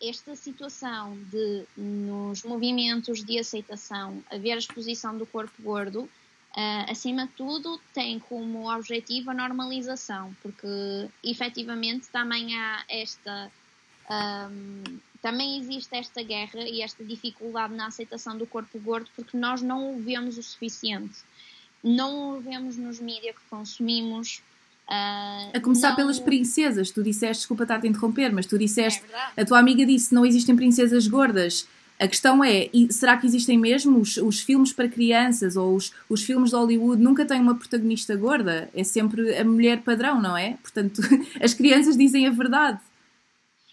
esta 0.01 0.36
situação 0.36 1.17
de, 1.32 1.65
nos 1.75 2.43
movimentos 2.43 3.23
de 3.23 3.39
aceitação, 3.39 4.23
haver 4.32 4.53
a 4.53 4.57
exposição 4.57 5.17
do 5.17 5.25
corpo 5.25 5.61
gordo, 5.61 6.03
uh, 6.03 6.91
acima 6.91 7.28
de 7.28 7.34
tudo, 7.34 7.80
tem 7.93 8.19
como 8.19 8.71
objetivo 8.71 9.32
a 9.32 9.34
normalização, 9.34 10.36
porque 10.41 11.09
efetivamente 11.23 12.07
também 12.09 12.57
há 12.57 12.84
esta. 12.88 13.51
Um, 14.09 14.99
também 15.21 15.57
existe 15.57 15.93
esta 15.95 16.21
guerra 16.21 16.61
e 16.61 16.82
esta 16.82 17.03
dificuldade 17.03 17.73
na 17.73 17.88
aceitação 17.88 18.38
do 18.38 18.45
corpo 18.45 18.80
gordo 18.80 19.09
porque 19.15 19.36
nós 19.36 19.61
não 19.61 19.93
o 19.93 20.01
vemos 20.01 20.38
o 20.38 20.43
suficiente. 20.43 21.19
Não 21.84 22.38
o 22.38 22.39
vemos 22.39 22.78
nos 22.78 22.99
mídias 22.99 23.36
que 23.36 23.41
consumimos, 23.49 24.41
Uh, 24.88 25.51
a 25.53 25.59
começar 25.61 25.89
não... 25.89 25.95
pelas 25.97 26.17
princesas, 26.17 26.91
tu 26.91 27.03
disseste, 27.03 27.41
desculpa 27.41 27.63
estar 27.63 27.83
a 27.83 27.88
interromper, 27.88 28.31
mas 28.31 28.45
tu 28.45 28.57
disseste, 28.57 29.03
é 29.35 29.41
a 29.41 29.45
tua 29.45 29.59
amiga 29.59 29.85
disse 29.85 30.13
não 30.13 30.25
existem 30.25 30.55
princesas 30.55 31.07
gordas. 31.07 31.67
A 31.99 32.07
questão 32.07 32.43
é, 32.43 32.69
será 32.91 33.17
que 33.17 33.25
existem 33.25 33.57
mesmo 33.57 33.99
os, 33.99 34.17
os 34.17 34.39
filmes 34.39 34.71
para 34.71 34.88
crianças 34.88 35.55
ou 35.55 35.75
os, 35.75 35.91
os 36.07 36.23
filmes 36.23 36.51
de 36.51 36.55
Hollywood 36.55 37.01
nunca 37.01 37.25
têm 37.25 37.41
uma 37.41 37.55
protagonista 37.55 38.15
gorda? 38.15 38.69
É 38.73 38.83
sempre 38.83 39.35
a 39.35 39.43
mulher 39.43 39.81
padrão, 39.81 40.21
não 40.21 40.38
é? 40.38 40.57
Portanto, 40.61 41.01
as 41.41 41.55
crianças 41.55 41.97
dizem 41.97 42.27
a 42.27 42.29
verdade. 42.29 42.79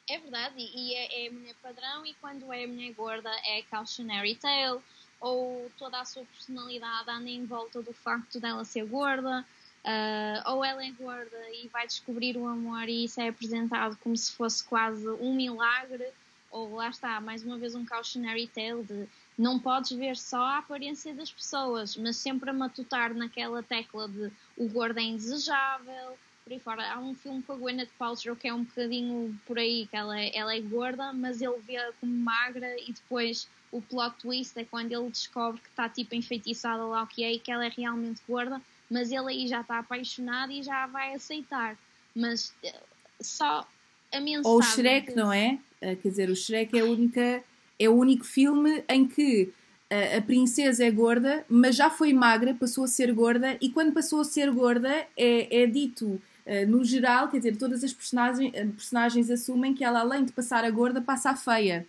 É 0.09 0.19
verdade, 0.19 0.55
e 0.59 0.95
é, 0.95 1.25
é 1.25 1.29
a 1.29 1.33
mulher 1.33 1.55
padrão, 1.63 2.05
e 2.05 2.15
quando 2.21 2.53
é 2.53 2.65
a 2.65 2.69
mulher 2.69 2.93
gorda 2.93 3.31
é 3.47 3.63
cautionary 3.71 4.35
tale, 4.35 4.81
ou 5.21 5.71
toda 5.79 6.01
a 6.01 6.05
sua 6.05 6.25
personalidade 6.25 7.11
anda 7.11 7.29
em 7.29 7.45
volta 7.47 7.81
do 7.83 7.93
facto 7.93 8.41
dela 8.41 8.65
ser 8.65 8.85
gorda. 8.87 9.45
Uh, 9.85 10.51
ou 10.51 10.65
ela 10.65 10.83
é 10.83 10.91
gorda 10.93 11.37
e 11.53 11.69
vai 11.69 11.87
descobrir 11.87 12.39
o 12.39 12.49
amor 12.49 12.89
e 12.89 13.05
isso 13.05 13.21
é 13.21 13.29
apresentado 13.29 13.99
como 14.03 14.17
se 14.17 14.33
fosse 14.33 14.65
quase 14.65 15.07
um 15.21 15.35
milagre, 15.35 16.07
ou 16.51 16.77
lá 16.77 16.89
está, 16.89 17.21
mais 17.21 17.45
uma 17.45 17.59
vez 17.59 17.75
um 17.75 17.85
cautionary 17.85 18.47
tale 18.47 18.83
de 18.83 19.07
não 19.37 19.59
podes 19.59 19.91
ver 19.91 20.17
só 20.17 20.41
a 20.41 20.59
aparência 20.59 21.13
das 21.13 21.31
pessoas, 21.31 21.97
mas 21.99 22.17
sempre 22.17 22.49
a 22.49 22.53
matutar 22.53 23.13
naquela 23.13 23.63
tecla 23.63 24.09
de 24.09 24.33
o 24.57 24.67
gordo 24.69 24.99
é 24.99 25.03
indesejável, 25.03 26.17
por 26.45 26.53
aí 26.53 26.61
fora. 26.61 26.93
Há 26.93 26.99
um 26.99 27.15
filme 27.15 27.43
com 27.43 27.53
a 27.53 27.57
Gwyneth 27.57 27.91
Paltrow 27.99 28.37
que 28.37 28.49
é 28.49 28.55
um 28.55 28.65
bocadinho 28.65 29.39
por 29.47 29.59
aí, 29.59 29.87
que 29.87 29.97
ela 29.97 30.19
é, 30.19 30.35
ela 30.35 30.55
é 30.55 30.61
gorda, 30.61 31.13
mas 31.13 31.43
ele 31.43 31.59
vê 31.59 31.77
como 32.01 32.17
magra 32.17 32.75
e 32.81 32.93
depois 32.93 33.49
o 33.71 33.83
plot 33.83 34.17
twist 34.19 34.59
é 34.59 34.65
quando 34.65 34.93
ele 34.93 35.11
descobre 35.11 35.61
que 35.61 35.69
está 35.69 35.89
tipo 35.91 36.15
enfeitiçada 36.15 36.85
lá 36.85 37.03
o 37.03 37.07
que 37.07 37.23
é 37.23 37.33
e 37.33 37.39
que 37.39 37.51
ela 37.51 37.67
é 37.67 37.69
realmente 37.69 38.23
gorda 38.27 38.63
mas 38.91 39.11
ele 39.11 39.31
aí 39.31 39.49
já 39.49 39.61
está 39.61 39.79
apaixonado 39.79 40.53
e 40.53 40.63
já 40.63 40.87
vai 40.87 41.15
aceitar. 41.15 41.77
Mas 42.15 42.55
eh, 42.63 42.75
só 43.21 43.67
a 44.13 44.21
mensagem. 44.21 44.51
Ou 44.51 44.59
o 44.59 44.63
Shrek, 44.63 45.09
que... 45.09 45.17
não 45.17 45.33
é? 45.33 45.59
Eh, 45.81 45.97
quer 45.97 46.09
dizer, 46.09 46.31
o 46.31 46.37
Shrek 46.37 46.77
é, 46.79 46.83
a 46.83 46.85
única, 46.85 47.45
é 47.79 47.89
o 47.89 47.95
único 47.95 48.25
filme 48.25 48.85
em 48.89 49.07
que 49.07 49.53
a, 49.91 49.95
eh, 49.95 50.17
a 50.19 50.23
princesa 50.23 50.85
é 50.85 50.91
gorda, 50.91 51.45
mas 51.49 51.77
já 51.77 51.91
foi 51.91 52.13
magra, 52.13 52.55
passou 52.55 52.85
a 52.85 52.89
ser 52.89 53.13
gorda, 53.13 53.57
e 53.61 53.71
quando 53.71 53.93
passou 53.93 54.21
a 54.21 54.25
ser 54.25 54.51
gorda 54.51 55.07
é, 55.17 55.63
é 55.63 55.67
dito. 55.67 56.21
Uh, 56.47 56.69
no 56.69 56.85
geral, 56.85 57.31
quer 57.31 57.39
dizer, 57.39 57.57
todas 57.57 57.83
as 57.83 57.95
personagens, 57.95 58.53
personagens 58.53 59.31
assumem 59.31 59.73
que 59.73 59.83
ela, 59.83 60.01
além 60.01 60.27
de 60.27 60.33
passar 60.33 60.63
a 60.63 60.71
gorda, 60.71 61.01
passa 61.01 61.31
a 61.31 61.37
feia. 61.37 61.87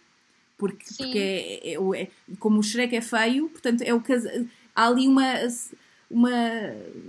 Porque, 0.58 0.86
porque 0.98 1.18
é, 1.18 1.74
é, 1.74 2.04
é, 2.04 2.08
como 2.40 2.60
o 2.60 2.64
Shrek 2.64 2.96
é 2.96 3.02
feio, 3.02 3.50
portanto, 3.50 3.82
é 3.82 3.94
o 3.94 4.02
há 4.74 4.88
ali 4.88 5.08
uma 5.08 5.26
uma, 6.10 6.32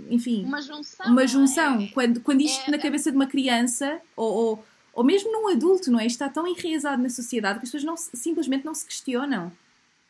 enfim, 0.09 0.43
uma 0.43 0.61
junção. 0.61 1.05
Uma 1.07 1.27
junção. 1.27 1.81
É, 1.81 1.87
quando, 1.87 2.21
quando 2.21 2.41
isto 2.41 2.67
é, 2.67 2.71
na 2.71 2.77
cabeça 2.77 3.11
de 3.11 3.17
uma 3.17 3.27
criança 3.27 4.01
ou, 4.15 4.33
ou, 4.33 4.65
ou, 4.93 5.03
mesmo 5.03 5.31
num 5.31 5.49
adulto, 5.49 5.91
não 5.91 5.99
é? 5.99 6.05
Isto 6.05 6.23
está 6.23 6.29
tão 6.29 6.47
enraizado 6.47 7.01
na 7.01 7.09
sociedade 7.09 7.59
que 7.59 7.65
as 7.65 7.71
pessoas 7.71 7.83
não, 7.83 7.97
simplesmente 7.97 8.65
não 8.65 8.73
se 8.73 8.85
questionam. 8.85 9.51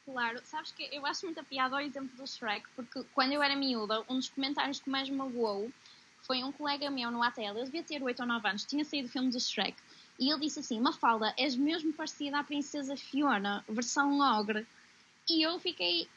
Claro, 0.05 0.39
sabes 0.45 0.71
que 0.71 0.83
eu 0.91 1.05
acho 1.05 1.25
muita 1.25 1.43
piada 1.43 1.75
ao 1.75 1.81
exemplo 1.81 2.09
do 2.15 2.25
Shrek, 2.25 2.65
porque 2.75 3.03
quando 3.13 3.33
eu 3.33 3.43
era 3.43 3.55
miúda, 3.57 4.03
um 4.09 4.15
dos 4.15 4.29
comentários 4.29 4.79
que 4.79 4.89
mais 4.89 5.09
magoou 5.09 5.69
foi 6.21 6.43
um 6.43 6.51
colega 6.51 6.89
meu 6.89 7.11
no 7.11 7.21
ATL, 7.21 7.57
ele 7.57 7.65
devia 7.65 7.83
ter 7.83 8.01
8 8.01 8.19
ou 8.21 8.27
9 8.27 8.47
anos, 8.47 8.63
tinha 8.63 8.85
saído 8.85 9.09
o 9.09 9.11
filme 9.11 9.29
do 9.29 9.39
Shrek, 9.39 9.75
e 10.19 10.31
ele 10.31 10.41
disse 10.41 10.59
assim: 10.59 10.79
Mafalda, 10.79 11.33
és 11.37 11.55
mesmo 11.55 11.93
parecida 11.93 12.39
à 12.39 12.43
Princesa 12.43 12.95
Fiona, 12.95 13.63
versão 13.67 14.19
ogre. 14.19 14.65
E 15.29 15.45
eu 15.45 15.59
fiquei 15.59 16.07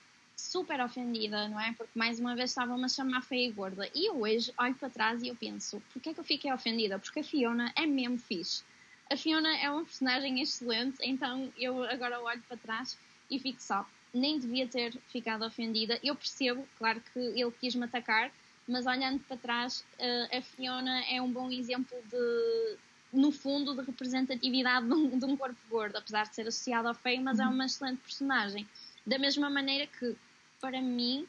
super 0.40 0.80
ofendida, 0.80 1.48
não 1.48 1.60
é? 1.60 1.72
Porque 1.72 1.98
mais 1.98 2.18
uma 2.18 2.34
vez 2.34 2.50
estavam-me 2.50 2.84
a 2.84 2.88
chamar 2.88 3.22
feia 3.22 3.48
e 3.48 3.52
gorda. 3.52 3.88
E 3.94 4.08
eu 4.08 4.20
hoje 4.20 4.52
olho 4.58 4.74
para 4.74 4.90
trás 4.90 5.22
e 5.22 5.28
eu 5.28 5.36
penso, 5.36 5.82
porquê 5.92 6.10
é 6.10 6.14
que 6.14 6.20
eu 6.20 6.24
fiquei 6.24 6.52
ofendida? 6.52 6.98
Porque 6.98 7.20
a 7.20 7.24
Fiona 7.24 7.72
é 7.76 7.86
mesmo 7.86 8.18
fixe. 8.18 8.64
A 9.10 9.16
Fiona 9.16 9.56
é 9.58 9.68
uma 9.70 9.84
personagem 9.84 10.40
excelente, 10.40 10.98
então 11.02 11.52
eu 11.58 11.82
agora 11.84 12.20
olho 12.20 12.42
para 12.46 12.56
trás 12.56 12.96
e 13.30 13.38
fico 13.38 13.60
só. 13.60 13.86
Nem 14.12 14.38
devia 14.38 14.66
ter 14.66 14.96
ficado 15.08 15.44
ofendida. 15.44 15.98
Eu 16.02 16.14
percebo, 16.14 16.66
claro 16.78 17.02
que 17.12 17.18
ele 17.18 17.52
quis 17.60 17.74
me 17.74 17.84
atacar, 17.84 18.32
mas 18.66 18.86
olhando 18.86 19.20
para 19.20 19.36
trás, 19.36 19.84
eh, 19.98 20.38
a 20.38 20.42
Fiona 20.42 21.04
é 21.06 21.20
um 21.20 21.30
bom 21.30 21.50
exemplo 21.50 21.96
de, 22.08 22.76
no 23.12 23.32
fundo, 23.32 23.74
de 23.74 23.82
representatividade 23.82 24.86
de 24.86 24.94
um, 24.94 25.18
de 25.18 25.24
um 25.24 25.36
corpo 25.36 25.58
gordo, 25.68 25.96
apesar 25.96 26.28
de 26.28 26.34
ser 26.34 26.46
associado 26.46 26.88
ao 26.88 26.94
feio, 26.94 27.20
mas 27.20 27.40
é 27.40 27.44
uhum. 27.44 27.50
é 27.50 27.54
uma 27.54 27.66
excelente 27.66 27.98
personagem. 27.98 28.68
Da 29.04 29.18
mesma 29.18 29.50
maneira 29.50 29.86
que 29.86 30.16
para 30.60 30.80
mim, 30.80 31.26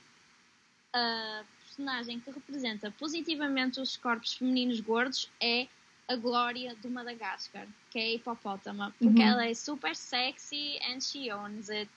a 0.93 1.43
personagem 1.65 2.19
que 2.19 2.31
representa 2.31 2.91
positivamente 2.91 3.79
os 3.79 3.95
corpos 3.95 4.33
femininos 4.33 4.79
gordos 4.79 5.29
é 5.39 5.67
a 6.07 6.15
Glória 6.15 6.75
do 6.75 6.89
Madagascar, 6.89 7.67
que 7.89 7.97
é 7.97 8.03
a 8.03 8.13
hipopótama, 8.15 8.93
porque 8.99 9.21
uhum. 9.21 9.27
ela 9.27 9.45
é 9.45 9.53
super 9.53 9.95
sexy 9.95 10.77
and 10.89 10.99
she 10.99 11.31
owns 11.31 11.69
it. 11.69 11.91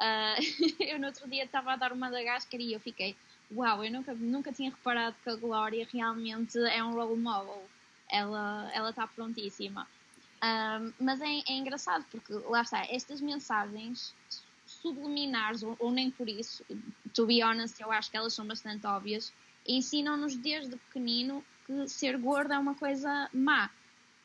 Uh, 0.00 0.78
eu 0.82 0.98
no 0.98 1.08
outro 1.08 1.28
dia 1.28 1.44
estava 1.44 1.72
a 1.72 1.76
dar 1.76 1.92
o 1.92 1.96
Madagascar 1.96 2.60
e 2.60 2.72
eu 2.72 2.80
fiquei, 2.80 3.16
uau, 3.52 3.76
wow, 3.76 3.84
eu 3.84 3.92
nunca, 3.92 4.14
nunca 4.14 4.52
tinha 4.52 4.70
reparado 4.70 5.16
que 5.22 5.30
a 5.30 5.34
Glória 5.34 5.86
realmente 5.92 6.58
é 6.58 6.82
um 6.84 6.94
role 6.94 7.18
model. 7.18 7.64
Ela 8.08 8.70
ela 8.72 8.90
está 8.90 9.06
prontíssima. 9.06 9.86
Um, 10.42 10.92
mas 10.98 11.20
é, 11.20 11.42
é 11.48 11.52
engraçado 11.52 12.04
porque 12.10 12.32
lá 12.32 12.62
está, 12.62 12.84
estas 12.86 13.20
mensagens 13.20 14.14
subliminares, 14.82 15.62
ou, 15.62 15.76
ou, 15.78 15.90
nem 15.90 16.10
por 16.10 16.28
isso, 16.28 16.64
to 17.14 17.26
be 17.26 17.42
honest, 17.42 17.80
eu 17.80 17.90
acho 17.92 18.10
que 18.10 18.16
elas 18.16 18.34
são 18.34 18.46
bastante 18.46 18.86
óbvias, 18.86 19.32
ensinam-nos 19.66 20.36
desde 20.36 20.76
pequenino 20.76 21.44
que 21.66 21.88
ser 21.88 22.16
gordo 22.18 22.52
é 22.52 22.58
uma 22.58 22.74
coisa 22.74 23.28
má. 23.32 23.70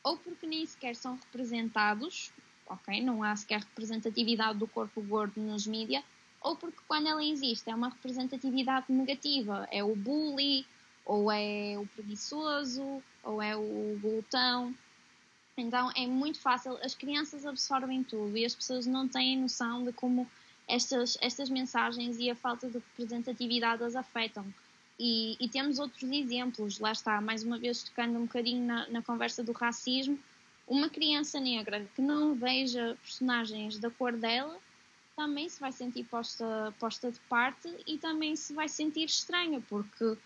Ou 0.02 0.16
porque 0.16 0.46
nem 0.46 0.64
sequer 0.64 0.94
são 0.94 1.16
representados, 1.16 2.32
ok? 2.68 3.02
Não 3.02 3.22
há 3.22 3.34
sequer 3.36 3.60
representatividade 3.60 4.58
do 4.58 4.66
corpo 4.66 5.02
gordo 5.02 5.40
nos 5.40 5.66
mídias, 5.66 6.04
ou 6.40 6.56
porque 6.56 6.78
quando 6.86 7.08
ela 7.08 7.24
existe 7.24 7.68
é 7.68 7.74
uma 7.74 7.88
representatividade 7.88 8.86
negativa, 8.88 9.68
é 9.70 9.82
o 9.82 9.96
bully, 9.96 10.66
ou 11.04 11.30
é 11.30 11.76
o 11.78 11.86
preguiçoso, 11.88 13.02
ou 13.22 13.42
é 13.42 13.56
o 13.56 13.98
glutão. 14.00 14.74
Então 15.56 15.90
é 15.96 16.06
muito 16.06 16.38
fácil, 16.38 16.76
as 16.84 16.94
crianças 16.94 17.46
absorvem 17.46 18.04
tudo 18.04 18.36
e 18.36 18.44
as 18.44 18.54
pessoas 18.54 18.86
não 18.86 19.08
têm 19.08 19.38
noção 19.38 19.84
de 19.84 19.92
como 19.92 20.28
estas, 20.68 21.16
estas 21.20 21.48
mensagens 21.48 22.18
e 22.18 22.30
a 22.30 22.34
falta 22.34 22.68
de 22.68 22.74
representatividade 22.74 23.82
as 23.84 23.96
afetam. 23.96 24.44
E, 24.98 25.36
e, 25.38 25.48
temos 25.48 25.78
outros 25.78 26.10
exemplos, 26.10 26.78
lá 26.78 26.92
está, 26.92 27.20
mais 27.20 27.42
uma 27.42 27.58
vez 27.58 27.82
tocando 27.82 28.18
um 28.18 28.22
bocadinho 28.22 28.64
na, 28.64 28.88
na 28.88 29.02
conversa 29.02 29.44
do 29.44 29.52
racismo, 29.52 30.18
uma 30.66 30.88
criança 30.88 31.38
negra 31.38 31.86
que 31.94 32.00
não 32.00 32.34
veja 32.34 32.96
personagens 33.02 33.78
da 33.78 33.90
cor 33.90 34.12
dela 34.12 34.58
também 35.16 35.48
se 35.48 35.58
vai 35.58 35.72
sentir 35.72 36.04
posta, 36.04 36.74
posta 36.78 37.10
de 37.10 37.18
parte 37.20 37.74
e 37.86 37.96
também 37.96 38.36
se 38.36 38.52
vai 38.52 38.68
sentir 38.68 39.04
estranha, 39.04 39.62
porque 39.66 40.16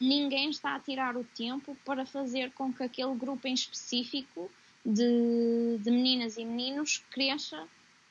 ninguém 0.00 0.50
está 0.50 0.74
a 0.74 0.80
tirar 0.80 1.16
o 1.16 1.24
tempo 1.36 1.76
para 1.84 2.04
fazer 2.04 2.50
com 2.52 2.72
que 2.72 2.82
aquele 2.82 3.14
grupo 3.14 3.46
em 3.46 3.54
específico 3.54 4.50
de, 4.84 5.78
de 5.78 5.90
meninas 5.90 6.36
e 6.36 6.44
meninos 6.44 7.04
cresça 7.10 7.68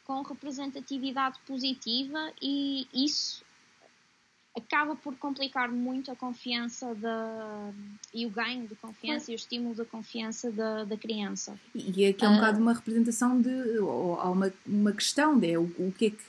com 0.07 0.21
representatividade 0.21 1.37
positiva 1.45 2.31
e 2.41 2.87
isso 2.93 3.45
acaba 4.55 4.95
por 4.95 5.15
complicar 5.17 5.69
muito 5.69 6.09
a 6.09 6.15
confiança 6.15 6.95
da, 6.95 7.71
e 8.13 8.25
o 8.25 8.29
ganho 8.29 8.65
de 8.65 8.75
confiança 8.75 9.29
e 9.29 9.35
o 9.35 9.35
estímulo 9.35 9.75
da 9.75 9.85
confiança 9.85 10.49
da, 10.49 10.85
da 10.85 10.97
criança. 10.97 11.59
E, 11.75 12.05
aqui 12.05 12.25
é 12.25 12.29
um 12.29 12.31
uh, 12.31 12.35
bocado 12.35 12.59
uma 12.59 12.73
representação 12.73 13.39
de. 13.39 13.77
Ou, 13.79 14.19
há 14.19 14.31
uma, 14.31 14.51
uma 14.65 14.93
questão 14.93 15.37
de 15.37 15.57
o, 15.57 15.63
o 15.77 15.93
que 15.95 16.05
é 16.07 16.09
que. 16.09 16.23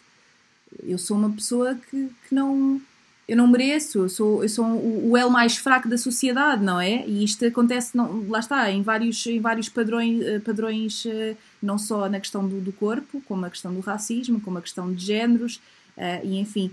Eu 0.82 0.98
sou 0.98 1.16
uma 1.16 1.30
pessoa 1.30 1.74
que, 1.76 2.10
que 2.28 2.34
não 2.34 2.82
eu 3.28 3.36
não 3.36 3.46
mereço, 3.46 3.98
eu 3.98 4.08
sou, 4.08 4.42
eu 4.42 4.48
sou 4.48 4.64
o, 4.64 5.14
elo 5.14 5.30
mais 5.30 5.58
fraco 5.58 5.86
da 5.86 5.98
sociedade, 5.98 6.64
não 6.64 6.80
é? 6.80 7.06
E 7.06 7.22
isto 7.22 7.44
acontece, 7.44 7.94
não, 7.94 8.26
lá 8.26 8.38
está, 8.38 8.70
em 8.70 8.80
vários, 8.80 9.24
em 9.26 9.38
vários 9.38 9.68
padrões, 9.68 10.22
eh, 10.22 10.38
padrões, 10.38 11.04
eh, 11.04 11.36
não 11.62 11.76
só 11.76 12.08
na 12.08 12.18
questão 12.18 12.48
do, 12.48 12.58
do 12.58 12.72
corpo, 12.72 13.22
como 13.28 13.44
a 13.44 13.50
questão 13.50 13.74
do 13.74 13.80
racismo, 13.80 14.40
como 14.40 14.56
a 14.56 14.62
questão 14.62 14.90
de 14.90 15.04
géneros, 15.04 15.56
uh, 15.98 16.24
e 16.24 16.38
enfim. 16.38 16.70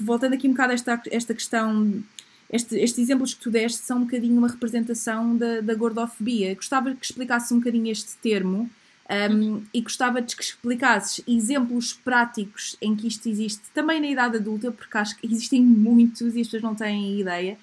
Voltando 0.00 0.32
aqui 0.32 0.48
um 0.48 0.52
bocado 0.52 0.70
a 0.70 0.74
esta, 0.74 1.02
esta 1.10 1.34
questão 1.34 2.02
este, 2.50 2.76
estes 2.76 2.98
exemplos 2.98 3.34
que 3.34 3.40
tu 3.40 3.50
deste 3.50 3.82
são 3.82 3.98
um 3.98 4.04
bocadinho 4.04 4.38
uma 4.38 4.48
representação 4.48 5.36
da, 5.36 5.60
da 5.60 5.74
gordofobia. 5.74 6.54
Gostava 6.54 6.94
que 6.94 7.04
explicasse 7.04 7.52
um 7.52 7.58
bocadinho 7.58 7.92
este 7.92 8.16
termo 8.16 8.68
um, 9.10 9.64
e 9.74 9.80
gostava 9.80 10.22
de 10.22 10.36
que 10.36 10.42
explicasses 10.42 11.22
exemplos 11.26 11.92
práticos 11.92 12.76
em 12.80 12.94
que 12.94 13.08
isto 13.08 13.28
existe 13.28 13.62
também 13.74 14.00
na 14.00 14.06
idade 14.06 14.36
adulta, 14.36 14.70
porque 14.70 14.96
acho 14.96 15.16
que 15.16 15.26
existem 15.32 15.60
muitos 15.60 16.36
e 16.36 16.40
as 16.40 16.46
pessoas 16.46 16.62
não 16.62 16.74
têm 16.74 17.18
ideia. 17.18 17.58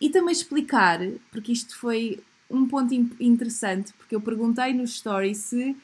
E 0.00 0.08
também 0.08 0.32
explicar, 0.32 1.00
porque 1.30 1.52
isto 1.52 1.76
foi 1.76 2.20
um 2.50 2.66
ponto 2.66 2.94
interessante, 3.20 3.92
porque 3.94 4.14
eu 4.14 4.20
perguntei 4.20 4.72
no 4.72 4.84
story 4.84 5.34
se 5.34 5.76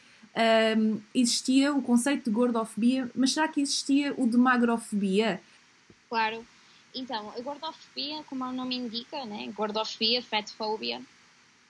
um, 0.79 1.01
existia 1.15 1.75
o 1.75 1.83
conceito 1.83 2.25
de 2.25 2.31
gordofobia, 2.31 3.11
mas 3.15 3.33
será 3.33 3.49
que 3.49 3.61
existia 3.61 4.15
o 4.17 4.27
de 4.29 4.37
magrofobia? 4.37 5.43
Claro. 6.09 6.45
Então, 6.95 7.33
a 7.37 7.41
gordofobia, 7.41 8.23
como 8.25 8.45
o 8.45 8.53
nome 8.53 8.77
indica, 8.77 9.25
né? 9.25 9.51
gordofobia, 9.57 10.23
fatfobia, 10.23 11.01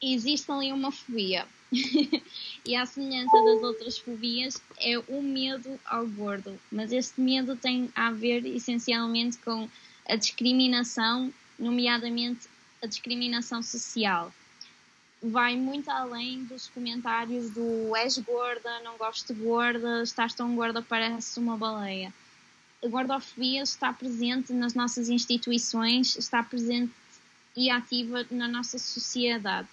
existe 0.03 0.51
ali 0.51 0.73
uma 0.73 0.91
fobia. 0.91 1.47
e 2.67 2.77
à 2.77 2.85
semelhança 2.85 3.37
das 3.45 3.63
outras 3.63 3.99
fobias, 3.99 4.61
é 4.79 4.99
o 4.99 5.23
medo 5.23 5.79
ao 5.85 6.07
gordo. 6.07 6.59
Mas 6.71 6.93
este 6.93 7.21
medo 7.21 7.57
tem 7.57 7.91
a 7.95 8.11
ver 8.11 8.45
essencialmente 8.45 9.39
com 9.39 9.69
a 10.09 10.17
discriminação, 10.17 11.33
nomeadamente 11.59 12.49
a 12.83 12.87
discriminação 12.87 13.63
social. 13.63 14.33
Vai 15.23 15.57
muito 15.57 15.89
além 15.89 16.45
dos 16.45 16.69
comentários 16.69 17.49
do 17.51 17.95
és 17.97 18.19
gorda, 18.19 18.81
não 18.81 18.97
gosto 18.97 19.33
de 19.33 19.41
gorda, 19.41 20.03
estás 20.03 20.35
tão 20.35 20.55
gorda, 20.57 20.83
parece 20.83 21.39
uma 21.39 21.57
baleia 21.57 22.13
a 22.85 22.89
gordofobia 22.89 23.63
está 23.63 23.93
presente 23.93 24.53
nas 24.53 24.75
nossas 24.75 25.09
instituições, 25.09 26.17
está 26.17 26.43
presente 26.43 26.93
e 27.57 27.71
ativa 27.71 28.27
na 28.31 28.49
nossa 28.49 28.79
sociedade. 28.79 29.69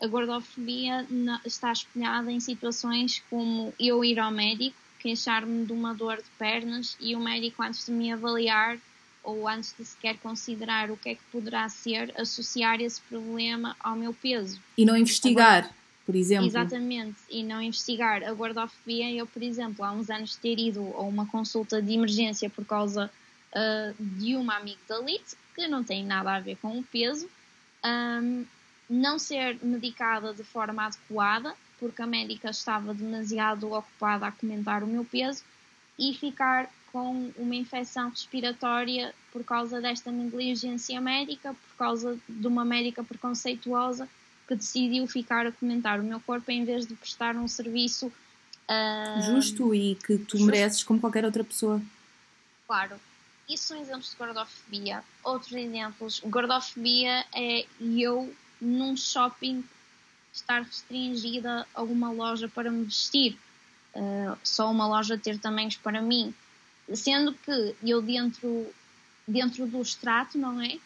A 0.00 0.06
gordofobia 0.06 1.06
está 1.44 1.72
espelhada 1.72 2.30
em 2.30 2.40
situações 2.40 3.22
como 3.28 3.72
eu 3.78 4.04
ir 4.04 4.18
ao 4.18 4.30
médico, 4.30 4.76
queixar-me 5.00 5.64
de 5.64 5.72
uma 5.72 5.94
dor 5.94 6.18
de 6.18 6.30
pernas 6.38 6.96
e 7.00 7.16
o 7.16 7.20
médico, 7.20 7.62
antes 7.62 7.86
de 7.86 7.92
me 7.92 8.12
avaliar 8.12 8.78
ou 9.24 9.48
antes 9.48 9.74
de 9.76 9.84
sequer 9.84 10.16
considerar 10.18 10.90
o 10.90 10.96
que 10.96 11.10
é 11.10 11.14
que 11.14 11.22
poderá 11.32 11.68
ser, 11.68 12.12
associar 12.16 12.80
esse 12.80 13.00
problema 13.02 13.76
ao 13.80 13.96
meu 13.96 14.14
peso. 14.14 14.60
E 14.76 14.84
não 14.84 14.96
investigar 14.96 15.74
por 16.08 16.16
exemplo. 16.16 16.46
Exatamente, 16.46 17.18
e 17.28 17.44
não 17.44 17.60
investigar 17.60 18.24
a 18.24 18.32
gordofobia. 18.32 19.12
Eu, 19.12 19.26
por 19.26 19.42
exemplo, 19.42 19.84
há 19.84 19.92
uns 19.92 20.08
anos 20.08 20.36
ter 20.36 20.58
ido 20.58 20.80
a 20.96 21.02
uma 21.02 21.26
consulta 21.26 21.82
de 21.82 21.92
emergência 21.92 22.48
por 22.48 22.64
causa 22.64 23.10
uh, 23.52 23.94
de 24.02 24.34
uma 24.34 24.56
amigdalite, 24.56 25.36
que 25.54 25.68
não 25.68 25.84
tem 25.84 26.06
nada 26.06 26.34
a 26.34 26.40
ver 26.40 26.56
com 26.62 26.78
o 26.78 26.82
peso, 26.82 27.28
um, 27.84 28.42
não 28.88 29.18
ser 29.18 29.58
medicada 29.62 30.32
de 30.32 30.42
forma 30.42 30.86
adequada, 30.86 31.54
porque 31.78 32.02
a 32.02 32.06
médica 32.06 32.50
estava 32.50 32.94
demasiado 32.94 33.72
ocupada 33.72 34.26
a 34.26 34.32
comentar 34.32 34.82
o 34.82 34.86
meu 34.86 35.04
peso, 35.04 35.44
e 35.98 36.14
ficar 36.14 36.70
com 36.92 37.30
uma 37.36 37.54
infecção 37.54 38.08
respiratória 38.08 39.14
por 39.32 39.44
causa 39.44 39.80
desta 39.80 40.10
negligência 40.10 41.00
médica, 41.00 41.54
por 41.54 41.76
causa 41.76 42.18
de 42.28 42.46
uma 42.46 42.64
médica 42.64 43.04
preconceituosa 43.04 44.08
que 44.46 44.54
decidiu 44.54 45.06
ficar 45.06 45.46
a 45.46 45.52
comentar 45.52 46.00
o 46.00 46.02
meu 46.02 46.20
corpo 46.20 46.50
em 46.50 46.64
vez 46.64 46.86
de 46.86 46.94
prestar 46.94 47.36
um 47.36 47.46
serviço 47.46 48.06
uh, 48.06 49.22
justo 49.22 49.74
e 49.74 49.96
que 49.96 50.16
tu 50.16 50.38
justo. 50.38 50.46
mereces 50.46 50.82
como 50.82 51.00
qualquer 51.00 51.24
outra 51.24 51.44
pessoa. 51.44 51.82
Claro. 52.66 52.96
Isso 53.48 53.68
são 53.68 53.80
exemplos 53.80 54.10
de 54.10 54.16
gordofobia. 54.16 55.04
Outros 55.24 55.52
exemplos, 55.52 56.20
gordofobia 56.24 57.24
é 57.34 57.66
eu 57.80 58.32
num 58.60 58.96
shopping 58.96 59.64
estar 60.32 60.62
restringida 60.62 61.66
a 61.74 61.82
uma 61.82 62.10
loja 62.10 62.48
para 62.48 62.70
me 62.70 62.84
vestir. 62.84 63.38
Uh, 63.94 64.36
só 64.44 64.70
uma 64.70 64.86
loja 64.86 65.18
ter 65.18 65.38
tamanhos 65.38 65.76
para 65.76 66.00
mim. 66.00 66.34
Sendo 66.94 67.32
que 67.32 67.74
eu 67.82 68.00
dentro, 68.00 68.66
dentro 69.26 69.66
do 69.66 69.80
extrato, 69.80 70.38
não 70.38 70.60
é? 70.60 70.78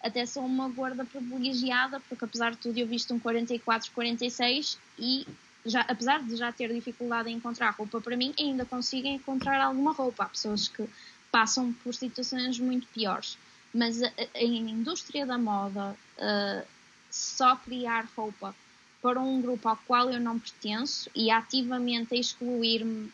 até 0.00 0.24
sou 0.24 0.44
uma 0.44 0.68
gorda 0.68 1.04
privilegiada, 1.04 2.00
porque 2.08 2.24
apesar 2.24 2.52
de 2.52 2.58
tudo 2.58 2.78
eu 2.78 2.86
visto 2.86 3.12
um 3.12 3.18
44, 3.18 3.90
46 3.92 4.78
e 4.98 5.26
já, 5.66 5.80
apesar 5.82 6.22
de 6.22 6.36
já 6.36 6.52
ter 6.52 6.72
dificuldade 6.72 7.28
em 7.28 7.34
encontrar 7.34 7.70
roupa 7.70 8.00
para 8.00 8.16
mim, 8.16 8.32
ainda 8.38 8.64
consigo 8.64 9.06
encontrar 9.06 9.60
alguma 9.60 9.92
roupa. 9.92 10.24
Há 10.24 10.28
pessoas 10.28 10.68
que 10.68 10.88
passam 11.30 11.72
por 11.84 11.94
situações 11.94 12.58
muito 12.58 12.86
piores. 12.88 13.36
Mas 13.74 14.02
a, 14.02 14.06
a, 14.06 14.38
a 14.38 14.42
indústria 14.42 15.26
da 15.26 15.36
moda, 15.36 15.94
uh, 16.16 16.66
só 17.10 17.56
criar 17.56 18.06
roupa 18.16 18.54
para 19.00 19.20
um 19.20 19.40
grupo 19.40 19.68
ao 19.68 19.76
qual 19.76 20.10
eu 20.10 20.20
não 20.20 20.38
pertenço 20.38 21.10
e 21.14 21.30
ativamente 21.30 22.14
excluir-me 22.14 23.12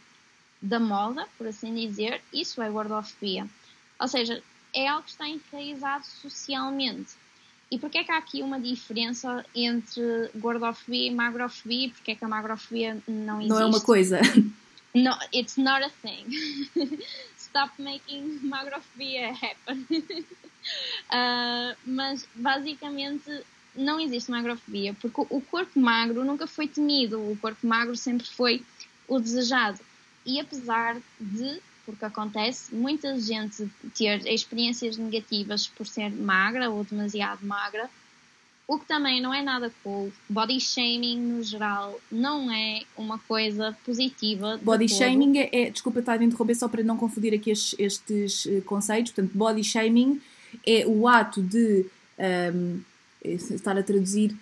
da 0.61 0.81
moda, 0.81 1.29
por 1.37 1.47
assim 1.47 1.75
dizer, 1.75 2.23
isso 2.33 2.63
é 2.63 2.71
gordofobia. 2.71 3.47
Ou 4.01 4.09
seja, 4.09 4.43
é 4.73 4.89
algo 4.89 5.05
que 5.05 5.11
está 5.11 5.29
enraizado 5.29 6.07
socialmente. 6.07 7.13
E 7.71 7.79
porquê 7.79 7.99
é 7.99 8.05
que 8.05 8.13
há 8.13 8.19
aqui 8.19 8.43
uma 8.43 8.61
diferença 8.61 9.45
entre 9.55 10.31
gordofobia 10.37 11.09
e 11.09 11.15
magrofobia? 11.15 11.91
Porquê 11.91 12.13
é 12.13 12.15
que 12.15 12.25
a 12.25 12.29
magrofobia 12.29 13.03
não 13.07 13.41
existe? 13.41 13.51
Não 13.51 13.61
é 13.61 13.67
uma 13.67 13.81
coisa. 13.81 14.21
No, 14.97 15.11
it's 15.33 15.57
not 15.57 15.83
a 15.83 15.91
thing. 15.91 16.25
Stop 17.37 17.73
making 17.83 18.39
magrofobia 18.45 19.33
happen. 19.33 19.85
uh, 21.11 21.75
mas 21.85 22.29
basicamente 22.37 23.45
não 23.77 24.01
existe 24.01 24.31
magrofobia, 24.31 24.95
porque 25.01 25.20
o 25.31 25.41
corpo 25.41 25.79
magro 25.79 26.25
nunca 26.25 26.47
foi 26.47 26.68
temido, 26.68 27.18
o 27.18 27.37
corpo 27.37 27.66
magro 27.66 27.97
sempre 27.97 28.27
foi 28.27 28.62
o 29.09 29.18
desejado. 29.18 29.81
E 30.25 30.41
apesar 30.41 30.97
de 31.20 31.61
porque 31.85 32.05
acontece 32.05 32.75
muita 32.75 33.18
gente 33.20 33.68
ter 33.95 34.27
experiências 34.27 34.97
negativas 34.97 35.66
por 35.66 35.87
ser 35.87 36.11
magra 36.11 36.70
ou 36.70 36.83
demasiado 36.83 37.45
magra, 37.45 37.91
o 38.66 38.79
que 38.79 38.87
também 38.87 39.20
não 39.20 39.35
é 39.35 39.43
nada 39.43 39.70
cool. 39.83 40.11
Body 40.29 40.59
shaming, 40.59 41.18
no 41.18 41.43
geral, 41.43 42.01
não 42.11 42.51
é 42.51 42.83
uma 42.97 43.18
coisa 43.18 43.77
positiva. 43.85 44.59
Body 44.62 44.89
shaming 44.89 45.39
é, 45.39 45.51
é, 45.53 45.70
desculpa 45.70 46.01
estar 46.01 46.18
a 46.18 46.25
interromper 46.25 46.55
só 46.55 46.66
para 46.66 46.83
não 46.83 46.97
confundir 46.97 47.35
aqui 47.35 47.51
estes, 47.51 47.75
estes 47.79 48.47
eh, 48.47 48.62
conceitos. 48.62 49.12
Portanto, 49.12 49.37
body 49.37 49.62
shaming 49.62 50.20
é 50.66 50.87
o 50.87 51.07
ato 51.07 51.43
de 51.43 51.85
um, 52.55 52.81
estar 53.25 53.77
a 53.79 53.83
traduzir 53.83 54.37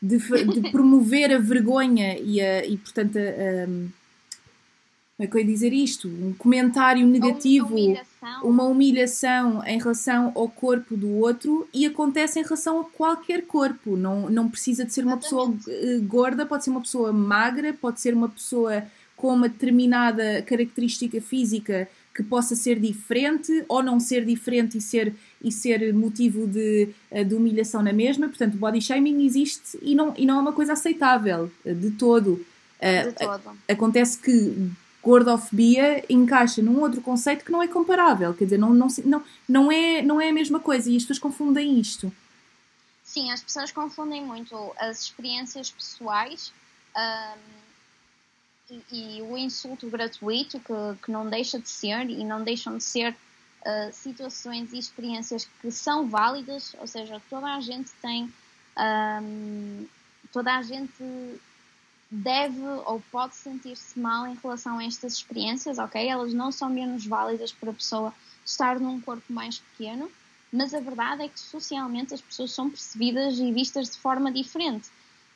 de, 0.00 0.18
de 0.18 0.70
promover 0.70 1.32
a 1.32 1.38
vergonha 1.38 2.18
e, 2.18 2.40
a, 2.40 2.64
e 2.64 2.76
portanto, 2.76 3.18
a, 3.18 3.68
um, 3.68 3.88
como 5.18 5.26
é 5.26 5.30
que 5.32 5.36
eu 5.36 5.40
ia 5.40 5.46
dizer 5.46 5.72
isto? 5.72 6.06
Um 6.06 6.32
comentário 6.32 7.04
negativo, 7.04 7.66
uma 7.66 7.74
humilhação. 7.74 8.42
uma 8.44 8.64
humilhação 8.64 9.66
em 9.66 9.76
relação 9.76 10.32
ao 10.32 10.48
corpo 10.48 10.96
do 10.96 11.12
outro 11.16 11.68
e 11.74 11.86
acontece 11.86 12.38
em 12.38 12.44
relação 12.44 12.78
a 12.78 12.84
qualquer 12.84 13.44
corpo. 13.44 13.96
Não, 13.96 14.30
não 14.30 14.48
precisa 14.48 14.84
de 14.84 14.92
ser 14.92 15.04
uma 15.04 15.16
pessoa 15.16 15.52
eh, 15.66 15.98
gorda, 16.04 16.46
pode 16.46 16.62
ser 16.62 16.70
uma 16.70 16.80
pessoa 16.80 17.12
magra, 17.12 17.72
pode 17.72 18.00
ser 18.00 18.14
uma 18.14 18.28
pessoa 18.28 18.84
com 19.16 19.34
uma 19.34 19.48
determinada 19.48 20.40
característica 20.42 21.20
física 21.20 21.88
que 22.18 22.22
possa 22.24 22.56
ser 22.56 22.80
diferente 22.80 23.64
ou 23.68 23.80
não 23.80 24.00
ser 24.00 24.24
diferente 24.24 24.76
e 24.76 24.80
ser, 24.80 25.14
e 25.40 25.52
ser 25.52 25.94
motivo 25.94 26.48
de, 26.48 26.88
eh, 27.12 27.22
de 27.22 27.32
humilhação 27.32 27.80
na 27.80 27.92
mesma. 27.92 28.26
Portanto, 28.26 28.56
body 28.56 28.82
shaming 28.82 29.24
existe 29.24 29.78
e 29.80 29.94
não, 29.94 30.12
e 30.16 30.26
não 30.26 30.38
é 30.38 30.40
uma 30.40 30.52
coisa 30.52 30.72
aceitável 30.72 31.48
eh, 31.64 31.72
de 31.72 31.92
todo. 31.92 32.44
De 32.80 33.12
todo. 33.12 33.56
Acontece 33.68 34.18
que 34.18 34.68
gordofobia 35.00 36.04
encaixa 36.08 36.60
num 36.60 36.80
outro 36.80 37.00
conceito 37.00 37.44
que 37.44 37.52
não 37.52 37.62
é 37.62 37.68
comparável, 37.68 38.34
quer 38.34 38.46
dizer, 38.46 38.58
não, 38.58 38.74
não, 38.74 38.88
não, 39.04 39.22
não, 39.48 39.70
é, 39.70 40.02
não 40.02 40.20
é 40.20 40.30
a 40.30 40.32
mesma 40.32 40.58
coisa 40.58 40.90
e 40.90 40.96
as 40.96 41.02
pessoas 41.04 41.20
confundem 41.20 41.78
isto. 41.78 42.12
Sim, 43.04 43.30
as 43.30 43.40
pessoas 43.40 43.70
confundem 43.70 44.24
muito 44.24 44.72
as 44.76 45.02
experiências 45.02 45.70
pessoais 45.70 46.52
um, 46.96 47.67
e, 48.92 49.22
o 49.22 49.36
insulto 49.36 49.88
gratuito, 49.88 50.60
que, 50.60 50.74
que 51.02 51.10
não 51.10 51.28
deixa 51.28 51.58
de 51.58 51.68
ser 51.68 52.08
e 52.10 52.24
não 52.24 52.42
deixam 52.42 52.76
de 52.76 52.84
ser 52.84 53.12
uh, 53.12 53.92
situações 53.92 54.72
e 54.72 54.78
experiências 54.78 55.48
que 55.60 55.70
são 55.70 56.08
válidas, 56.08 56.74
ou 56.78 56.86
seja, 56.86 57.20
toda 57.30 57.54
a 57.54 57.60
gente 57.60 57.90
tem. 58.02 58.32
Um, 58.76 59.86
toda 60.32 60.56
a 60.56 60.62
gente 60.62 61.02
deve 62.10 62.60
ou 62.86 63.02
pode 63.10 63.34
sentir-se 63.34 63.98
mal 63.98 64.26
em 64.26 64.34
relação 64.34 64.78
a 64.78 64.84
estas 64.84 65.14
experiências, 65.14 65.78
ok? 65.78 66.06
Elas 66.06 66.32
não 66.32 66.50
são 66.52 66.70
menos 66.70 67.06
válidas 67.06 67.52
para 67.52 67.70
a 67.70 67.74
pessoa 67.74 68.14
estar 68.44 68.78
num 68.78 69.00
corpo 69.00 69.30
mais 69.32 69.58
pequeno, 69.58 70.10
mas 70.52 70.72
a 70.72 70.80
verdade 70.80 71.22
é 71.22 71.28
que 71.28 71.38
socialmente 71.38 72.14
as 72.14 72.20
pessoas 72.20 72.52
são 72.52 72.70
percebidas 72.70 73.38
e 73.38 73.52
vistas 73.52 73.90
de 73.90 73.98
forma 73.98 74.32
diferente. 74.32 74.88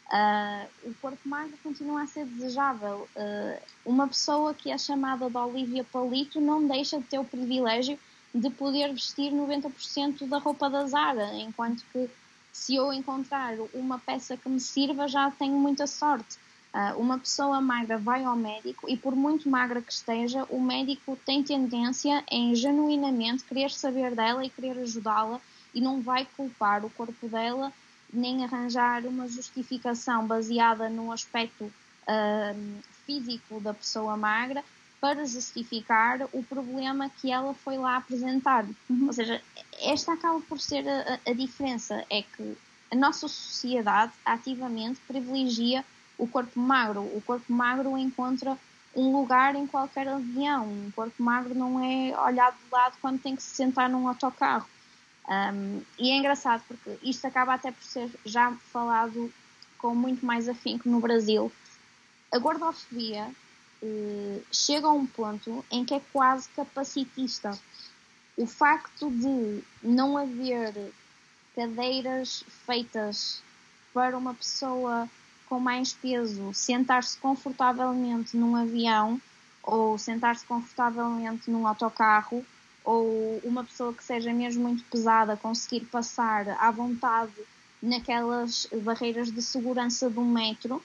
Uh, 0.09 0.91
o 0.91 0.95
corpo 1.01 1.27
magro 1.27 1.57
continua 1.63 2.03
a 2.03 2.07
ser 2.07 2.27
desejável. 2.27 3.09
Uh, 3.17 3.63
uma 3.85 4.07
pessoa 4.07 4.53
que 4.53 4.71
é 4.71 4.77
chamada 4.77 5.31
de 5.31 5.37
Olivia 5.37 5.85
Palito 5.85 6.41
não 6.41 6.67
deixa 6.67 6.99
de 6.99 7.05
ter 7.05 7.19
o 7.19 7.25
privilégio 7.25 7.99
de 8.35 8.51
poder 8.51 8.93
vestir 8.93 9.33
90% 9.33 10.27
da 10.27 10.39
roupa 10.39 10.69
da 10.69 10.87
Zara, 10.87 11.35
enquanto 11.35 11.85
que 11.93 12.11
se 12.53 12.75
eu 12.75 12.93
encontrar 12.93 13.55
uma 13.73 13.99
peça 13.99 14.37
que 14.37 14.49
me 14.49 14.61
sirva 14.61 15.09
já 15.09 15.31
tenho 15.31 15.55
muita 15.55 15.87
sorte. 15.87 16.39
Uh, 16.75 16.99
uma 16.99 17.19
pessoa 17.19 17.61
magra 17.61 17.99
vai 17.99 18.25
ao 18.25 18.35
médico 18.35 18.89
e, 18.89 18.97
por 18.97 19.15
muito 19.15 19.49
magra 19.49 19.83
que 19.83 19.93
esteja, 19.93 20.45
o 20.49 20.59
médico 20.59 21.19
tem 21.25 21.43
tendência 21.43 22.25
em 22.31 22.55
genuinamente 22.55 23.45
querer 23.45 23.71
saber 23.71 24.15
dela 24.15 24.45
e 24.45 24.49
querer 24.49 24.79
ajudá-la 24.79 25.39
e 25.75 25.81
não 25.81 26.01
vai 26.01 26.27
culpar 26.37 26.85
o 26.85 26.91
corpo 26.91 27.29
dela 27.29 27.71
nem 28.13 28.45
arranjar 28.45 29.07
uma 29.07 29.27
justificação 29.27 30.27
baseada 30.27 30.89
no 30.89 31.11
aspecto 31.11 31.65
uh, 31.65 32.83
físico 33.07 33.61
da 33.61 33.73
pessoa 33.73 34.17
magra 34.17 34.63
para 35.01 35.25
justificar 35.25 36.21
o 36.33 36.45
problema 36.45 37.11
que 37.11 37.33
ela 37.33 37.55
foi 37.55 37.77
lá 37.77 37.97
apresentar. 37.97 38.65
Uhum. 38.89 39.07
Ou 39.07 39.13
seja, 39.13 39.43
esta 39.81 40.13
acaba 40.13 40.41
por 40.43 40.61
ser 40.61 40.89
a, 40.89 41.19
a 41.27 41.33
diferença, 41.33 42.05
é 42.09 42.23
que 42.23 42.57
a 42.93 42.97
nossa 42.97 43.27
sociedade 43.27 44.13
ativamente 44.25 45.01
privilegia 45.09 45.85
o 46.19 46.27
corpo 46.29 46.61
magro. 46.61 47.01
O 47.01 47.23
corpo 47.27 47.53
magro 47.53 47.97
encontra 47.99 48.57
um 48.95 49.11
lugar 49.11 49.57
em 49.57 49.67
qualquer 49.67 50.07
avião. 50.07 50.67
O 50.89 50.93
corpo 50.95 51.21
magro 51.21 51.55
não 51.55 51.83
é 51.83 52.17
olhado 52.21 52.55
de 52.55 52.71
lado 52.71 52.97
quando 53.01 53.21
tem 53.21 53.35
que 53.35 53.43
se 53.43 53.57
sentar 53.57 53.89
num 53.89 54.07
autocarro. 54.07 54.69
Um, 55.29 55.83
e 55.99 56.11
é 56.11 56.17
engraçado 56.17 56.63
porque 56.67 56.99
isto 57.03 57.25
acaba 57.27 57.55
até 57.55 57.71
por 57.71 57.85
ser 57.85 58.11
já 58.25 58.53
falado 58.73 59.33
com 59.79 59.95
muito 59.95 60.25
mais 60.25 60.49
afinco 60.49 60.89
no 60.89 61.01
Brasil. 61.01 61.51
A 62.33 62.39
gordofobia 62.39 63.31
uh, 63.83 64.43
chega 64.51 64.87
a 64.87 64.93
um 64.93 65.07
ponto 65.07 65.65
em 65.71 65.85
que 65.85 65.95
é 65.95 66.01
quase 66.13 66.49
capacitista. 66.51 67.59
O 68.37 68.47
facto 68.47 69.11
de 69.11 69.63
não 69.83 70.17
haver 70.17 70.93
cadeiras 71.55 72.45
feitas 72.67 73.43
para 73.93 74.17
uma 74.17 74.35
pessoa 74.35 75.09
com 75.47 75.61
mais 75.61 75.93
peso 75.93 76.53
sentar-se 76.55 77.19
confortavelmente 77.19 78.37
num 78.37 78.57
avião 78.57 79.21
ou 79.63 79.99
sentar-se 79.99 80.47
confortavelmente 80.47 81.51
num 81.51 81.67
autocarro 81.67 82.45
ou 82.85 83.41
uma 83.45 83.65
pessoa 83.65 83.93
que 83.93 84.03
seja 84.03 84.33
mesmo 84.33 84.63
muito 84.65 84.85
pesada 84.85 85.37
conseguir 85.37 85.87
passar 85.87 86.49
à 86.61 86.71
vontade 86.71 87.33
naquelas 87.81 88.67
barreiras 88.83 89.31
de 89.31 89.43
segurança 89.43 90.09
do 90.09 90.23
metro, 90.23 90.83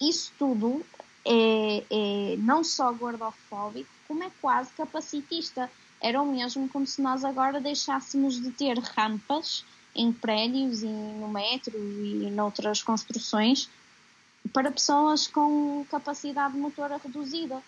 isso 0.00 0.32
tudo 0.38 0.84
é, 1.24 1.84
é 1.90 2.36
não 2.38 2.62
só 2.62 2.92
gordofóbico, 2.92 3.90
como 4.06 4.22
é 4.22 4.30
quase 4.40 4.70
capacitista. 4.72 5.70
Era 6.00 6.22
o 6.22 6.26
mesmo 6.30 6.68
como 6.68 6.86
se 6.86 7.02
nós 7.02 7.24
agora 7.24 7.60
deixássemos 7.60 8.40
de 8.40 8.50
ter 8.52 8.78
rampas 8.78 9.64
em 9.94 10.12
prédios 10.12 10.82
e 10.82 10.86
no 10.86 11.28
metro 11.28 11.76
e 11.76 12.30
noutras 12.30 12.82
construções 12.82 13.68
para 14.52 14.70
pessoas 14.70 15.26
com 15.26 15.84
capacidade 15.90 16.56
motora 16.56 16.98
reduzida. 17.02 17.60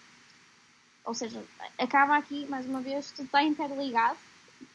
Ou 1.05 1.15
seja, 1.15 1.43
acaba 1.79 2.17
aqui, 2.17 2.47
mais 2.49 2.67
uma 2.67 2.81
vez, 2.81 3.11
tudo 3.11 3.27
está 3.27 3.43
interligado, 3.43 4.19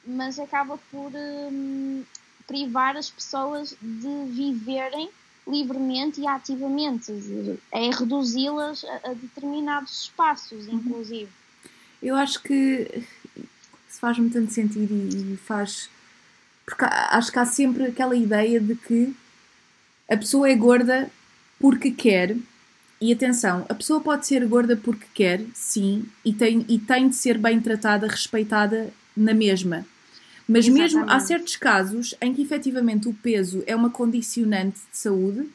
mas 0.05 0.39
acaba 0.39 0.77
por 0.91 1.11
hum, 1.13 2.03
privar 2.47 2.97
as 2.97 3.09
pessoas 3.09 3.75
de 3.81 4.25
viverem 4.31 5.09
livremente 5.47 6.21
e 6.21 6.27
ativamente, 6.27 7.11
é 7.71 7.89
reduzi-las 7.91 8.83
a, 8.83 9.11
a, 9.11 9.13
determinados 9.13 10.03
espaços, 10.03 10.67
uhum. 10.67 10.75
inclusive. 10.75 11.29
Eu 12.01 12.15
acho 12.15 12.41
que 12.41 13.05
isso 13.89 13.99
faz-me 13.99 14.29
tanto 14.29 14.51
sentido 14.51 14.93
e 14.93 15.37
faz. 15.37 15.89
Porque 16.65 16.83
acho 16.83 17.31
que 17.31 17.39
há 17.39 17.45
sempre 17.45 17.85
aquela 17.85 18.15
ideia 18.15 18.59
de 18.59 18.75
que 18.75 19.15
a 20.09 20.17
pessoa 20.17 20.49
é 20.49 20.55
gorda 20.55 21.11
porque 21.59 21.91
quer. 21.91 22.35
E 22.99 23.11
atenção, 23.11 23.65
a 23.67 23.73
pessoa 23.73 23.99
pode 23.99 24.25
ser 24.25 24.45
gorda 24.47 24.77
porque 24.77 25.05
quer, 25.13 25.41
sim, 25.53 26.05
e 26.23 26.33
tem, 26.33 26.65
e 26.69 26.79
tem 26.79 27.09
de 27.09 27.15
ser 27.15 27.37
bem 27.37 27.59
tratada, 27.59 28.07
respeitada 28.07 28.91
na 29.15 29.33
mesma. 29.33 29.85
Mas 30.47 30.67
Exatamente. 30.67 30.95
mesmo 30.95 31.11
há 31.11 31.19
certos 31.19 31.55
casos 31.55 32.15
em 32.21 32.33
que 32.33 32.41
efetivamente 32.41 33.07
o 33.07 33.13
peso 33.13 33.63
é 33.65 33.75
uma 33.75 33.89
condicionante 33.89 34.79
de 34.91 34.97
saúde. 34.97 35.49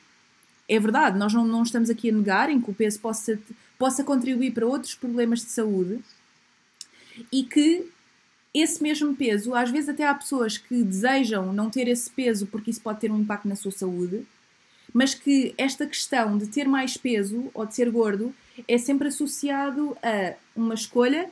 É 0.68 0.78
verdade, 0.78 1.18
nós 1.18 1.32
não, 1.32 1.47
não 1.47 1.62
estamos 1.62 1.88
aqui 1.88 2.11
a 2.11 2.12
negar 2.12 2.51
em 2.51 2.61
que 2.61 2.70
o 2.70 2.74
peso 2.74 3.01
possa, 3.01 3.38
possa 3.78 4.05
contribuir 4.05 4.53
para 4.53 4.66
outros 4.66 4.95
problemas 4.95 5.41
de 5.41 5.51
saúde 5.51 6.01
e 7.32 7.45
que 7.45 7.86
esse 8.53 8.82
mesmo 8.82 9.14
peso, 9.14 9.55
às 9.55 9.70
vezes 9.70 9.88
até 9.88 10.07
há 10.07 10.14
pessoas 10.14 10.59
que 10.59 10.82
desejam 10.82 11.53
não 11.53 11.70
ter 11.70 11.86
esse 11.88 12.11
peso 12.11 12.47
porque 12.47 12.70
isso 12.70 12.80
pode 12.80 13.01
ter 13.01 13.11
um 13.11 13.20
impacto 13.20 13.49
na 13.49 13.57
sua 13.57 13.70
saúde, 13.70 14.26
mas 14.93 15.14
que 15.14 15.55
esta 15.57 15.86
questão 15.86 16.36
de 16.36 16.47
ter 16.47 16.66
mais 16.66 16.97
peso 16.97 17.51
ou 17.55 17.64
de 17.66 17.74
ser 17.74 17.91
gordo 17.91 18.34
é 18.66 18.78
sempre 18.78 19.09
associado 19.09 19.97
a 20.03 20.34
uma 20.55 20.74
escolha 20.74 21.30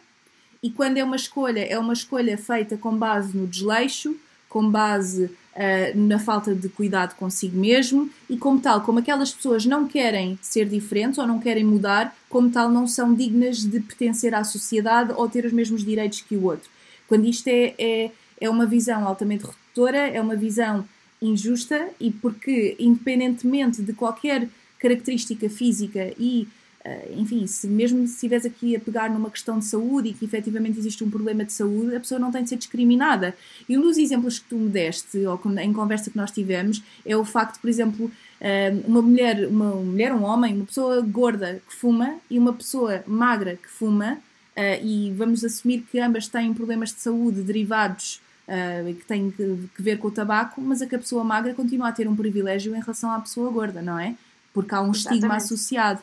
e 0.62 0.70
quando 0.70 0.96
é 0.96 1.04
uma 1.04 1.16
escolha, 1.16 1.60
é 1.60 1.78
uma 1.78 1.92
escolha 1.92 2.36
feita 2.36 2.76
com 2.76 2.96
base 2.96 3.36
no 3.36 3.46
desleixo, 3.46 4.16
com 4.48 4.68
base 4.68 5.24
uh, 5.24 5.98
na 5.98 6.18
falta 6.18 6.54
de 6.54 6.68
cuidado 6.68 7.14
consigo 7.14 7.56
mesmo 7.56 8.10
e 8.28 8.36
como 8.36 8.60
tal, 8.60 8.80
como 8.80 8.98
aquelas 8.98 9.32
pessoas 9.32 9.66
não 9.66 9.86
querem 9.86 10.38
ser 10.42 10.66
diferentes 10.66 11.18
ou 11.18 11.26
não 11.26 11.38
querem 11.38 11.64
mudar, 11.64 12.16
como 12.28 12.50
tal 12.50 12.70
não 12.70 12.86
são 12.86 13.14
dignas 13.14 13.58
de 13.58 13.78
pertencer 13.80 14.34
à 14.34 14.42
sociedade 14.42 15.12
ou 15.14 15.28
ter 15.28 15.44
os 15.44 15.52
mesmos 15.52 15.84
direitos 15.84 16.22
que 16.22 16.36
o 16.36 16.44
outro. 16.44 16.68
Quando 17.06 17.26
isto 17.26 17.46
é, 17.48 17.74
é, 17.78 18.10
é 18.40 18.50
uma 18.50 18.66
visão 18.66 19.06
altamente 19.06 19.44
redutora, 19.44 19.98
é 19.98 20.20
uma 20.20 20.34
visão 20.34 20.84
injusta 21.20 21.88
e 22.00 22.10
porque, 22.10 22.76
independentemente 22.78 23.82
de 23.82 23.92
qualquer 23.92 24.48
característica 24.78 25.50
física 25.50 26.12
e, 26.18 26.46
uh, 26.84 27.20
enfim, 27.20 27.46
se 27.46 27.66
mesmo 27.66 28.06
se 28.06 28.14
estiveres 28.14 28.46
aqui 28.46 28.76
a 28.76 28.80
pegar 28.80 29.10
numa 29.10 29.30
questão 29.30 29.58
de 29.58 29.64
saúde 29.64 30.10
e 30.10 30.14
que 30.14 30.24
efetivamente 30.24 30.78
existe 30.78 31.02
um 31.02 31.10
problema 31.10 31.44
de 31.44 31.52
saúde, 31.52 31.96
a 31.96 32.00
pessoa 32.00 32.18
não 32.18 32.30
tem 32.30 32.42
de 32.42 32.48
ser 32.48 32.56
discriminada. 32.56 33.36
E 33.68 33.76
um 33.76 33.80
dos 33.80 33.98
exemplos 33.98 34.38
que 34.38 34.48
tu 34.48 34.56
me 34.56 34.68
deste, 34.68 35.18
ou 35.26 35.40
em 35.60 35.72
conversa 35.72 36.10
que 36.10 36.16
nós 36.16 36.30
tivemos, 36.30 36.82
é 37.04 37.16
o 37.16 37.24
facto, 37.24 37.60
por 37.60 37.68
exemplo, 37.68 38.06
uh, 38.06 38.86
uma 38.86 39.02
mulher, 39.02 39.48
uma 39.48 39.74
mulher, 39.74 40.12
um 40.12 40.22
homem, 40.22 40.54
uma 40.54 40.66
pessoa 40.66 41.00
gorda 41.00 41.60
que 41.68 41.74
fuma 41.74 42.16
e 42.30 42.38
uma 42.38 42.52
pessoa 42.52 43.02
magra 43.06 43.56
que 43.56 43.68
fuma, 43.68 44.14
uh, 44.14 44.84
e 44.84 45.12
vamos 45.16 45.44
assumir 45.44 45.84
que 45.90 45.98
ambas 45.98 46.28
têm 46.28 46.54
problemas 46.54 46.90
de 46.90 47.00
saúde 47.00 47.42
derivados 47.42 48.20
uh, 48.48 48.94
que 48.94 49.04
tem 49.04 49.30
que, 49.30 49.68
que, 49.76 49.82
ver 49.82 49.98
com 49.98 50.08
o 50.08 50.10
tabaco, 50.10 50.60
mas 50.60 50.82
a 50.82 50.86
que 50.86 50.94
a 50.94 50.98
pessoa 50.98 51.22
magra 51.22 51.54
continua 51.54 51.88
a 51.88 51.92
ter 51.92 52.08
um 52.08 52.16
privilégio 52.16 52.74
em 52.74 52.80
relação 52.80 53.12
à 53.12 53.20
pessoa 53.20 53.50
gorda, 53.50 53.82
não 53.82 53.98
é? 53.98 54.14
Porque 54.52 54.74
há 54.74 54.80
um 54.80 54.90
Exatamente. 54.90 55.14
estigma 55.14 55.36
associado. 55.36 56.02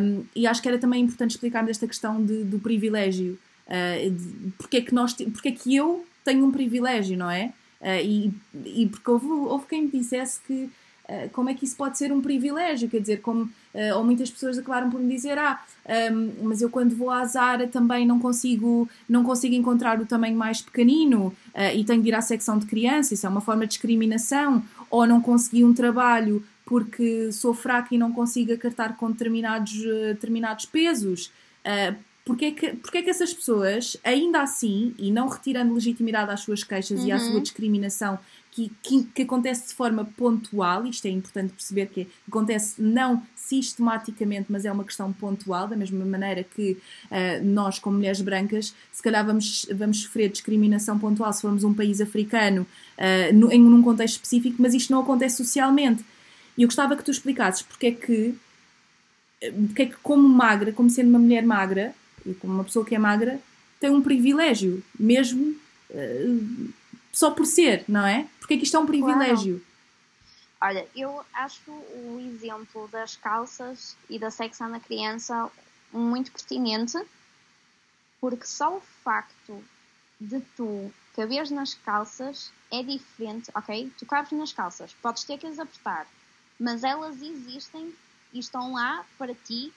Um, 0.00 0.24
e 0.34 0.46
acho 0.46 0.62
que 0.62 0.68
era 0.68 0.78
também 0.78 1.02
importante 1.02 1.32
explicar 1.32 1.68
esta 1.68 1.86
questão 1.86 2.24
de, 2.24 2.44
do 2.44 2.58
privilégio. 2.58 3.38
Uh, 3.66 4.10
de, 4.10 4.50
porque, 4.52 4.78
é 4.78 4.80
que 4.80 4.94
nós, 4.94 5.12
porque 5.12 5.48
é 5.48 5.52
que 5.52 5.76
eu 5.76 6.06
tenho 6.24 6.44
um 6.44 6.50
privilégio, 6.50 7.16
não 7.16 7.30
é? 7.30 7.52
Uh, 7.80 8.02
e, 8.02 8.32
e 8.64 8.86
porque 8.88 9.10
houve, 9.10 9.26
houve 9.26 9.66
quem 9.66 9.82
me 9.82 9.90
dissesse 9.90 10.40
que 10.46 10.70
uh, 11.08 11.28
como 11.32 11.48
é 11.48 11.54
que 11.54 11.64
isso 11.64 11.76
pode 11.76 11.96
ser 11.96 12.12
um 12.12 12.20
privilégio, 12.20 12.88
quer 12.88 13.00
dizer, 13.00 13.20
como 13.20 13.50
Uh, 13.78 13.96
ou 13.96 14.02
muitas 14.02 14.28
pessoas 14.28 14.58
acabaram 14.58 14.90
por 14.90 14.98
me 15.00 15.14
dizer: 15.14 15.38
Ah, 15.38 15.62
um, 16.12 16.48
mas 16.48 16.60
eu 16.60 16.68
quando 16.68 16.96
vou 16.96 17.10
à 17.10 17.24
Zara 17.24 17.68
também 17.68 18.04
não 18.04 18.18
consigo, 18.18 18.88
não 19.08 19.22
consigo 19.22 19.54
encontrar 19.54 20.00
o 20.00 20.06
tamanho 20.06 20.36
mais 20.36 20.60
pequenino 20.60 21.26
uh, 21.54 21.76
e 21.76 21.84
tenho 21.84 22.02
de 22.02 22.08
ir 22.08 22.14
à 22.14 22.20
secção 22.20 22.58
de 22.58 22.66
criança, 22.66 23.14
isso 23.14 23.24
é 23.24 23.28
uma 23.28 23.40
forma 23.40 23.64
de 23.66 23.74
discriminação. 23.74 24.64
Ou 24.90 25.06
não 25.06 25.20
consegui 25.20 25.64
um 25.64 25.72
trabalho 25.72 26.44
porque 26.64 27.30
sou 27.30 27.54
fraca 27.54 27.94
e 27.94 27.98
não 27.98 28.10
consigo 28.10 28.52
acartar 28.52 28.96
com 28.96 29.12
determinados, 29.12 29.72
uh, 29.74 30.14
determinados 30.14 30.66
pesos. 30.66 31.30
Uh, 31.64 31.96
porque 32.28 32.44
é, 32.44 32.50
que, 32.50 32.72
porque 32.74 32.98
é 32.98 33.02
que 33.02 33.08
essas 33.08 33.32
pessoas, 33.32 33.96
ainda 34.04 34.42
assim, 34.42 34.94
e 34.98 35.10
não 35.10 35.28
retirando 35.28 35.72
legitimidade 35.72 36.30
às 36.30 36.40
suas 36.40 36.62
queixas 36.62 37.00
uhum. 37.00 37.06
e 37.06 37.12
à 37.12 37.18
sua 37.18 37.36
uhum. 37.36 37.40
discriminação, 37.40 38.18
que, 38.50 38.72
que, 38.82 39.04
que, 39.04 39.22
acontece 39.22 39.68
de 39.68 39.74
forma 39.74 40.04
pontual, 40.16 40.86
isto 40.86 41.06
é 41.06 41.10
importante 41.10 41.52
perceber 41.52 41.86
que 41.86 42.08
acontece 42.26 42.80
não 42.80 43.22
sistematicamente, 43.36 44.46
mas 44.48 44.64
é 44.64 44.72
uma 44.72 44.84
questão 44.84 45.12
pontual, 45.12 45.68
da 45.68 45.76
mesma 45.76 46.04
maneira 46.04 46.42
que 46.42 46.72
uh, 46.72 47.44
nós, 47.44 47.78
como 47.78 47.96
mulheres 47.96 48.20
brancas, 48.20 48.74
se 48.92 49.02
calhar 49.02 49.24
vamos, 49.24 49.66
vamos 49.72 50.02
sofrer 50.02 50.28
discriminação 50.28 50.98
pontual 50.98 51.32
se 51.32 51.42
formos 51.42 51.64
um 51.64 51.74
país 51.74 52.00
africano 52.00 52.66
uh, 52.98 53.34
no, 53.34 53.52
em 53.52 53.62
um 53.62 53.82
contexto 53.82 54.14
específico, 54.14 54.56
mas 54.58 54.74
isto 54.74 54.90
não 54.92 55.00
acontece 55.00 55.36
socialmente. 55.36 56.04
E 56.56 56.62
eu 56.62 56.68
gostava 56.68 56.96
que 56.96 57.04
tu 57.04 57.10
explicasses 57.10 57.62
porque 57.62 57.86
é 57.86 57.92
que 57.92 58.34
que 59.74 59.82
é 59.82 59.86
que, 59.86 59.96
como 60.02 60.28
magra, 60.28 60.72
como 60.72 60.90
sendo 60.90 61.10
uma 61.10 61.18
mulher 61.18 61.44
magra, 61.44 61.94
e 62.26 62.34
como 62.34 62.54
uma 62.54 62.64
pessoa 62.64 62.84
que 62.84 62.94
é 62.94 62.98
magra, 62.98 63.38
tem 63.80 63.90
um 63.90 64.02
privilégio, 64.02 64.82
mesmo 64.98 65.54
uh, 65.90 66.68
só 67.18 67.32
por 67.32 67.46
ser, 67.46 67.84
não 67.88 68.06
é? 68.06 68.28
Porque 68.38 68.54
é 68.54 68.56
que 68.56 68.62
isto 68.62 68.76
é 68.76 68.80
um 68.80 68.86
privilégio? 68.86 69.60
Claro. 70.58 70.76
Olha, 70.76 70.88
eu 70.94 71.24
acho 71.32 71.70
o 71.70 72.20
exemplo 72.20 72.86
das 72.88 73.16
calças 73.16 73.96
e 74.08 74.20
da 74.20 74.30
secção 74.30 74.70
da 74.70 74.78
criança 74.78 75.50
muito 75.92 76.30
pertinente, 76.30 76.96
porque 78.20 78.46
só 78.46 78.76
o 78.76 78.80
facto 79.02 79.64
de 80.20 80.40
tu 80.56 80.92
caberes 81.14 81.50
nas 81.50 81.74
calças 81.74 82.52
é 82.70 82.84
diferente, 82.84 83.50
ok? 83.52 83.92
Tu 83.98 84.06
cabes 84.06 84.30
nas 84.32 84.52
calças, 84.52 84.94
podes 85.02 85.24
ter 85.24 85.38
que 85.38 85.46
as 85.46 85.58
apertar, 85.58 86.06
mas 86.58 86.84
elas 86.84 87.20
existem 87.20 87.92
e 88.32 88.38
estão 88.38 88.74
lá 88.74 89.04
para 89.16 89.34
ti, 89.34 89.72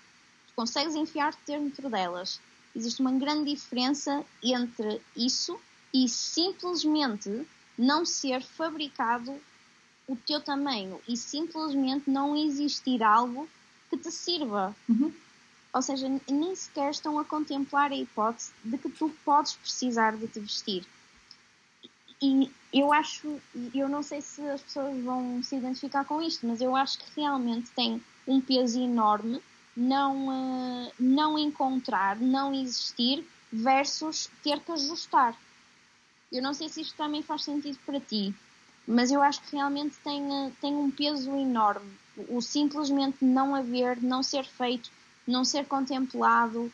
tu 0.48 0.54
consegues 0.56 0.94
enfiar-te 0.94 1.40
dentro 1.48 1.90
delas. 1.90 2.40
Existe 2.76 3.02
uma 3.02 3.12
grande 3.12 3.52
diferença 3.52 4.24
entre 4.44 5.02
isso 5.16 5.60
e 5.94 6.08
simplesmente 6.08 7.46
não 7.78 8.06
ser 8.06 8.42
fabricado 8.42 9.36
o 10.08 10.16
teu 10.16 10.42
tamanho 10.42 11.00
e 11.08 11.16
simplesmente 11.16 12.10
não 12.10 12.36
existir 12.36 13.02
algo 13.02 13.48
que 13.90 13.98
te 13.98 14.12
sirva. 14.12 14.76
Uhum. 14.88 15.14
Ou 15.74 15.82
seja, 15.82 16.08
nem 16.30 16.56
sequer 16.56 16.92
estão 16.92 17.18
a 17.18 17.24
contemplar 17.24 17.92
a 17.92 17.96
hipótese 17.96 18.52
de 18.64 18.78
que 18.78 18.90
tu 18.90 19.10
podes 19.24 19.54
precisar 19.54 20.18
de 20.18 20.28
te 20.28 20.40
vestir. 20.40 20.86
E 22.22 22.52
eu 22.74 22.94
acho, 22.94 23.42
eu 23.74 23.88
não 23.90 24.04
sei 24.04 24.22
se 24.22 24.42
as 24.50 24.62
pessoas 24.62 25.02
vão 25.04 25.42
se 25.42 25.56
identificar 25.56 26.06
com 26.06 26.22
isto, 26.22 26.46
mas 26.46 26.62
eu 26.62 26.76
acho 26.76 27.00
que 27.00 27.22
realmente 27.22 27.72
tem 27.72 28.02
um 28.28 28.40
peso 28.40 28.80
enorme 28.80 29.42
não, 29.76 30.28
uh, 30.28 30.92
não 31.00 31.38
encontrar, 31.38 32.18
não 32.18 32.54
existir, 32.54 33.26
versus 33.52 34.30
ter 34.44 34.60
que 34.60 34.72
ajustar. 34.72 35.36
Eu 36.32 36.42
não 36.42 36.54
sei 36.54 36.70
se 36.70 36.82
isto 36.82 36.96
também 36.96 37.22
faz 37.22 37.44
sentido 37.44 37.78
para 37.86 38.00
ti, 38.00 38.34
mas 38.88 39.12
eu 39.12 39.22
acho 39.22 39.42
que 39.42 39.56
realmente 39.56 39.96
tem, 40.04 40.22
uh, 40.22 40.52
tem 40.62 40.74
um 40.74 40.90
peso 40.90 41.30
enorme. 41.36 41.92
O 42.30 42.42
simplesmente 42.42 43.18
não 43.22 43.54
haver, 43.54 44.02
não 44.02 44.24
ser 44.24 44.46
feito, 44.46 44.90
não 45.28 45.44
ser 45.44 45.66
contemplado, 45.66 46.72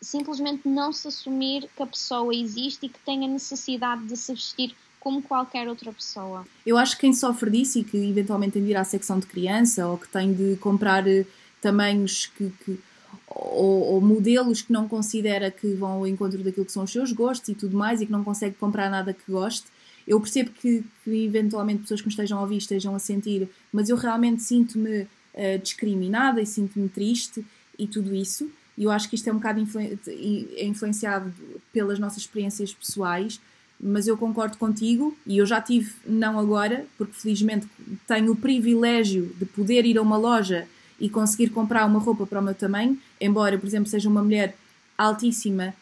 simplesmente 0.00 0.68
não 0.68 0.92
se 0.92 1.08
assumir 1.08 1.68
que 1.76 1.82
a 1.82 1.86
pessoa 1.86 2.34
existe 2.34 2.86
e 2.86 2.88
que 2.88 2.98
tem 3.00 3.24
a 3.24 3.28
necessidade 3.28 4.06
de 4.06 4.16
se 4.16 4.32
vestir 4.32 4.74
como 4.98 5.22
qualquer 5.22 5.68
outra 5.68 5.92
pessoa. 5.92 6.46
Eu 6.64 6.76
acho 6.76 6.96
que 6.96 7.02
quem 7.02 7.12
sofre 7.12 7.50
disso 7.50 7.78
e 7.78 7.84
que 7.84 7.96
eventualmente 7.96 8.54
tem 8.54 8.64
de 8.64 8.70
ir 8.70 8.76
à 8.76 8.84
secção 8.84 9.20
de 9.20 9.26
criança 9.26 9.86
ou 9.86 9.98
que 9.98 10.08
tem 10.08 10.32
de 10.32 10.56
comprar 10.56 11.06
eh, 11.06 11.24
tamanhos 11.60 12.26
que, 12.26 12.50
que 12.64 12.80
ou, 13.28 13.94
ou, 13.94 14.00
modelos 14.00 14.62
que 14.62 14.72
não 14.72 14.88
considera 14.88 15.50
que 15.50 15.74
vão 15.74 15.92
ao 15.92 16.06
encontro 16.06 16.42
daquilo 16.42 16.64
que 16.64 16.72
são 16.72 16.84
os 16.84 16.92
seus 16.92 17.12
gostos 17.12 17.48
e 17.48 17.54
tudo 17.54 17.76
mais 17.76 18.00
e 18.00 18.06
que 18.06 18.12
não 18.12 18.22
consegue 18.22 18.54
comprar 18.54 18.88
nada 18.88 19.12
que 19.12 19.30
goste. 19.30 19.66
Eu 20.06 20.20
percebo 20.20 20.50
que, 20.50 20.84
que 21.04 21.24
eventualmente 21.24 21.82
pessoas 21.82 22.00
que 22.00 22.06
me 22.06 22.12
estejam 22.12 22.38
a 22.38 22.42
ouvir 22.42 22.58
estejam 22.58 22.94
a 22.94 22.98
sentir, 22.98 23.48
mas 23.72 23.88
eu 23.88 23.96
realmente 23.96 24.42
sinto-me 24.42 25.02
uh, 25.02 25.58
discriminada 25.60 26.40
e 26.40 26.46
sinto-me 26.46 26.88
triste 26.88 27.44
e 27.76 27.86
tudo 27.86 28.14
isso. 28.14 28.48
E 28.78 28.84
eu 28.84 28.90
acho 28.90 29.08
que 29.08 29.16
isto 29.16 29.28
é 29.28 29.32
um 29.32 29.36
bocado 29.36 29.66
é 30.06 30.64
influenciado 30.64 31.32
pelas 31.72 31.98
nossas 31.98 32.18
experiências 32.18 32.72
pessoais, 32.72 33.40
mas 33.80 34.06
eu 34.06 34.16
concordo 34.16 34.56
contigo 34.58 35.16
e 35.26 35.38
eu 35.38 35.46
já 35.46 35.60
tive, 35.60 35.92
não 36.06 36.38
agora, 36.38 36.86
porque 36.96 37.14
felizmente 37.14 37.66
tenho 38.06 38.32
o 38.32 38.36
privilégio 38.36 39.34
de 39.38 39.46
poder 39.46 39.84
ir 39.84 39.98
a 39.98 40.02
uma 40.02 40.16
loja 40.16 40.68
e 40.98 41.08
conseguir 41.08 41.50
comprar 41.50 41.84
uma 41.84 41.98
roupa 41.98 42.26
para 42.26 42.40
o 42.40 42.42
meu 42.42 42.54
tamanho, 42.54 42.98
embora, 43.20 43.58
por 43.58 43.66
exemplo, 43.66 43.88
seja 43.88 44.08
uma 44.08 44.22
mulher 44.22 44.56
altíssima, 44.96 45.74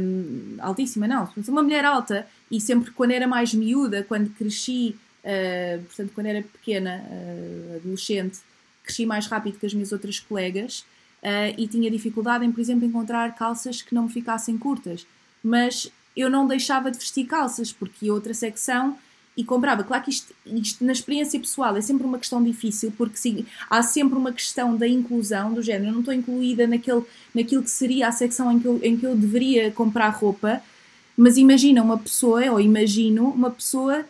um, 0.00 0.56
altíssima 0.60 1.06
não, 1.06 1.28
mas 1.36 1.48
uma 1.48 1.62
mulher 1.62 1.84
alta 1.84 2.26
e 2.50 2.60
sempre 2.60 2.90
quando 2.90 3.12
era 3.12 3.26
mais 3.26 3.54
miúda, 3.54 4.02
quando 4.02 4.30
cresci, 4.30 4.96
uh, 5.24 5.82
portanto, 5.84 6.12
quando 6.14 6.26
era 6.26 6.42
pequena, 6.42 7.04
uh, 7.08 7.76
adolescente, 7.76 8.38
cresci 8.82 9.06
mais 9.06 9.26
rápido 9.26 9.58
que 9.58 9.66
as 9.66 9.74
minhas 9.74 9.92
outras 9.92 10.18
colegas 10.18 10.80
uh, 11.22 11.54
e 11.56 11.66
tinha 11.66 11.90
dificuldade 11.90 12.44
em, 12.44 12.52
por 12.52 12.60
exemplo, 12.60 12.84
encontrar 12.84 13.34
calças 13.34 13.82
que 13.82 13.94
não 13.94 14.04
me 14.04 14.12
ficassem 14.12 14.56
curtas. 14.56 15.06
Mas 15.42 15.90
eu 16.16 16.30
não 16.30 16.46
deixava 16.46 16.90
de 16.90 16.98
vestir 16.98 17.26
calças, 17.26 17.72
porque 17.72 18.10
outra 18.10 18.32
secção 18.32 18.96
e 19.36 19.44
comprava. 19.44 19.84
Claro 19.84 20.02
que 20.02 20.10
isto, 20.10 20.34
isto, 20.46 20.84
na 20.84 20.92
experiência 20.92 21.38
pessoal 21.38 21.76
é 21.76 21.80
sempre 21.80 22.06
uma 22.06 22.18
questão 22.18 22.42
difícil, 22.42 22.92
porque 22.96 23.16
sim, 23.16 23.44
há 23.68 23.82
sempre 23.82 24.16
uma 24.16 24.32
questão 24.32 24.76
da 24.76 24.88
inclusão, 24.88 25.52
do 25.52 25.62
género. 25.62 25.88
Eu 25.88 25.92
não 25.92 26.00
estou 26.00 26.14
incluída 26.14 26.66
naquele, 26.66 27.02
naquilo 27.34 27.62
que 27.62 27.70
seria 27.70 28.08
a 28.08 28.12
secção 28.12 28.50
em 28.50 28.58
que, 28.58 28.66
eu, 28.66 28.80
em 28.82 28.96
que 28.96 29.04
eu 29.04 29.14
deveria 29.14 29.70
comprar 29.70 30.08
roupa, 30.08 30.62
mas 31.16 31.36
imagina 31.36 31.82
uma 31.82 31.98
pessoa, 31.98 32.50
ou 32.50 32.60
imagino 32.60 33.28
uma 33.28 33.50
pessoa 33.50 34.06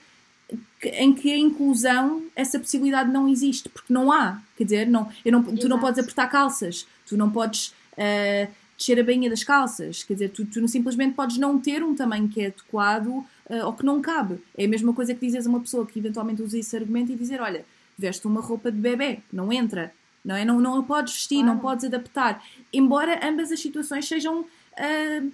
que, 0.81 0.89
em 0.91 1.13
que 1.13 1.33
a 1.33 1.37
inclusão, 1.37 2.23
essa 2.37 2.59
possibilidade 2.59 3.11
não 3.11 3.29
existe, 3.29 3.69
porque 3.69 3.93
não 3.93 4.13
há. 4.13 4.41
Quer 4.57 4.65
dizer, 4.65 4.87
não, 4.87 5.09
eu 5.25 5.33
não, 5.33 5.43
tu 5.43 5.69
não 5.69 5.81
podes 5.81 5.99
apertar 5.99 6.29
calças, 6.29 6.87
tu 7.07 7.17
não 7.17 7.31
podes. 7.31 7.75
Uh, 7.93 8.49
descer 8.77 9.01
a 9.01 9.03
bainha 9.03 9.31
das 9.31 9.43
calças. 9.43 10.03
Quer 10.03 10.13
dizer, 10.13 10.29
tu, 10.29 10.45
tu 10.45 10.69
simplesmente 10.69 11.15
podes 11.15 11.39
não 11.39 11.59
ter 11.59 11.83
um 11.83 11.95
tamanho 11.95 12.29
que 12.29 12.43
é 12.43 12.47
adequado 12.49 13.25
ou 13.65 13.73
que 13.73 13.85
não 13.85 14.01
cabe. 14.01 14.39
É 14.57 14.65
a 14.65 14.69
mesma 14.69 14.93
coisa 14.93 15.15
que 15.15 15.21
dizes 15.21 15.47
a 15.47 15.51
uma 15.51 15.61
pessoa 15.61 15.87
que 15.87 15.99
eventualmente 15.99 16.43
usa 16.43 16.59
esse 16.59 16.77
argumento 16.77 17.13
e 17.13 17.17
dizer: 17.17 17.41
olha, 17.41 17.65
veste 17.99 18.27
uma 18.27 18.41
roupa 18.41 18.71
de 18.71 18.79
bebê, 18.79 19.21
não 19.33 19.53
entra. 19.53 19.93
Não, 20.25 20.35
é? 20.35 20.45
não, 20.45 20.61
não 20.61 20.79
a 20.79 20.83
podes 20.83 21.15
vestir, 21.15 21.39
claro. 21.39 21.55
não 21.55 21.59
podes 21.59 21.85
adaptar. 21.85 22.43
Embora 22.73 23.27
ambas 23.27 23.53
as 23.53 23.61
situações 23.61 24.09
sejam, 24.09 24.41
uh, 24.41 25.33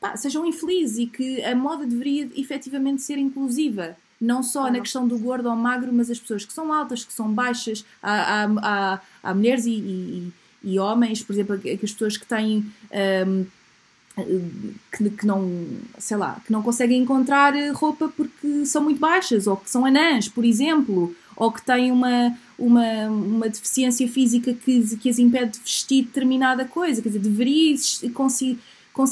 pá, 0.00 0.16
sejam 0.16 0.46
infelizes 0.46 0.98
e 0.98 1.06
que 1.06 1.44
a 1.44 1.54
moda 1.54 1.84
deveria 1.84 2.30
efetivamente 2.34 3.02
ser 3.02 3.18
inclusiva 3.18 3.96
não 4.20 4.42
só 4.42 4.60
claro. 4.60 4.74
na 4.74 4.80
questão 4.80 5.06
do 5.06 5.18
gordo 5.18 5.48
ou 5.48 5.56
magro, 5.56 5.92
mas 5.92 6.10
as 6.10 6.18
pessoas 6.18 6.44
que 6.44 6.52
são 6.52 6.72
altas, 6.72 7.04
que 7.04 7.12
são 7.12 7.30
baixas, 7.32 7.84
há, 8.02 8.44
há, 8.44 8.44
há, 8.44 9.00
há 9.22 9.34
mulheres 9.34 9.66
e, 9.66 9.72
e, 9.72 10.32
e 10.64 10.78
homens, 10.78 11.22
por 11.22 11.34
exemplo, 11.34 11.58
que 11.58 11.70
as 11.70 11.92
pessoas 11.92 12.16
que 12.16 12.26
têm 12.26 12.64
um, 13.26 13.46
que, 14.16 15.10
que, 15.10 15.26
não, 15.26 15.66
sei 15.98 16.16
lá, 16.16 16.40
que 16.44 16.50
não 16.50 16.62
conseguem 16.62 17.02
encontrar 17.02 17.54
roupa 17.72 18.08
porque 18.08 18.64
são 18.64 18.82
muito 18.82 18.98
baixas, 18.98 19.46
ou 19.46 19.56
que 19.56 19.70
são 19.70 19.84
anãs, 19.84 20.28
por 20.28 20.44
exemplo, 20.44 21.14
ou 21.36 21.52
que 21.52 21.60
têm 21.62 21.92
uma, 21.92 22.36
uma, 22.58 23.08
uma 23.08 23.48
deficiência 23.48 24.08
física 24.08 24.54
que, 24.54 24.96
que 24.96 25.10
as 25.10 25.18
impede 25.18 25.52
de 25.52 25.60
vestir 25.60 26.04
determinada 26.04 26.64
coisa. 26.64 27.02
Quer 27.02 27.10
dizer, 27.10 27.20
deveria 27.20 27.76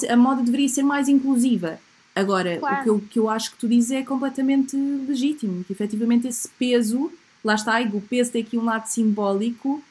a 0.08 0.16
moda 0.16 0.42
deveria 0.42 0.68
ser 0.68 0.82
mais 0.82 1.08
inclusiva. 1.08 1.78
Agora, 2.14 2.56
claro. 2.58 2.76
o 2.76 2.82
que 2.82 2.88
eu, 2.88 3.00
que 3.10 3.18
eu 3.18 3.28
acho 3.28 3.50
que 3.50 3.58
tu 3.58 3.68
dizes 3.68 3.90
é 3.90 4.02
completamente 4.02 4.76
legítimo, 4.76 5.64
que 5.64 5.72
efetivamente 5.72 6.28
esse 6.28 6.48
peso, 6.48 7.12
lá 7.44 7.54
está, 7.54 7.80
o 7.82 8.00
peso 8.00 8.32
tem 8.32 8.42
aqui 8.42 8.56
um 8.56 8.64
lado 8.64 8.86
simbólico 8.86 9.82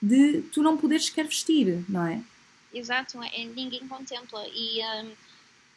de 0.00 0.42
tu 0.52 0.62
não 0.62 0.76
poderes 0.76 1.06
sequer 1.06 1.26
vestir, 1.26 1.84
não 1.88 2.06
é? 2.06 2.20
Exato, 2.72 3.22
é, 3.22 3.44
ninguém 3.44 3.86
contempla 3.86 4.44
e 4.48 4.80
um, 4.80 5.10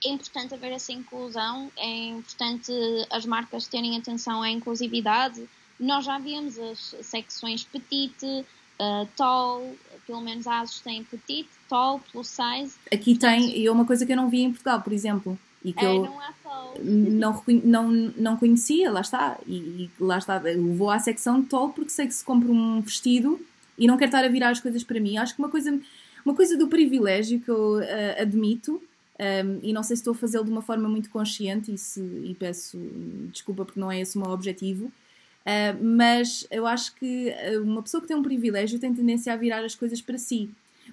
é 0.06 0.10
importante 0.10 0.54
haver 0.54 0.72
essa 0.72 0.92
inclusão, 0.92 1.72
é 1.78 2.08
importante 2.10 2.72
as 3.10 3.26
marcas 3.26 3.68
terem 3.68 3.98
atenção 3.98 4.42
à 4.42 4.50
inclusividade. 4.50 5.48
Nós 5.80 6.06
já 6.06 6.18
vimos 6.18 6.58
as 6.58 6.96
secções 7.02 7.64
petite, 7.64 8.46
uh, 8.80 9.08
tall, 9.16 9.76
pelo 10.06 10.22
menos 10.22 10.48
a 10.48 10.62
ASUS 10.62 10.80
tem 10.80 11.04
petite, 11.04 11.50
tall, 11.68 12.02
plus 12.12 12.28
size. 12.28 12.76
Aqui 12.92 13.18
tem, 13.18 13.58
e 13.58 13.66
é 13.66 13.72
uma 13.72 13.86
coisa 13.86 14.06
que 14.06 14.12
eu 14.12 14.18
não 14.18 14.30
vi 14.30 14.42
em 14.42 14.50
Portugal, 14.50 14.82
por 14.82 14.94
exemplo. 14.94 15.38
E 15.64 15.74
que 15.74 15.84
é, 15.84 15.90
eu 15.90 16.04
não, 16.04 16.20
há 16.20 16.32
tall. 16.44 16.76
não, 16.80 17.44
não, 17.64 17.92
não 18.16 18.38
conhecia, 18.38 18.92
lá 18.92 19.02
está. 19.02 19.38
E, 19.48 19.56
e 19.56 19.92
lá 20.00 20.18
está, 20.18 20.38
eu 20.38 20.74
vou 20.76 20.92
à 20.92 21.00
secção 21.00 21.44
tall 21.44 21.70
porque 21.70 21.90
sei 21.90 22.06
que 22.06 22.14
se 22.14 22.24
compra 22.24 22.52
um 22.52 22.82
vestido 22.82 23.40
e 23.78 23.88
não 23.88 23.98
quero 23.98 24.10
estar 24.10 24.24
a 24.24 24.30
virar 24.30 24.50
as 24.50 24.60
coisas 24.60 24.84
para 24.84 25.00
mim. 25.00 25.18
Acho 25.18 25.34
que 25.34 25.40
uma 25.40 25.50
coisa, 25.50 25.78
uma 26.26 26.36
coisa 26.36 26.58
do 26.58 26.68
privilégio 26.68 27.40
que 27.40 27.50
eu 27.50 27.78
uh, 27.78 28.22
admito, 28.22 28.82
um, 29.20 29.60
e 29.62 29.72
não 29.72 29.84
sei 29.84 29.96
se 29.96 30.02
estou 30.02 30.14
a 30.14 30.16
fazê-lo 30.18 30.44
de 30.44 30.52
uma 30.52 30.62
forma 30.62 30.90
muito 30.90 31.10
consciente, 31.10 31.72
e, 31.72 31.78
se, 31.78 32.02
e, 32.02 32.36
peço 32.38 32.78
desculpa 33.32 33.64
porque 33.64 33.80
não 33.80 33.92
é 33.92 34.02
esse 34.02 34.18
o 34.18 34.22
meu 34.22 34.32
objetivo, 34.32 34.86
uh, 34.86 35.84
mas 35.84 36.48
eu 36.50 36.66
acho 36.66 36.96
que 36.96 37.34
uma 37.64 37.84
pessoa 37.84 38.02
que 38.02 38.08
tem 38.08 38.18
um 38.18 38.24
privilégio 38.24 38.80
tem 38.80 38.94
tendência 38.94 39.32
a 39.32 39.38
virar 39.38 39.64
as 39.64 39.76
coisas 39.76 40.02
para 40.02 40.18
si. 40.18 40.50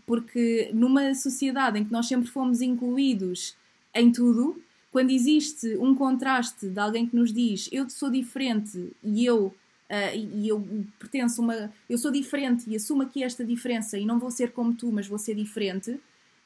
Porque 0.06 0.70
numa 0.72 1.14
sociedade 1.14 1.78
em 1.78 1.84
que 1.84 1.92
nós 1.92 2.06
sempre 2.06 2.28
fomos 2.28 2.62
incluídos 2.62 3.54
em 3.94 4.10
tudo, 4.10 4.60
quando 4.90 5.10
existe 5.10 5.76
um 5.78 5.94
contraste 5.94 6.68
de 6.68 6.78
alguém 6.78 7.06
que 7.06 7.16
nos 7.16 7.32
diz 7.32 7.68
eu 7.72 7.88
sou 7.88 8.10
diferente 8.10 8.92
e 9.02 9.24
eu 9.24 9.54
uh, 9.92 10.16
e, 10.16 10.48
eu 10.48 10.66
pertenço 10.98 11.42
uma. 11.42 11.70
Eu 11.88 11.98
sou 11.98 12.10
diferente 12.10 12.64
e 12.68 12.74
assumo 12.74 13.02
aqui 13.02 13.22
esta 13.22 13.44
diferença 13.44 13.98
e 13.98 14.06
não 14.06 14.18
vou 14.18 14.30
ser 14.30 14.52
como 14.52 14.72
tu, 14.72 14.90
mas 14.90 15.06
vou 15.06 15.18
ser 15.18 15.34
diferente. 15.34 16.00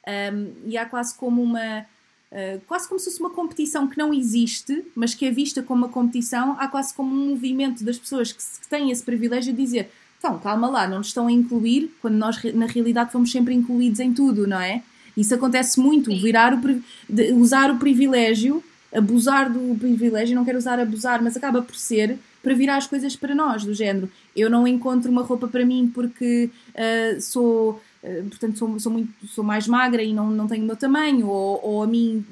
Um, 0.06 0.52
e 0.66 0.76
há 0.76 0.84
quase 0.84 1.16
como 1.16 1.42
uma. 1.42 1.86
Uh, 2.32 2.60
quase 2.66 2.88
como 2.88 2.98
se 2.98 3.06
fosse 3.06 3.20
uma 3.20 3.30
competição 3.30 3.86
que 3.86 3.96
não 3.96 4.12
existe, 4.12 4.84
mas 4.96 5.14
que 5.14 5.24
é 5.24 5.30
vista 5.30 5.62
como 5.62 5.84
uma 5.84 5.92
competição, 5.92 6.56
há 6.58 6.66
quase 6.66 6.92
como 6.92 7.14
um 7.14 7.30
movimento 7.30 7.84
das 7.84 7.98
pessoas 7.98 8.32
que, 8.32 8.42
que 8.60 8.68
têm 8.68 8.90
esse 8.90 9.04
privilégio 9.04 9.54
de 9.54 9.62
dizer 9.62 9.90
Então, 10.18 10.36
calma 10.40 10.68
lá, 10.68 10.88
não 10.88 10.98
nos 10.98 11.08
estão 11.08 11.28
a 11.28 11.32
incluir 11.32 11.94
quando 12.02 12.16
nós, 12.16 12.42
na 12.52 12.66
realidade, 12.66 13.12
fomos 13.12 13.30
sempre 13.30 13.54
incluídos 13.54 14.00
em 14.00 14.12
tudo, 14.12 14.46
não 14.46 14.60
é? 14.60 14.82
Isso 15.16 15.34
acontece 15.34 15.80
muito, 15.80 16.10
virar 16.10 16.52
o, 16.52 17.40
usar 17.40 17.70
o 17.70 17.78
privilégio, 17.78 18.62
abusar 18.92 19.50
do 19.50 19.74
privilégio, 19.76 20.34
não 20.34 20.44
quero 20.44 20.58
usar 20.58 20.78
abusar, 20.78 21.22
mas 21.22 21.36
acaba 21.36 21.62
por 21.62 21.76
ser 21.76 22.18
para 22.46 22.54
virar 22.54 22.76
as 22.76 22.86
coisas 22.86 23.16
para 23.16 23.34
nós, 23.34 23.64
do 23.64 23.74
género. 23.74 24.08
Eu 24.36 24.48
não 24.48 24.68
encontro 24.68 25.10
uma 25.10 25.22
roupa 25.22 25.48
para 25.48 25.66
mim 25.66 25.90
porque 25.92 26.48
uh, 26.76 27.20
sou, 27.20 27.82
uh, 28.04 28.28
portanto, 28.28 28.56
sou, 28.56 28.78
sou, 28.78 28.92
muito, 28.92 29.26
sou 29.26 29.42
mais 29.42 29.66
magra 29.66 30.00
e 30.00 30.12
não, 30.12 30.30
não 30.30 30.46
tenho 30.46 30.62
o 30.62 30.66
meu 30.66 30.76
tamanho, 30.76 31.26
ou, 31.26 31.60
ou 31.60 31.82
a 31.82 31.88
mim 31.88 32.24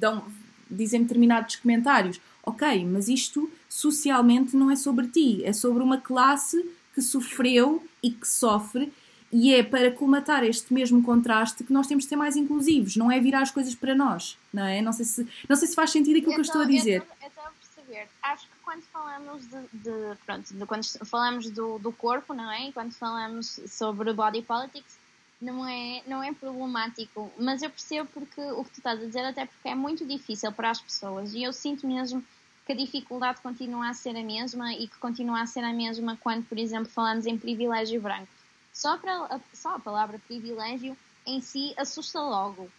dão, 0.00 0.24
dizem 0.68 1.02
determinados 1.02 1.54
comentários. 1.54 2.20
Ok, 2.44 2.84
mas 2.86 3.06
isto 3.06 3.48
socialmente 3.68 4.56
não 4.56 4.68
é 4.68 4.74
sobre 4.74 5.06
ti, 5.06 5.44
é 5.44 5.52
sobre 5.52 5.80
uma 5.80 5.98
classe 5.98 6.68
que 6.92 7.00
sofreu 7.00 7.84
e 8.02 8.10
que 8.10 8.26
sofre 8.26 8.92
e 9.30 9.54
é 9.54 9.62
para 9.62 9.92
colmatar 9.92 10.42
este 10.42 10.74
mesmo 10.74 11.04
contraste 11.04 11.62
que 11.62 11.72
nós 11.72 11.86
temos 11.86 12.02
de 12.02 12.08
ser 12.08 12.16
mais 12.16 12.34
inclusivos, 12.34 12.96
não 12.96 13.12
é 13.12 13.20
virar 13.20 13.42
as 13.42 13.52
coisas 13.52 13.76
para 13.76 13.94
nós, 13.94 14.36
não 14.52 14.66
é? 14.66 14.82
Não 14.82 14.92
sei 14.92 15.04
se, 15.04 15.24
não 15.48 15.54
sei 15.54 15.68
se 15.68 15.74
faz 15.76 15.90
sentido 15.90 16.16
aquilo 16.16 16.32
então, 16.32 16.34
que 16.34 16.40
eu 16.40 16.42
estou 16.42 16.62
a 16.62 16.64
dizer. 16.64 17.06
Eu 17.22 17.28
estou 17.28 17.44
a 17.44 17.50
perceber. 17.50 18.08
Acho 18.22 18.46
que 18.46 18.61
quando 18.72 18.84
falamos 18.84 19.46
de, 19.46 19.62
de 19.72 20.16
pronto, 20.24 20.54
de, 20.54 20.66
quando 20.66 20.84
falamos 21.04 21.50
do, 21.50 21.78
do 21.78 21.92
corpo, 21.92 22.32
não 22.32 22.50
é? 22.50 22.72
Quando 22.72 22.92
falamos 22.92 23.60
sobre 23.68 24.12
body 24.14 24.40
politics, 24.40 24.98
não 25.38 25.66
é, 25.68 26.02
não 26.06 26.22
é 26.22 26.32
problemático, 26.32 27.30
mas 27.38 27.60
eu 27.62 27.68
percebo 27.68 28.08
porque 28.14 28.40
o 28.40 28.64
que 28.64 28.70
tu 28.70 28.78
estás 28.78 28.98
a 28.98 29.04
dizer, 29.04 29.24
até 29.26 29.44
porque 29.44 29.68
é 29.68 29.74
muito 29.74 30.06
difícil 30.06 30.50
para 30.52 30.70
as 30.70 30.80
pessoas 30.80 31.34
e 31.34 31.42
eu 31.42 31.52
sinto 31.52 31.86
mesmo 31.86 32.24
que 32.64 32.72
a 32.72 32.76
dificuldade 32.76 33.42
continua 33.42 33.90
a 33.90 33.94
ser 33.94 34.16
a 34.16 34.22
mesma 34.22 34.72
e 34.72 34.88
que 34.88 34.96
continua 34.98 35.42
a 35.42 35.46
ser 35.46 35.64
a 35.64 35.72
mesma 35.72 36.16
quando, 36.16 36.44
por 36.46 36.58
exemplo, 36.58 36.90
falamos 36.90 37.26
em 37.26 37.36
privilégio 37.36 38.00
branco. 38.00 38.28
Só, 38.72 38.96
para, 38.96 39.38
só 39.52 39.74
a 39.74 39.80
palavra 39.80 40.18
privilégio 40.20 40.96
em 41.26 41.42
si 41.42 41.74
assusta 41.76 42.20
logo, 42.20 42.70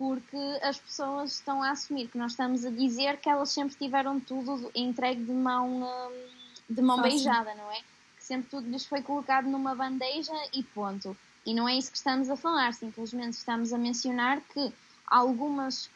porque 0.00 0.58
as 0.62 0.78
pessoas 0.78 1.32
estão 1.32 1.62
a 1.62 1.72
assumir 1.72 2.08
que 2.08 2.16
nós 2.16 2.30
estamos 2.30 2.64
a 2.64 2.70
dizer 2.70 3.18
que 3.18 3.28
elas 3.28 3.50
sempre 3.50 3.76
tiveram 3.76 4.18
tudo 4.18 4.70
entregue 4.74 5.22
de 5.22 5.32
mão, 5.32 5.82
hum, 5.82 6.26
de 6.70 6.80
mão 6.80 7.02
beijada, 7.02 7.54
não 7.54 7.70
é? 7.70 7.80
Que 8.16 8.24
sempre 8.24 8.48
tudo 8.48 8.70
lhes 8.70 8.86
foi 8.86 9.02
colocado 9.02 9.46
numa 9.46 9.74
bandeja 9.74 10.32
e 10.54 10.62
ponto. 10.62 11.14
E 11.44 11.52
não 11.52 11.68
é 11.68 11.76
isso 11.76 11.90
que 11.90 11.98
estamos 11.98 12.30
a 12.30 12.36
falar, 12.36 12.72
simplesmente 12.72 13.34
estamos 13.34 13.74
a 13.74 13.78
mencionar 13.78 14.40
que 14.40 14.72
algumas 15.06 15.90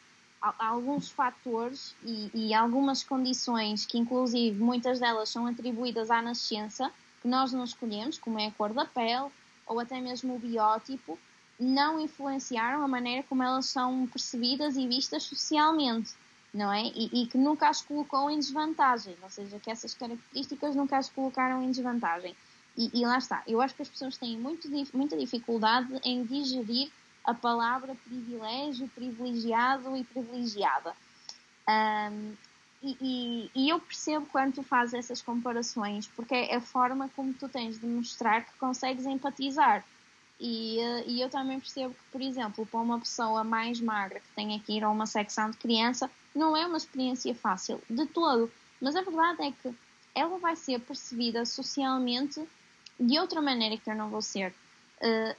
alguns 0.59 1.09
fatores 1.09 1.95
e, 2.03 2.29
e, 2.31 2.53
algumas 2.53 3.01
condições 3.01 3.87
que, 3.87 3.97
inclusive, 3.97 4.55
muitas 4.59 4.99
delas 4.99 5.29
são 5.29 5.47
atribuídas 5.47 6.11
à 6.11 6.21
nascença, 6.21 6.91
que 7.23 7.27
nós 7.27 7.51
não 7.51 7.63
escolhemos, 7.63 8.19
como 8.19 8.37
é 8.37 8.45
a 8.45 8.51
cor 8.51 8.71
da 8.71 8.85
pele 8.85 9.31
ou 9.65 9.79
até 9.79 9.99
mesmo 9.99 10.35
o 10.35 10.39
biótipo, 10.39 11.17
não 11.59 11.99
influenciaram 11.99 12.83
a 12.83 12.87
maneira 12.87 13.23
como 13.23 13.43
elas 13.43 13.67
são 13.67 14.07
percebidas 14.07 14.75
e 14.75 14.87
vistas 14.87 15.23
socialmente, 15.23 16.13
não 16.53 16.71
é? 16.71 16.83
E, 16.83 17.23
e 17.23 17.27
que 17.27 17.37
nunca 17.37 17.69
as 17.69 17.81
colocou 17.81 18.29
em 18.29 18.39
desvantagem, 18.39 19.15
ou 19.21 19.29
seja, 19.29 19.59
que 19.59 19.71
essas 19.71 19.93
características 19.93 20.75
nunca 20.75 20.97
as 20.97 21.09
colocaram 21.09 21.63
em 21.63 21.71
desvantagem. 21.71 22.35
E, 22.77 22.91
e 22.93 23.05
lá 23.05 23.17
está, 23.17 23.41
eu 23.47 23.61
acho 23.61 23.75
que 23.75 23.81
as 23.81 23.89
pessoas 23.89 24.17
têm 24.17 24.37
muito, 24.37 24.69
muita 24.93 25.17
dificuldade 25.17 25.99
em 26.03 26.23
digerir 26.25 26.91
a 27.23 27.33
palavra 27.33 27.95
privilégio, 28.05 28.89
privilegiado 28.89 29.95
e 29.95 30.03
privilegiada. 30.03 30.93
Um, 31.67 32.33
e, 32.83 32.97
e, 33.01 33.51
e, 33.55 33.69
eu 33.69 33.79
percebo 33.79 34.27
quando 34.27 34.55
tu 34.55 34.63
fazes 34.63 34.93
essas 34.93 35.21
comparações, 35.21 36.05
porque 36.07 36.35
é 36.35 36.55
a 36.55 36.61
forma 36.61 37.09
como 37.15 37.33
tu 37.33 37.49
tens 37.49 37.79
de 37.79 37.87
mostrar 37.87 38.45
que 38.45 38.53
consegues 38.59 39.05
empatizar. 39.05 39.83
E, 40.39 40.79
eh, 40.79 41.03
e 41.07 41.21
eu 41.21 41.29
também 41.29 41.59
percebo 41.59 41.93
que, 41.93 42.11
por 42.11 42.21
exemplo, 42.21 42.65
para 42.65 42.79
uma 42.79 42.99
pessoa 42.99 43.43
mais 43.43 43.79
magra 43.79 44.19
que 44.19 44.35
tenha 44.35 44.59
que 44.59 44.73
ir 44.73 44.83
a 44.83 44.89
uma 44.89 45.05
secção 45.05 45.49
de 45.49 45.57
criança, 45.57 46.09
não 46.35 46.55
é 46.55 46.65
uma 46.65 46.77
experiência 46.77 47.33
fácil 47.33 47.81
de 47.89 48.05
todo. 48.07 48.51
Mas 48.81 48.95
a 48.95 49.01
verdade 49.01 49.43
é 49.43 49.51
que 49.51 49.75
ela 50.13 50.37
vai 50.37 50.55
ser 50.55 50.79
percebida 50.81 51.45
socialmente 51.45 52.43
de 52.99 53.19
outra 53.19 53.41
maneira 53.41 53.77
que 53.77 53.89
eu 53.89 53.95
não 53.95 54.09
vou 54.09 54.21
ser. 54.21 54.53
Uh, 55.01 55.35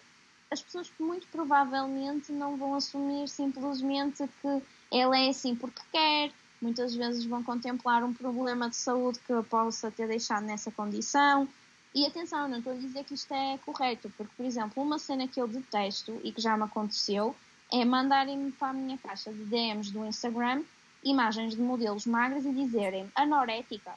as 0.51 0.63
pessoas 0.63 0.91
muito 0.99 1.27
provavelmente 1.29 2.31
não 2.33 2.57
vão 2.57 2.75
assumir 2.75 3.29
simplesmente 3.29 4.29
que 4.41 4.63
ela 4.93 5.19
é 5.19 5.31
assim 5.31 5.55
porque 5.57 5.83
quer, 5.91 6.31
muitas 6.61 6.95
vezes 6.95 7.25
vão 7.25 7.43
contemplar 7.43 8.05
um 8.05 8.13
problema 8.13 8.71
de 8.71 8.77
saúde 8.77 9.19
que 9.27 9.33
a 9.33 9.43
possa 9.43 9.91
ter 9.91 10.07
deixado 10.07 10.45
nessa 10.45 10.71
condição. 10.71 11.49
E 11.97 12.05
atenção, 12.05 12.47
não 12.47 12.59
estou 12.59 12.75
a 12.75 12.77
dizer 12.77 13.05
que 13.05 13.15
isto 13.15 13.33
é 13.33 13.57
correto, 13.65 14.13
porque, 14.19 14.31
por 14.37 14.45
exemplo, 14.45 14.83
uma 14.83 14.99
cena 14.99 15.27
que 15.27 15.41
eu 15.41 15.49
detesto 15.49 16.21
e 16.23 16.31
que 16.31 16.43
já 16.43 16.55
me 16.55 16.65
aconteceu 16.65 17.35
é 17.73 17.87
mandarem-me 17.87 18.53
para 18.53 18.69
a 18.69 18.73
minha 18.75 18.99
caixa 18.99 19.33
de 19.33 19.43
DMs 19.47 19.91
do 19.91 20.05
Instagram 20.05 20.63
imagens 21.03 21.55
de 21.55 21.63
modelos 21.63 22.05
magras 22.05 22.45
e 22.45 22.53
dizerem 22.53 23.11
anorética. 23.15 23.95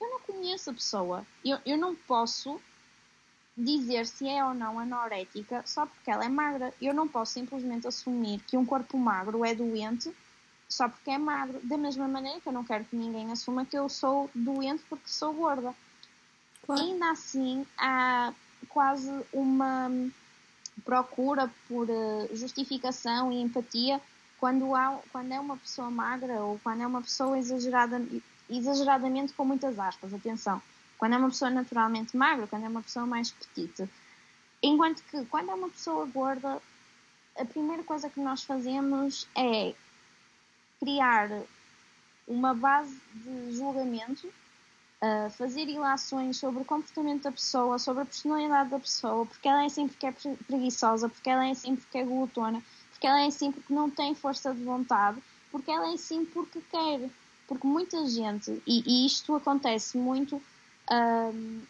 Eu 0.00 0.08
não 0.08 0.20
conheço 0.20 0.70
a 0.70 0.72
pessoa, 0.72 1.26
eu, 1.44 1.58
eu 1.66 1.76
não 1.76 1.94
posso 1.94 2.58
dizer 3.54 4.06
se 4.06 4.26
é 4.26 4.42
ou 4.42 4.54
não 4.54 4.78
anorética 4.78 5.62
só 5.66 5.84
porque 5.84 6.10
ela 6.10 6.24
é 6.24 6.30
magra. 6.30 6.72
Eu 6.80 6.94
não 6.94 7.06
posso 7.06 7.32
simplesmente 7.32 7.86
assumir 7.86 8.40
que 8.46 8.56
um 8.56 8.64
corpo 8.64 8.96
magro 8.96 9.44
é 9.44 9.54
doente 9.54 10.10
só 10.66 10.88
porque 10.88 11.10
é 11.10 11.18
magro. 11.18 11.60
Da 11.64 11.76
mesma 11.76 12.08
maneira 12.08 12.40
que 12.40 12.48
eu 12.48 12.52
não 12.52 12.64
quero 12.64 12.86
que 12.86 12.96
ninguém 12.96 13.30
assuma 13.30 13.66
que 13.66 13.76
eu 13.76 13.90
sou 13.90 14.30
doente 14.34 14.82
porque 14.88 15.06
sou 15.06 15.34
gorda. 15.34 15.74
Claro. 16.66 16.82
Ainda 16.82 17.10
assim, 17.10 17.66
há 17.78 18.32
quase 18.68 19.10
uma 19.32 19.90
procura 20.84 21.50
por 21.68 21.88
eh, 21.88 22.28
justificação 22.34 23.32
e 23.32 23.40
empatia 23.40 24.00
quando, 24.38 24.74
há, 24.74 24.98
quando 25.10 25.32
é 25.32 25.40
uma 25.40 25.56
pessoa 25.56 25.90
magra 25.90 26.34
ou 26.42 26.60
quando 26.62 26.82
é 26.82 26.86
uma 26.86 27.00
pessoa 27.00 27.38
exagerada, 27.38 28.04
exageradamente 28.50 29.32
com 29.32 29.44
muitas 29.44 29.78
aspas. 29.78 30.12
Atenção 30.12 30.60
quando 30.98 31.14
é 31.14 31.18
uma 31.18 31.28
pessoa 31.28 31.50
naturalmente 31.50 32.16
magra, 32.16 32.46
quando 32.46 32.64
é 32.64 32.68
uma 32.68 32.82
pessoa 32.82 33.06
mais 33.06 33.30
petite. 33.30 33.88
Enquanto 34.62 35.02
que 35.04 35.24
quando 35.26 35.50
é 35.50 35.54
uma 35.54 35.68
pessoa 35.68 36.06
gorda, 36.06 36.60
a 37.36 37.44
primeira 37.44 37.82
coisa 37.84 38.08
que 38.08 38.20
nós 38.20 38.42
fazemos 38.42 39.28
é 39.36 39.74
criar 40.80 41.28
uma 42.26 42.54
base 42.54 42.98
de 43.14 43.52
julgamento, 43.52 44.32
uh, 45.02 45.30
fazer 45.30 45.68
ilações 45.68 46.36
sobre 46.36 46.62
o 46.62 46.64
comportamento 46.64 47.24
da 47.24 47.32
pessoa, 47.32 47.78
sobre 47.78 48.02
a 48.02 48.06
personalidade 48.06 48.70
da 48.70 48.78
pessoa, 48.78 49.26
porque 49.26 49.48
ela 49.48 49.62
é 49.62 49.66
assim 49.66 49.88
porque 49.88 50.06
é 50.06 50.12
preguiçosa, 50.46 51.08
porque 51.08 51.30
ela 51.30 51.46
é 51.46 51.50
assim 51.50 51.76
porque 51.76 51.98
é 51.98 52.04
glutona, 52.04 52.62
porque 52.90 53.06
ela 53.06 53.20
é 53.20 53.26
assim 53.26 53.52
porque 53.52 53.72
não 53.72 53.90
tem 53.90 54.14
força 54.14 54.54
de 54.54 54.64
vontade, 54.64 55.22
porque 55.50 55.70
ela 55.70 55.90
é 55.90 55.94
assim 55.94 56.24
porque 56.24 56.60
quer. 56.70 57.08
Porque 57.46 57.64
muita 57.64 58.04
gente, 58.08 58.60
e, 58.66 58.82
e 58.84 59.06
isto 59.06 59.32
acontece 59.36 59.96
muito 59.96 60.42
um, 60.90 61.62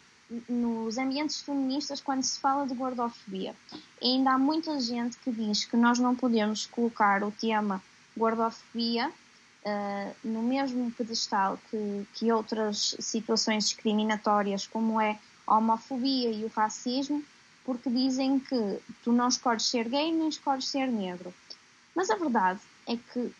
nos 0.48 0.96
ambientes 0.96 1.42
feministas 1.42 2.00
quando 2.00 2.22
se 2.22 2.40
fala 2.40 2.66
de 2.66 2.74
gordofobia. 2.74 3.54
E 4.00 4.14
ainda 4.14 4.32
há 4.32 4.38
muita 4.38 4.80
gente 4.80 5.18
que 5.18 5.30
diz 5.30 5.66
que 5.66 5.76
nós 5.76 5.98
não 5.98 6.16
podemos 6.16 6.64
colocar 6.64 7.22
o 7.22 7.30
tema 7.30 7.82
gordofobia 8.16 9.12
uh, 9.66 10.14
no 10.24 10.42
mesmo 10.42 10.90
pedestal 10.92 11.58
que, 11.70 12.06
que 12.14 12.32
outras 12.32 12.96
situações 13.00 13.64
discriminatórias, 13.64 14.66
como 14.66 15.00
é 15.00 15.18
a 15.46 15.58
homofobia 15.58 16.30
e 16.30 16.44
o 16.44 16.48
racismo, 16.48 17.22
porque 17.64 17.90
dizem 17.90 18.38
que 18.38 18.78
tu 19.02 19.12
não 19.12 19.28
escolhes 19.28 19.64
ser 19.64 19.88
gay 19.88 20.12
nem 20.12 20.28
escolhes 20.28 20.68
ser 20.68 20.86
negro. 20.86 21.34
Mas 21.94 22.10
a 22.10 22.16
verdade 22.16 22.60
é 22.86 22.96
que 22.96 23.34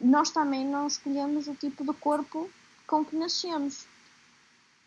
nós 0.00 0.30
também 0.30 0.66
não 0.66 0.86
escolhemos 0.86 1.46
o 1.46 1.54
tipo 1.54 1.84
de 1.84 1.92
corpo 1.98 2.50
com 2.86 3.04
que 3.04 3.16
nascemos 3.16 3.86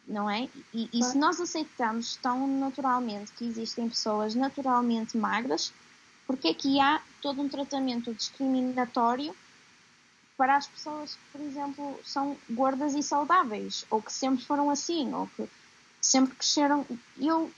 não 0.07 0.29
é? 0.29 0.49
E, 0.73 0.89
e 0.91 1.03
se 1.03 1.17
nós 1.17 1.39
aceitamos 1.39 2.17
tão 2.17 2.47
naturalmente 2.47 3.31
que 3.33 3.45
existem 3.45 3.87
pessoas 3.87 4.35
naturalmente 4.35 5.17
magras, 5.17 5.73
porque 6.27 6.49
é 6.49 6.53
que 6.53 6.79
há 6.79 7.01
todo 7.21 7.41
um 7.41 7.49
tratamento 7.49 8.13
discriminatório 8.13 9.35
para 10.37 10.57
as 10.57 10.67
pessoas 10.67 11.15
que, 11.15 11.21
por 11.31 11.41
exemplo, 11.41 11.99
são 12.03 12.37
gordas 12.49 12.93
e 12.93 13.03
saudáveis, 13.03 13.85
ou 13.89 14.01
que 14.01 14.11
sempre 14.11 14.43
foram 14.43 14.69
assim, 14.69 15.13
ou 15.13 15.27
que 15.35 15.47
sempre 16.01 16.35
cresceram. 16.35 16.85
Eu, 17.19 17.51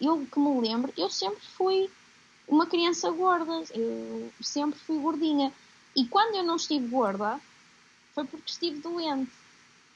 eu 0.00 0.26
que 0.26 0.38
me 0.38 0.60
lembro, 0.60 0.92
eu 0.96 1.10
sempre 1.10 1.44
fui 1.56 1.90
uma 2.48 2.66
criança 2.66 3.10
gorda, 3.10 3.62
eu 3.74 4.32
sempre 4.40 4.78
fui 4.80 4.98
gordinha. 4.98 5.52
E 5.94 6.06
quando 6.06 6.34
eu 6.36 6.42
não 6.42 6.56
estive 6.56 6.86
gorda, 6.88 7.40
foi 8.14 8.24
porque 8.24 8.50
estive 8.50 8.80
doente. 8.80 9.30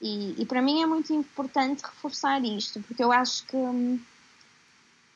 E, 0.01 0.43
e, 0.43 0.47
para 0.47 0.61
mim 0.61 0.83
é 0.83 0.87
muito 0.87 1.13
importante 1.13 1.83
reforçar 1.83 2.45
isto, 2.45 2.81
porque 2.83 3.03
eu 3.03 3.11
acho 3.11 3.45
que, 3.47 3.57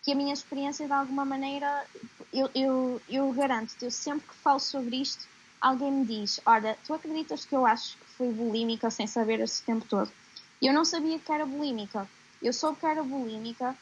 que 0.03 0.13
a 0.13 0.15
minha 0.15 0.33
experiência, 0.33 0.87
de 0.87 0.93
alguma 0.93 1.25
maneira, 1.25 1.85
eu, 2.33 2.49
eu, 2.55 3.03
eu 3.09 3.33
garanto-te, 3.33 3.85
eu 3.85 3.91
sempre 3.91 4.27
que 4.27 4.35
falo 4.37 4.61
sobre 4.61 4.97
isto, 4.97 5.27
alguém 5.61 5.93
me 5.93 6.05
diz: 6.05 6.41
Olha, 6.45 6.77
tu 6.87 6.95
acreditas 6.95 7.45
que 7.45 7.55
eu 7.55 7.67
acho 7.67 7.97
que 7.97 8.05
fui 8.17 8.33
bulímica 8.33 8.91
sem 8.91 9.07
saber 9.07 9.41
esse 9.41 9.63
tempo 9.63 9.87
todo? 9.89 10.11
Eu 10.61 10.73
não 10.73 10.85
sabia 10.85 11.19
que 11.19 11.33
era 11.33 11.47
bulímica. 11.47 12.09
Eu 12.43 12.53
soube 12.53 12.79
que 12.79 12.87
era 12.87 13.03
bulímica 13.03 13.77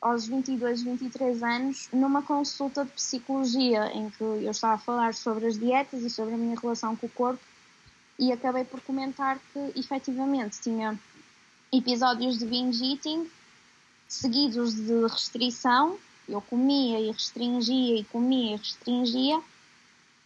aos 0.00 0.26
22, 0.26 0.82
23 0.82 1.42
anos, 1.42 1.88
numa 1.92 2.22
consulta 2.22 2.84
de 2.84 2.92
psicologia, 2.92 3.90
em 3.92 4.10
que 4.10 4.22
eu 4.22 4.50
estava 4.50 4.74
a 4.74 4.78
falar 4.78 5.14
sobre 5.14 5.46
as 5.46 5.58
dietas 5.58 6.02
e 6.02 6.10
sobre 6.10 6.34
a 6.34 6.38
minha 6.38 6.58
relação 6.58 6.94
com 6.94 7.06
o 7.06 7.10
corpo, 7.10 7.42
e 8.18 8.32
acabei 8.32 8.64
por 8.64 8.80
comentar 8.80 9.38
que 9.52 9.72
efetivamente 9.78 10.60
tinha 10.60 10.98
episódios 11.72 12.38
de 12.38 12.46
binge 12.46 12.92
eating 12.92 13.28
seguidos 14.08 14.74
de 14.74 15.02
restrição. 15.02 15.98
Eu 16.28 16.40
comia 16.42 17.00
e 17.00 17.10
restringia, 17.10 18.00
e 18.00 18.04
comia 18.04 18.54
e 18.54 18.56
restringia, 18.56 19.40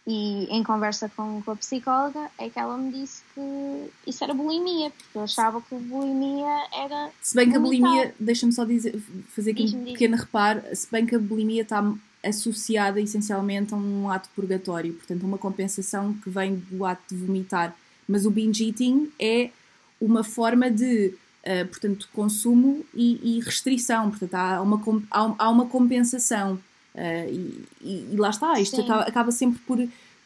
e 0.05 0.45
em 0.49 0.63
conversa 0.63 1.09
com, 1.15 1.41
com 1.41 1.51
a 1.51 1.55
psicóloga 1.55 2.29
é 2.37 2.49
que 2.49 2.59
ela 2.59 2.77
me 2.77 2.91
disse 2.91 3.23
que 3.33 3.89
isso 4.05 4.23
era 4.23 4.33
bulimia, 4.33 4.89
porque 4.89 5.17
eu 5.17 5.21
achava 5.23 5.61
que 5.61 5.75
bulimia 5.75 6.67
era. 6.73 7.09
Se 7.21 7.35
bem 7.35 7.49
que 7.49 7.55
a 7.55 7.59
bulimia, 7.59 8.13
deixa-me 8.19 8.51
só 8.51 8.65
dizer, 8.65 9.01
fazer 9.29 9.51
aqui 9.51 9.73
um 9.75 9.85
pequeno 9.85 10.17
reparo, 10.17 10.61
se 10.73 10.91
bem 10.91 11.05
que 11.05 11.15
a 11.15 11.19
bulimia 11.19 11.61
está 11.61 11.81
associada 12.23 12.99
essencialmente 12.99 13.73
a 13.73 13.77
um 13.77 14.09
ato 14.09 14.29
purgatório, 14.35 14.93
portanto, 14.93 15.23
uma 15.23 15.37
compensação 15.37 16.13
que 16.13 16.29
vem 16.29 16.55
do 16.69 16.85
ato 16.85 17.03
de 17.09 17.15
vomitar. 17.15 17.75
Mas 18.07 18.25
o 18.25 18.31
binge 18.31 18.67
eating 18.67 19.11
é 19.19 19.51
uma 19.99 20.23
forma 20.23 20.69
de, 20.69 21.13
uh, 21.45 21.67
portanto, 21.67 22.09
consumo 22.13 22.85
e, 22.93 23.37
e, 23.37 23.39
restrição, 23.39 24.09
portanto, 24.09 24.33
há 24.35 24.61
uma, 24.61 24.81
há, 25.11 25.49
uma 25.49 25.65
compensação. 25.65 26.59
Uh, 26.95 27.65
e, 27.81 28.07
e, 28.11 28.15
lá 28.15 28.29
está, 28.29 28.59
isto 28.59 28.79
acaba, 28.79 29.01
acaba, 29.01 29.31
sempre 29.31 29.59
por, 29.65 29.77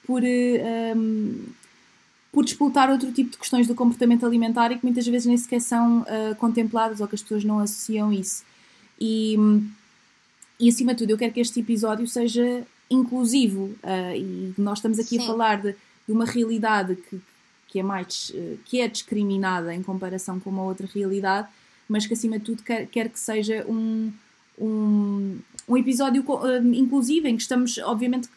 por, 0.06 0.22
uh, 0.22 0.98
um, 0.98 1.46
por 2.32 2.44
disputar 2.44 2.90
outro 2.90 3.12
tipo 3.14 3.32
de 3.32 3.38
questões 3.38 3.68
do 3.68 3.74
comportamento 3.74 4.26
alimentar 4.26 4.72
e 4.72 4.78
que 4.78 4.84
muitas 4.86 5.08
vezes 5.08 5.26
nem 5.26 5.38
sequer 5.38 5.62
são 5.62 6.02
uh, 6.02 6.36
contempladas 6.36 7.00
ou 7.00 7.08
que 7.08 7.16
as 7.16 7.22
pessoas 7.22 7.44
não 7.46 7.60
associam 7.60 8.12
isso. 8.12 8.44
E, 9.00 9.38
e 10.60 10.68
acima 10.68 10.94
de 10.94 11.00
tudo, 11.00 11.12
eu 11.12 11.18
quero 11.18 11.34
que 11.34 11.40
este 11.40 11.62
episódio 11.62 12.06
seja 12.08 12.66
inclusivo 12.90 13.76
e 14.16 14.54
nós 14.58 14.80
estamos 14.80 14.98
aqui 14.98 15.18
Sim. 15.18 15.24
a 15.24 15.28
falar 15.28 15.62
de, 15.62 15.74
de, 16.08 16.12
uma 16.12 16.26
realidade 16.26 16.96
que, 16.96 17.22
que, 17.68 17.80
é 17.80 17.84
mais 17.84 18.32
que 18.66 18.82
é 18.82 18.88
discriminada 18.88 19.76
em 19.76 19.84
comparação 19.84 20.40
com 20.40 20.50
uma 20.50 20.64
outra 20.64 20.88
realidade, 20.92 21.48
mas 21.88 22.08
que 22.08 22.14
acima 22.14 22.40
de 22.40 22.46
tudo 22.46 22.64
quer, 22.64 22.88
quer 22.88 23.10
que 23.10 23.20
seja 23.20 23.66
um, 23.68 24.12
um, 24.58 25.38
um 25.68 25.78
episódio 25.78 26.24
uh, 26.24 26.74
inclusive 26.74 27.28
em 27.28 27.36
que 27.36 27.42
estamos, 27.42 27.78
obviamente, 27.80 28.30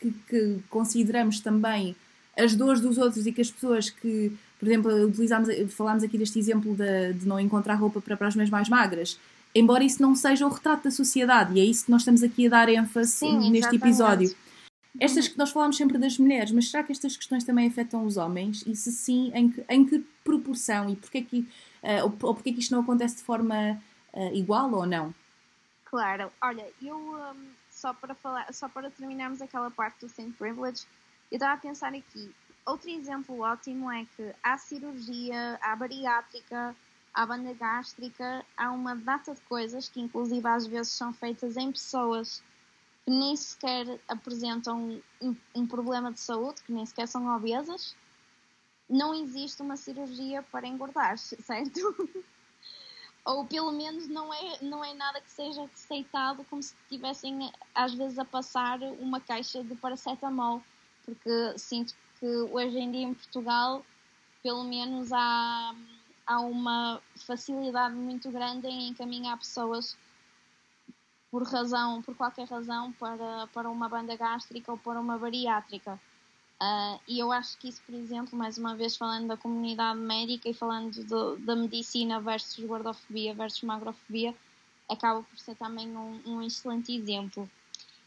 que, 0.00 0.12
que, 0.28 0.58
consideramos 0.70 1.40
também 1.40 1.96
as 2.36 2.54
dores 2.54 2.80
dos 2.80 2.98
outros 2.98 3.26
e 3.26 3.32
que 3.32 3.40
as 3.40 3.50
pessoas 3.50 3.90
que, 3.90 4.32
por 4.60 4.68
exemplo, 4.68 5.06
utilizamos, 5.06 5.48
falámos 5.74 6.04
aqui 6.04 6.16
deste 6.16 6.38
exemplo 6.38 6.76
de, 6.76 7.14
de 7.14 7.26
não 7.26 7.40
encontrar 7.40 7.74
roupa 7.74 8.00
para, 8.00 8.16
para 8.16 8.28
as 8.28 8.34
mulheres 8.34 8.50
mais 8.50 8.68
magras, 8.68 9.18
embora 9.54 9.82
isso 9.82 10.00
não 10.00 10.14
seja 10.14 10.46
o 10.46 10.50
retrato 10.50 10.84
da 10.84 10.90
sociedade, 10.90 11.54
e 11.54 11.60
é 11.60 11.64
isso 11.64 11.86
que 11.86 11.90
nós 11.90 12.02
estamos 12.02 12.22
aqui 12.22 12.46
a 12.46 12.50
dar 12.50 12.68
ênfase 12.68 13.10
Sim, 13.10 13.50
neste 13.50 13.74
episódio. 13.74 14.32
Estas 15.00 15.28
que 15.28 15.38
nós 15.38 15.50
falamos 15.50 15.76
sempre 15.76 15.98
das 15.98 16.18
mulheres, 16.18 16.50
mas 16.50 16.70
será 16.70 16.82
que 16.82 16.92
estas 16.92 17.16
questões 17.16 17.44
também 17.44 17.68
afetam 17.68 18.04
os 18.04 18.16
homens? 18.16 18.64
E 18.66 18.74
se 18.74 18.90
sim, 18.90 19.30
em 19.34 19.48
que, 19.48 19.62
em 19.68 19.84
que 19.84 20.04
proporção? 20.24 20.90
E 20.90 20.96
porquê 20.96 21.22
que, 21.22 21.38
uh, 21.82 22.04
ou 22.22 22.34
porquê 22.34 22.52
que 22.52 22.60
isto 22.60 22.72
não 22.72 22.82
acontece 22.82 23.16
de 23.16 23.22
forma 23.22 23.80
uh, 24.12 24.34
igual 24.34 24.72
ou 24.72 24.86
não? 24.86 25.14
Claro, 25.90 26.30
olha, 26.42 26.70
eu 26.82 26.98
um, 26.98 27.50
só 27.70 27.94
para 27.94 28.14
falar, 28.14 28.52
só 28.52 28.68
para 28.68 28.90
terminarmos 28.90 29.40
aquela 29.40 29.70
parte 29.70 30.00
do 30.00 30.08
Saint 30.08 30.36
Privilege, 30.36 30.86
eu 31.30 31.36
estava 31.36 31.54
a 31.54 31.56
pensar 31.56 31.94
aqui. 31.94 32.34
Outro 32.66 32.90
exemplo 32.90 33.40
ótimo 33.40 33.90
é 33.90 34.04
que 34.14 34.34
há 34.42 34.58
cirurgia, 34.58 35.58
há 35.62 35.74
bariátrica, 35.74 36.76
há 37.14 37.24
banda 37.24 37.54
gástrica, 37.54 38.44
há 38.54 38.70
uma 38.70 38.94
data 38.94 39.34
de 39.34 39.40
coisas 39.42 39.88
que 39.88 39.98
inclusive 39.98 40.46
às 40.46 40.66
vezes 40.66 40.92
são 40.92 41.10
feitas 41.10 41.56
em 41.56 41.72
pessoas 41.72 42.42
que 43.06 43.10
nem 43.10 43.34
sequer 43.34 43.98
apresentam 44.06 45.00
um, 45.22 45.36
um 45.54 45.66
problema 45.66 46.12
de 46.12 46.20
saúde, 46.20 46.62
que 46.64 46.72
nem 46.72 46.84
sequer 46.84 47.08
são 47.08 47.34
obesas. 47.34 47.96
Não 48.86 49.14
existe 49.14 49.62
uma 49.62 49.78
cirurgia 49.78 50.42
para 50.42 50.66
engordar, 50.66 51.16
certo? 51.18 51.80
Ou 53.28 53.44
pelo 53.44 53.70
menos 53.70 54.08
não 54.08 54.32
é, 54.32 54.58
não 54.62 54.82
é 54.82 54.94
nada 54.94 55.20
que 55.20 55.30
seja 55.30 55.60
receitado 55.66 56.42
como 56.44 56.62
se 56.62 56.74
estivessem 56.84 57.52
às 57.74 57.92
vezes 57.92 58.18
a 58.18 58.24
passar 58.24 58.80
uma 58.98 59.20
caixa 59.20 59.62
de 59.62 59.74
paracetamol, 59.74 60.62
porque 61.04 61.58
sinto 61.58 61.94
que 62.18 62.26
hoje 62.26 62.78
em 62.78 62.90
dia 62.90 63.02
em 63.02 63.12
Portugal 63.12 63.84
pelo 64.42 64.64
menos 64.64 65.12
há, 65.12 65.74
há 66.26 66.40
uma 66.40 67.02
facilidade 67.26 67.94
muito 67.94 68.30
grande 68.30 68.66
em 68.66 68.88
encaminhar 68.88 69.36
pessoas 69.38 69.94
por 71.30 71.42
razão, 71.42 72.00
por 72.00 72.16
qualquer 72.16 72.48
razão, 72.48 72.92
para, 72.92 73.46
para 73.48 73.68
uma 73.68 73.90
banda 73.90 74.16
gástrica 74.16 74.72
ou 74.72 74.78
para 74.78 74.98
uma 74.98 75.18
bariátrica. 75.18 76.00
Uh, 76.60 76.98
e 77.06 77.20
eu 77.20 77.30
acho 77.30 77.56
que 77.58 77.68
isso, 77.68 77.80
por 77.86 77.94
exemplo, 77.94 78.36
mais 78.36 78.58
uma 78.58 78.74
vez 78.74 78.96
falando 78.96 79.28
da 79.28 79.36
comunidade 79.36 80.00
médica 80.00 80.48
e 80.48 80.54
falando 80.54 81.04
do, 81.04 81.36
da 81.36 81.54
medicina 81.54 82.20
versus 82.20 82.64
gordofobia 82.64 83.32
versus 83.32 83.62
magrofobia, 83.62 84.34
acaba 84.88 85.22
por 85.22 85.38
ser 85.38 85.54
também 85.54 85.96
um, 85.96 86.20
um 86.26 86.42
excelente 86.42 86.92
exemplo. 86.92 87.48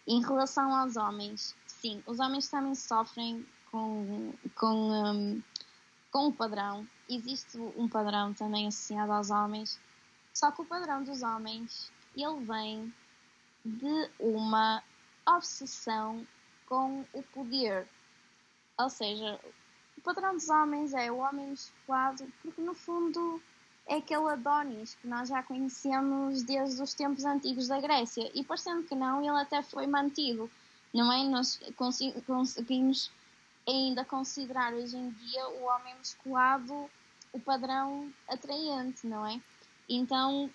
Em 0.06 0.22
relação 0.22 0.76
aos 0.76 0.98
homens, 0.98 1.56
sim, 1.66 2.04
os 2.06 2.20
homens 2.20 2.50
também 2.50 2.76
sofrem 2.76 3.46
com, 3.72 4.34
com, 4.56 4.92
um, 4.92 5.44
com 6.12 6.28
o 6.28 6.34
padrão. 6.34 6.86
Existe 7.08 7.58
um 7.78 7.88
padrão 7.88 8.34
também 8.34 8.68
associado 8.68 9.14
aos 9.14 9.30
homens, 9.30 9.80
só 10.34 10.52
que 10.52 10.62
o 10.62 10.66
padrão 10.66 11.04
dos 11.04 11.22
homens 11.22 11.90
ele 12.18 12.46
vem 12.46 12.94
de 13.64 14.10
uma 14.20 14.84
obsessão 15.26 16.28
com 16.68 17.06
o 17.14 17.24
poder 17.24 17.88
ou 18.84 18.90
seja, 18.90 19.40
o 19.98 20.02
padrão 20.02 20.34
dos 20.34 20.50
homens 20.50 20.94
é 20.94 21.12
o 21.12 21.18
homem 21.18 21.48
musculado, 21.48 22.26
porque 22.42 22.62
no 22.62 22.74
fundo 22.74 23.42
é 23.88 23.96
aquele 23.96 24.30
Adonis 24.30 24.96
que 24.96 25.08
nós 25.08 25.30
já 25.30 25.44
conhecemos 25.44 26.44
desde 26.44 26.82
os 26.82 26.94
tempos 26.94 27.26
antigos 27.26 27.68
da 27.68 27.80
Grécia. 27.80 28.32
E 28.34 28.44
parecendo 28.44 28.84
que 28.84 28.96
não, 28.96 29.22
ele 29.22 29.40
até 29.42 29.62
foi 29.62 29.88
mantido, 29.88 30.50
não 30.94 31.12
é? 31.12 31.24
Nós 31.24 31.60
conseguimos 32.26 33.12
ainda 33.68 34.04
considerar 34.06 34.74
hoje 34.74 34.98
em 34.98 35.10
dia 35.12 35.48
o 35.50 35.64
homem 35.64 35.96
musculado 35.98 36.90
o 37.34 37.40
padrão 37.40 38.12
atraente, 38.28 39.08
não 39.08 39.26
é? 39.26 39.40
Então 39.88 40.50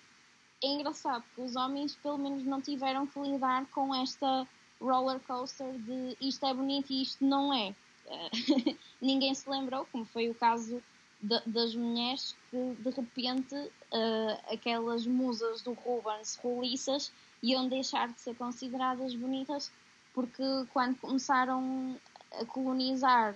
é 0.63 0.67
engraçado 0.67 1.23
porque 1.23 1.41
os 1.41 1.55
homens 1.55 1.95
pelo 1.95 2.17
menos 2.17 2.43
não 2.43 2.61
tiveram 2.61 3.05
que 3.05 3.19
lidar 3.19 3.65
com 3.67 3.93
esta 3.93 4.47
roller 4.81 5.19
coaster 5.21 5.71
de 5.79 6.17
isto 6.21 6.45
é 6.45 6.53
bonito 6.53 6.91
e 6.91 7.01
isto 7.01 7.23
não 7.23 7.53
é. 7.53 7.75
ninguém 9.01 9.33
se 9.33 9.49
lembrou, 9.49 9.87
como 9.91 10.05
foi 10.05 10.29
o 10.29 10.35
caso 10.35 10.81
de, 11.21 11.41
das 11.45 11.75
mulheres 11.75 12.35
que 12.49 12.75
de 12.79 12.89
repente 12.89 13.55
uh, 13.55 14.53
aquelas 14.53 15.05
musas 15.05 15.61
do 15.61 15.73
Rubens 15.73 16.39
roliças 16.41 17.11
iam 17.41 17.67
deixar 17.67 18.09
de 18.09 18.19
ser 18.19 18.35
consideradas 18.35 19.13
bonitas 19.15 19.71
porque 20.13 20.43
quando 20.73 20.97
começaram 20.97 21.95
a 22.31 22.45
colonizar 22.45 23.35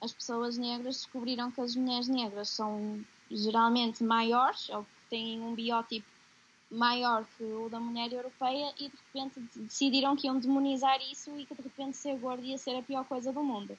as 0.00 0.12
pessoas 0.12 0.58
negras 0.58 0.96
descobriram 0.96 1.50
que 1.50 1.60
as 1.60 1.74
mulheres 1.74 2.08
negras 2.08 2.48
são 2.50 3.00
geralmente 3.30 4.04
maiores 4.04 4.68
ou 4.68 4.86
têm 5.08 5.40
um 5.40 5.54
biótipo 5.54 6.06
maior 6.70 7.24
que 7.36 7.44
o 7.44 7.68
da 7.68 7.78
mulher 7.78 8.12
europeia 8.12 8.72
e 8.78 8.88
de 8.88 8.96
repente 9.06 9.40
decidiram 9.56 10.16
que 10.16 10.26
iam 10.26 10.38
demonizar 10.38 10.98
isso 11.10 11.36
e 11.38 11.46
que 11.46 11.54
de 11.54 11.62
repente 11.62 11.96
ser 11.96 12.18
gordo 12.18 12.44
ia 12.44 12.58
ser 12.58 12.76
a 12.76 12.82
pior 12.82 13.04
coisa 13.04 13.32
do 13.32 13.42
mundo. 13.42 13.78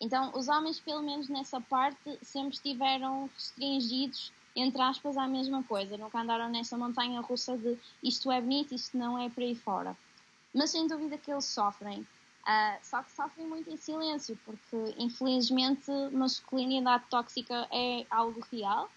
Então, 0.00 0.30
os 0.34 0.48
homens, 0.48 0.78
pelo 0.78 1.02
menos 1.02 1.28
nessa 1.28 1.60
parte, 1.60 2.18
sempre 2.22 2.54
estiveram 2.54 3.28
restringidos, 3.34 4.32
entre 4.54 4.80
aspas, 4.80 5.16
à 5.16 5.26
mesma 5.26 5.62
coisa. 5.64 5.96
Nunca 5.96 6.20
andaram 6.20 6.48
nessa 6.48 6.78
montanha 6.78 7.20
russa 7.20 7.56
de 7.58 7.76
isto 8.02 8.30
é 8.30 8.40
bonito, 8.40 8.74
isto 8.74 8.96
não 8.96 9.18
é 9.18 9.28
para 9.28 9.44
aí 9.44 9.56
fora. 9.56 9.96
Mas 10.54 10.70
sem 10.70 10.86
dúvida 10.86 11.18
que 11.18 11.30
eles 11.30 11.44
sofrem. 11.44 12.06
Uh, 12.46 12.78
só 12.82 13.02
que 13.02 13.12
sofrem 13.12 13.46
muito 13.46 13.68
em 13.70 13.76
silêncio, 13.76 14.38
porque 14.44 14.94
infelizmente 14.96 15.90
masculinidade 16.12 17.04
tóxica 17.10 17.68
é 17.70 18.06
algo 18.08 18.42
real 18.50 18.88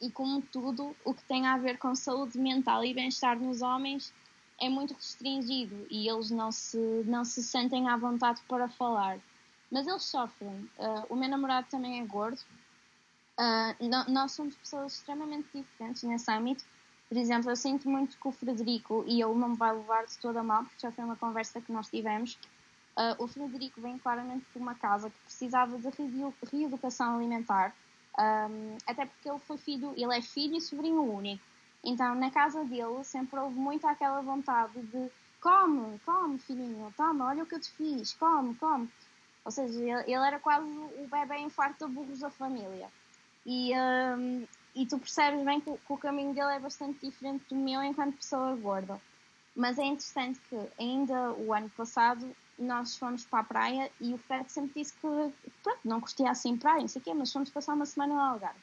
e, 0.00 0.10
como 0.10 0.42
tudo, 0.42 0.96
o 1.04 1.14
que 1.14 1.22
tem 1.24 1.46
a 1.46 1.56
ver 1.56 1.78
com 1.78 1.94
saúde 1.94 2.36
mental 2.38 2.84
e 2.84 2.92
bem-estar 2.92 3.38
nos 3.38 3.62
homens 3.62 4.12
é 4.58 4.68
muito 4.68 4.94
restringido 4.94 5.86
e 5.90 6.08
eles 6.08 6.30
não 6.30 6.50
se, 6.50 6.78
não 7.06 7.24
se 7.24 7.42
sentem 7.44 7.88
à 7.88 7.96
vontade 7.96 8.40
para 8.48 8.68
falar 8.68 9.20
mas 9.70 9.86
eles 9.86 10.02
sofrem. 10.04 10.70
Uh, 10.78 11.06
o 11.08 11.16
meu 11.16 11.28
namorado 11.28 11.66
também 11.70 12.00
é 12.00 12.04
gordo. 12.04 12.40
Uh, 13.38 14.10
nós 14.10 14.32
somos 14.32 14.54
pessoas 14.56 14.94
extremamente 14.94 15.48
diferentes 15.52 16.02
nesse 16.02 16.30
âmbito. 16.30 16.64
Por 17.08 17.16
exemplo, 17.16 17.50
eu 17.50 17.56
sinto 17.56 17.88
muito 17.88 18.18
que 18.18 18.28
o 18.28 18.32
Frederico, 18.32 19.04
e 19.06 19.22
ele 19.22 19.34
não 19.34 19.50
me 19.50 19.56
vai 19.56 19.72
levar 19.72 20.06
de 20.06 20.18
toda 20.18 20.42
mal, 20.42 20.64
porque 20.64 20.80
já 20.80 20.90
foi 20.90 21.04
uma 21.04 21.16
conversa 21.16 21.60
que 21.60 21.70
nós 21.70 21.88
tivemos, 21.88 22.38
uh, 22.96 23.22
o 23.22 23.28
Frederico 23.28 23.80
vem 23.80 23.98
claramente 23.98 24.44
de 24.52 24.58
uma 24.58 24.74
casa 24.74 25.10
que 25.10 25.18
precisava 25.20 25.78
de 25.78 25.88
reeducação 26.50 27.16
alimentar, 27.16 27.74
um, 28.18 28.78
até 28.86 29.04
porque 29.06 29.28
ele 29.28 29.38
foi 29.40 29.58
filho, 29.58 29.92
ele 29.96 30.16
é 30.16 30.22
filho 30.22 30.56
e 30.56 30.60
sobrinho 30.60 31.02
único. 31.02 31.42
Então, 31.84 32.14
na 32.14 32.30
casa 32.30 32.64
dele, 32.64 33.04
sempre 33.04 33.38
houve 33.38 33.56
muito 33.56 33.86
aquela 33.86 34.20
vontade 34.20 34.80
de 34.80 35.10
come, 35.40 36.00
come, 36.04 36.38
filhinho, 36.38 36.92
toma, 36.96 37.26
olha 37.26 37.44
o 37.44 37.46
que 37.46 37.54
eu 37.54 37.60
te 37.60 37.70
fiz, 37.70 38.14
come, 38.14 38.54
come. 38.56 38.88
Ou 39.46 39.52
seja, 39.52 39.80
ele, 39.80 40.12
era 40.12 40.40
quase 40.40 40.68
o 40.68 41.06
bebê 41.08 41.38
infarto 41.38 41.86
burros 41.88 42.18
da 42.18 42.28
família. 42.28 42.88
E, 43.46 43.72
um, 43.78 44.44
e 44.74 44.84
tu 44.86 44.98
percebes 44.98 45.44
bem 45.44 45.60
que, 45.60 45.70
que, 45.70 45.92
o 45.92 45.96
caminho 45.96 46.34
dele 46.34 46.56
é 46.56 46.58
bastante 46.58 47.06
diferente 47.06 47.44
do 47.48 47.54
meu 47.54 47.80
enquanto 47.80 48.16
pessoa 48.16 48.56
gorda. 48.56 49.00
Mas 49.54 49.78
é 49.78 49.84
interessante 49.84 50.40
que 50.50 50.58
ainda 50.80 51.32
o 51.34 51.54
ano 51.54 51.70
passado 51.70 52.28
nós 52.58 52.96
fomos 52.96 53.24
para 53.24 53.38
a 53.38 53.44
praia 53.44 53.90
e 54.00 54.12
o 54.12 54.18
Fred 54.18 54.50
sempre 54.50 54.82
disse 54.82 54.94
que 54.94 55.32
pronto, 55.62 55.78
não 55.84 56.00
curtia 56.00 56.28
assim 56.28 56.56
praia, 56.56 56.80
não 56.80 56.88
sei 56.88 57.00
o 57.00 57.04
quê, 57.04 57.14
mas 57.14 57.32
fomos 57.32 57.48
passar 57.48 57.74
uma 57.74 57.86
semana 57.86 58.14
no 58.14 58.20
Algarve. 58.20 58.58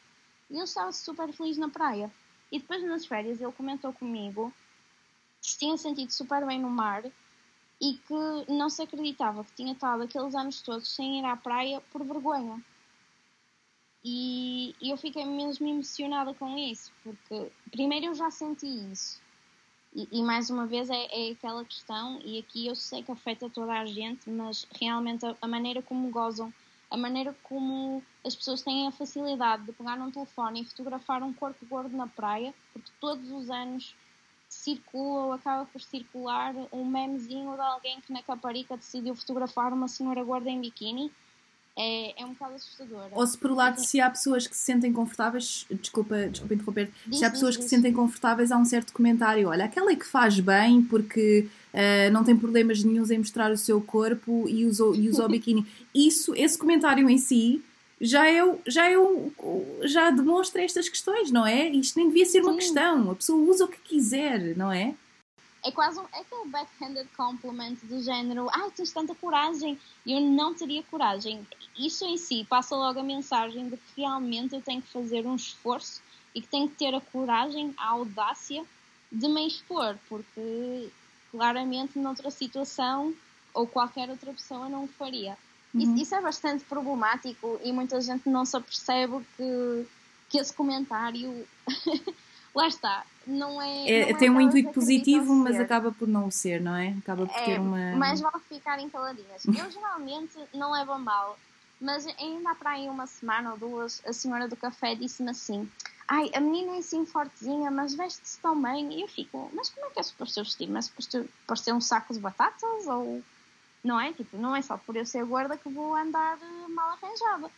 E 0.50 0.56
ele 0.56 0.64
estava 0.66 0.92
super 0.92 1.32
feliz 1.32 1.58
na 1.58 1.70
praia. 1.70 2.12
E 2.52 2.60
depois 2.60 2.84
nas 2.84 3.06
férias 3.06 3.40
ele 3.40 3.54
comentou 3.54 3.94
comigo 3.94 4.54
que 5.42 5.48
se 5.48 5.60
tinha 5.60 5.78
sentido 5.78 6.12
super 6.12 6.46
bem 6.46 6.60
no 6.60 6.70
mar 6.70 7.04
e 7.82 7.94
que 7.94 8.52
não 8.52 8.70
se 8.70 8.82
acreditava 8.82 9.44
que 9.44 9.54
tinha 9.54 9.74
estado 9.74 10.04
aqueles 10.04 10.36
anos 10.36 10.62
todos 10.62 10.88
sem 10.88 11.20
ir 11.20 11.26
à 11.26 11.36
praia 11.36 11.82
por 11.92 12.04
vergonha. 12.04 12.64
E, 14.04 14.76
eu 14.82 14.98
fiquei 14.98 15.24
mesmo 15.24 15.68
emocionada 15.68 16.34
com 16.34 16.58
isso, 16.58 16.92
porque 17.04 17.52
primeiro 17.72 18.08
eu 18.08 18.16
já 18.16 18.30
senti 18.30 18.68
isso. 18.92 19.22
E, 19.96 20.08
e 20.12 20.24
mais 20.24 20.50
uma 20.50 20.66
vez 20.66 20.90
é, 20.90 21.08
é, 21.10 21.32
aquela 21.32 21.64
questão, 21.64 22.20
e 22.24 22.40
aqui 22.40 22.68
eu 22.68 22.76
sei 22.76 23.02
que 23.02 23.12
afeta 23.12 23.50
toda 23.50 23.72
a 23.72 23.86
gente, 23.86 24.30
mas 24.30 24.68
realmente 24.80 25.26
a, 25.26 25.36
a 25.42 25.48
maneira 25.48 25.82
como 25.82 26.10
gozam, 26.10 26.54
a 26.90 26.98
maneira 26.98 27.36
como 27.44 28.04
as 28.26 28.36
pessoas 28.36 28.62
têm 28.62 28.88
a 28.88 28.92
facilidade 28.92 29.64
de 29.64 29.72
pegar 29.72 29.98
num 29.98 30.12
telefone 30.12 30.62
e 30.62 30.66
fotografar 30.66 31.24
um 31.24 31.34
corpo 31.34 31.66
gordo 31.66 31.96
na 31.96 32.08
praia, 32.08 32.54
porque 32.74 32.92
todos 33.00 33.32
os 33.32 33.50
anos 33.50 33.96
circula 34.54 35.26
ou 35.26 35.32
acaba 35.34 35.66
por 35.66 35.82
circular 35.82 36.54
um 36.72 36.86
memezinho 36.86 37.54
de 37.54 37.62
alguém 37.62 38.00
que 38.02 38.14
na 38.14 38.22
Caparica 38.22 38.78
decidiu 38.78 39.16
fotografar 39.16 39.74
uma 39.74 39.88
senhora 39.88 40.24
gorda 40.24 40.50
em 40.50 40.62
biquíni. 40.62 41.12
É, 41.76 42.22
é 42.22 42.26
um 42.26 42.34
bocado 42.34 42.54
assustador. 42.54 43.08
Ou 43.12 43.26
se 43.26 43.36
por 43.36 43.52
um 43.52 43.56
lado, 43.56 43.80
se 43.80 44.00
há 44.00 44.08
pessoas 44.08 44.46
que 44.46 44.56
se 44.56 44.62
sentem 44.62 44.94
confortáveis, 44.94 45.66
desculpa, 45.72 46.28
desculpa 46.28 46.54
interromper, 46.54 46.92
diz, 47.08 47.18
se 47.18 47.26
há 47.26 47.32
pessoas 47.32 47.56
diz, 47.56 47.58
que 47.58 47.64
se 47.64 47.76
sentem 47.76 47.92
confortáveis, 47.92 48.52
há 48.52 48.58
um 48.58 48.66
certo 48.66 48.94
comentário. 48.94 49.50
Olha, 49.50 49.66
aquela 49.66 49.92
é 49.92 49.96
que 49.96 50.06
faz 50.06 50.40
bem 50.40 50.84
porque 50.84 51.48
uh, 51.74 52.14
não 52.14 52.24
tem 52.24 52.38
problemas 52.38 52.84
nenhums 52.84 53.10
em 53.10 53.18
mostrar 53.18 53.52
o 53.52 53.58
seu 53.58 53.82
corpo 53.82 54.46
e 54.48 54.66
usa, 54.66 54.84
e 54.96 55.10
usa 55.10 55.26
o 55.26 55.30
biquíni. 55.30 55.66
Isso, 55.96 56.36
esse 56.36 56.60
comentário 56.60 57.10
em 57.10 57.18
si 57.18 57.64
já 58.04 58.30
é, 58.30 58.42
já 58.68 58.92
é 58.92 58.96
já 59.84 60.12
demonstra 60.12 60.62
estas 60.62 60.90
questões, 60.90 61.32
não 61.32 61.48
é? 61.48 61.70
Isto 61.70 61.98
nem 61.98 62.10
devia 62.10 62.26
ser 62.26 62.42
uma 62.42 62.52
Sim. 62.52 62.58
questão. 62.58 63.12
A 63.12 63.16
pessoa 63.16 63.42
usa 63.50 63.64
o 63.64 63.68
que 63.70 63.80
quiser, 63.80 64.58
não 64.58 64.70
é? 64.70 64.94
É 65.66 65.72
quase 65.72 65.98
um, 65.98 66.04
é 66.14 66.20
aquele 66.20 66.50
backhanded 66.50 67.08
compliment 67.16 67.78
do 67.84 68.04
género, 68.04 68.50
ai, 68.52 68.68
ah, 68.68 68.72
tens 68.76 68.92
tanta 68.92 69.16
coragem, 69.16 69.80
eu 70.06 70.20
não 70.20 70.54
teria 70.54 70.84
coragem. 70.84 71.48
Isso 71.80 72.04
em 72.04 72.18
si 72.18 72.46
passa 72.50 72.76
logo 72.76 73.00
a 73.00 73.04
mensagem 73.04 73.70
de 73.70 73.78
que 73.78 74.02
realmente 74.02 74.54
eu 74.54 74.62
tenho 74.62 74.82
que 74.82 74.92
fazer 74.92 75.26
um 75.26 75.38
esforço 75.38 76.02
e 76.36 76.42
que 76.42 76.48
tenho 76.50 76.68
que 76.68 76.76
ter 76.76 76.94
a 76.94 77.00
coragem, 77.00 77.74
a 77.78 77.92
audácia 77.92 78.66
de 79.10 79.30
me 79.30 79.48
expor, 79.48 79.98
porque 80.10 80.90
claramente 81.32 81.98
noutra 81.98 82.30
situação 82.30 83.14
ou 83.54 83.66
qualquer 83.66 84.10
outra 84.10 84.34
pessoa 84.34 84.68
não 84.68 84.84
o 84.84 84.88
faria. 84.90 85.38
Uhum. 85.74 85.96
Isso, 85.96 86.14
é 86.14 86.22
bastante 86.22 86.64
problemático 86.66 87.60
e 87.64 87.72
muita 87.72 88.00
gente 88.00 88.30
não 88.30 88.46
se 88.46 88.56
apercebe 88.56 89.26
que, 89.36 89.88
que 90.30 90.38
esse 90.38 90.54
comentário. 90.54 91.46
lá 92.54 92.68
está, 92.68 93.04
não 93.26 93.60
é. 93.62 93.90
é 93.90 94.12
não 94.12 94.20
tem 94.20 94.28
é 94.28 94.32
um 94.32 94.40
intuito 94.40 94.72
positivo, 94.72 95.34
mas 95.34 95.60
acaba 95.60 95.92
por 95.92 96.08
não 96.08 96.30
ser, 96.30 96.62
não 96.62 96.76
é? 96.76 96.90
Acaba 97.00 97.26
por 97.26 97.36
é, 97.36 97.46
ter 97.46 97.60
uma. 97.60 97.96
Mas 97.96 98.22
vão 98.22 98.32
ficarem 98.48 98.90
caladinhas. 98.90 99.46
Eu 99.48 99.72
geralmente 99.72 100.38
não 100.54 100.72
levo 100.72 100.98
mal, 101.00 101.38
mas 101.82 102.06
ainda 102.20 102.54
para 102.54 102.72
aí 102.72 102.88
uma 102.88 103.08
semana 103.08 103.52
ou 103.52 103.58
duas, 103.58 104.02
a 104.06 104.14
senhora 104.14 104.48
do 104.48 104.56
café 104.56 104.94
disse-me 104.94 105.32
assim: 105.32 105.68
Ai, 106.08 106.30
a 106.36 106.40
menina 106.40 106.76
é 106.76 106.78
assim 106.80 107.06
fortezinha, 107.06 107.72
mas 107.72 107.96
veste-se 107.96 108.38
tão 108.40 108.62
bem. 108.62 108.94
E 108.94 109.02
eu 109.02 109.08
fico: 109.08 109.50
Mas 109.54 109.70
como 109.70 109.88
é 109.88 109.90
que 109.90 110.00
é 110.00 110.04
suposto 110.04 110.40
eu 110.40 110.44
vestir? 110.44 110.70
Mas 110.70 110.86
suposto 110.86 111.28
parecer 111.48 111.74
um 111.74 111.82
saco 111.82 112.14
de 112.14 112.20
batatas? 112.20 112.86
Ou 112.88 113.24
não 113.84 114.00
é? 114.00 114.14
Tipo, 114.14 114.38
não 114.38 114.56
é 114.56 114.62
só 114.62 114.78
por 114.78 114.96
eu 114.96 115.06
ser 115.06 115.26
gorda 115.26 115.58
que 115.58 115.70
vou 115.70 115.96
andar 115.96 116.38
eh, 116.42 116.68
mal 116.70 116.92
arranjada. 116.92 117.52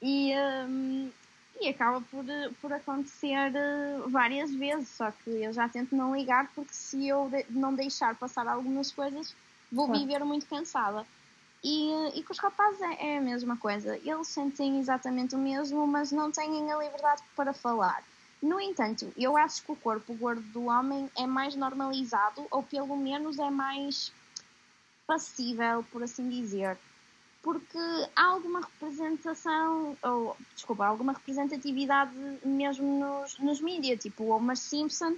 E, 0.00 0.32
um, 0.68 1.10
e 1.60 1.68
acaba 1.68 2.00
por, 2.00 2.24
por 2.60 2.72
acontecer 2.72 3.52
eh, 3.54 3.98
várias 4.06 4.54
vezes, 4.54 4.88
só 4.88 5.10
que 5.10 5.30
eu 5.30 5.52
já 5.52 5.68
tento 5.68 5.96
não 5.96 6.14
ligar 6.14 6.48
porque 6.54 6.72
se 6.72 7.08
eu 7.08 7.28
de, 7.28 7.44
não 7.50 7.74
deixar 7.74 8.14
passar 8.14 8.46
algumas 8.46 8.92
coisas, 8.92 9.34
vou 9.70 9.86
claro. 9.86 10.00
viver 10.00 10.24
muito 10.24 10.46
cansada. 10.46 11.04
E, 11.62 11.90
e 12.14 12.22
com 12.22 12.32
os 12.32 12.38
rapazes 12.38 12.80
é, 12.80 13.14
é, 13.14 13.18
a 13.18 13.20
mesma 13.20 13.56
coisa. 13.56 13.96
Eles 14.04 14.28
sentem 14.28 14.78
exatamente 14.78 15.34
o 15.34 15.38
mesmo, 15.38 15.84
mas 15.88 16.12
não 16.12 16.30
têm 16.30 16.70
a 16.70 16.78
liberdade 16.78 17.22
para 17.34 17.52
falar. 17.52 18.04
No 18.40 18.60
entanto, 18.60 19.12
eu 19.16 19.36
acho 19.36 19.64
que 19.64 19.72
o 19.72 19.76
corpo 19.76 20.14
gordo 20.14 20.40
do 20.52 20.66
homem 20.66 21.10
é 21.16 21.26
mais 21.26 21.56
normalizado, 21.56 22.46
ou 22.52 22.62
pelo 22.62 22.96
menos 22.96 23.40
é 23.40 23.50
mais 23.50 24.12
passível, 25.08 25.82
por 25.90 26.02
assim 26.02 26.28
dizer, 26.28 26.78
porque 27.42 27.78
há 28.14 28.26
alguma 28.26 28.60
representação, 28.60 29.96
ou 30.02 30.36
desculpa, 30.54 30.84
alguma 30.84 31.14
representatividade 31.14 32.12
mesmo 32.44 33.00
nos, 33.00 33.38
nos 33.38 33.60
mídias, 33.60 34.02
tipo 34.02 34.24
o 34.24 34.28
Homer 34.28 34.56
Simpson 34.56 35.16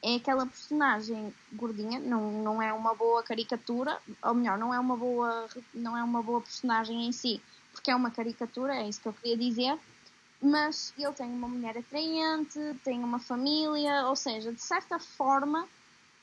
é 0.00 0.14
aquela 0.14 0.46
personagem 0.46 1.34
gordinha, 1.52 1.98
não, 1.98 2.30
não 2.30 2.62
é 2.62 2.72
uma 2.72 2.94
boa 2.94 3.22
caricatura, 3.22 3.98
ou 4.22 4.34
melhor, 4.34 4.56
não 4.58 4.72
é 4.72 4.78
uma 4.78 4.96
boa, 4.96 5.48
não 5.74 5.96
é 5.96 6.02
uma 6.04 6.22
boa 6.22 6.40
personagem 6.40 7.06
em 7.06 7.12
si, 7.12 7.40
porque 7.72 7.90
é 7.90 7.96
uma 7.96 8.10
caricatura, 8.12 8.76
é 8.76 8.88
isso 8.88 9.00
que 9.00 9.08
eu 9.08 9.12
queria 9.12 9.36
dizer, 9.36 9.78
mas 10.40 10.94
ele 10.96 11.12
tem 11.12 11.26
uma 11.26 11.48
mulher 11.48 11.78
atraente, 11.78 12.58
tem 12.84 13.02
uma 13.02 13.18
família, 13.18 14.06
ou 14.06 14.16
seja, 14.16 14.52
de 14.52 14.62
certa 14.62 14.98
forma 14.98 15.68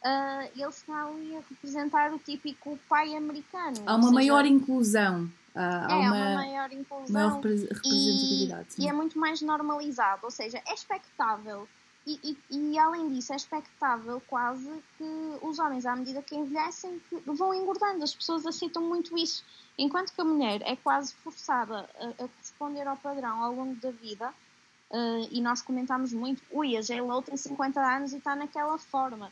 uh, 0.03 0.51
ele 0.55 0.69
está 0.69 1.05
ali 1.05 1.35
a 1.35 1.41
representar 1.49 2.13
o 2.13 2.19
típico 2.19 2.77
pai 2.87 3.15
americano. 3.15 3.77
Há 3.85 3.95
uma 3.95 4.03
seja, 4.03 4.13
maior 4.13 4.45
inclusão. 4.45 5.23
Uh, 5.23 5.59
há 5.59 5.91
é, 5.91 5.95
uma, 5.95 6.15
uma, 6.15 6.33
maior 6.35 6.71
inclusão. 6.71 7.13
Maior 7.13 7.33
representatividade. 7.35 8.67
E, 8.77 8.83
e, 8.83 8.87
é 8.87 8.93
muito 8.93 9.17
mais 9.17 9.41
normalizado, 9.41 10.21
ou 10.23 10.31
seja, 10.31 10.61
é 10.65 10.73
expectável. 10.73 11.67
E, 12.07 12.19
e, 12.23 12.37
e, 12.49 12.79
além 12.79 13.09
disso, 13.09 13.33
é 13.33 13.35
expectável 13.35 14.21
quase 14.27 14.71
que 14.97 15.37
os 15.41 15.59
homens, 15.59 15.85
à 15.85 15.95
medida 15.95 16.21
que 16.21 16.35
envelhecem, 16.35 16.99
vão 17.25 17.53
engordando. 17.53 18.03
As 18.03 18.15
pessoas 18.15 18.45
aceitam 18.45 18.81
muito 18.81 19.17
isso. 19.17 19.43
Enquanto 19.77 20.13
que 20.13 20.21
a 20.21 20.23
mulher 20.23 20.61
é 20.63 20.75
quase 20.75 21.13
forçada 21.15 21.87
a, 21.99 22.23
a 22.23 22.29
responder 22.37 22.87
ao 22.87 22.97
padrão 22.97 23.43
ao 23.43 23.53
longo 23.53 23.75
da 23.75 23.91
vida, 23.91 24.29
uh, 24.89 25.27
e 25.29 25.39
nós 25.41 25.61
comentámos 25.61 26.11
muito, 26.11 26.41
ui, 26.51 26.75
a 26.75 26.81
J-Lo 26.81 27.21
tem 27.21 27.37
50 27.37 27.79
anos 27.79 28.13
e 28.13 28.17
está 28.17 28.35
naquela 28.35 28.77
forma. 28.77 29.31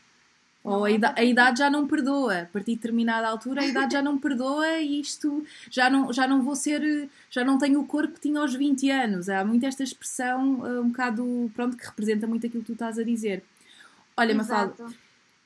Ou 0.64 0.84
a 0.84 0.90
idade, 0.90 1.20
a 1.20 1.24
idade, 1.24 1.58
já 1.60 1.70
não 1.70 1.86
perdoa. 1.86 2.42
A 2.42 2.46
partir 2.46 2.72
de 2.72 2.76
determinada 2.76 3.28
altura, 3.28 3.62
a 3.62 3.66
idade 3.66 3.92
já 3.92 4.02
não 4.02 4.18
perdoa 4.18 4.78
e 4.78 5.00
isto 5.00 5.44
já 5.70 5.88
não, 5.88 6.12
já 6.12 6.26
não 6.26 6.42
vou 6.42 6.56
ser. 6.56 7.08
Já 7.30 7.44
não 7.44 7.58
tenho 7.58 7.80
o 7.80 7.86
corpo 7.86 8.14
que 8.14 8.20
tinha 8.20 8.40
aos 8.40 8.54
20 8.54 8.90
anos. 8.90 9.28
Há 9.28 9.44
muito 9.44 9.64
esta 9.64 9.82
expressão, 9.82 10.60
uh, 10.60 10.80
um 10.82 10.88
bocado. 10.88 11.50
Pronto, 11.54 11.76
que 11.76 11.86
representa 11.86 12.26
muito 12.26 12.46
aquilo 12.46 12.62
que 12.62 12.66
tu 12.66 12.72
estás 12.72 12.98
a 12.98 13.04
dizer. 13.04 13.42
Olha, 14.16 14.34
Mafalda, 14.34 14.74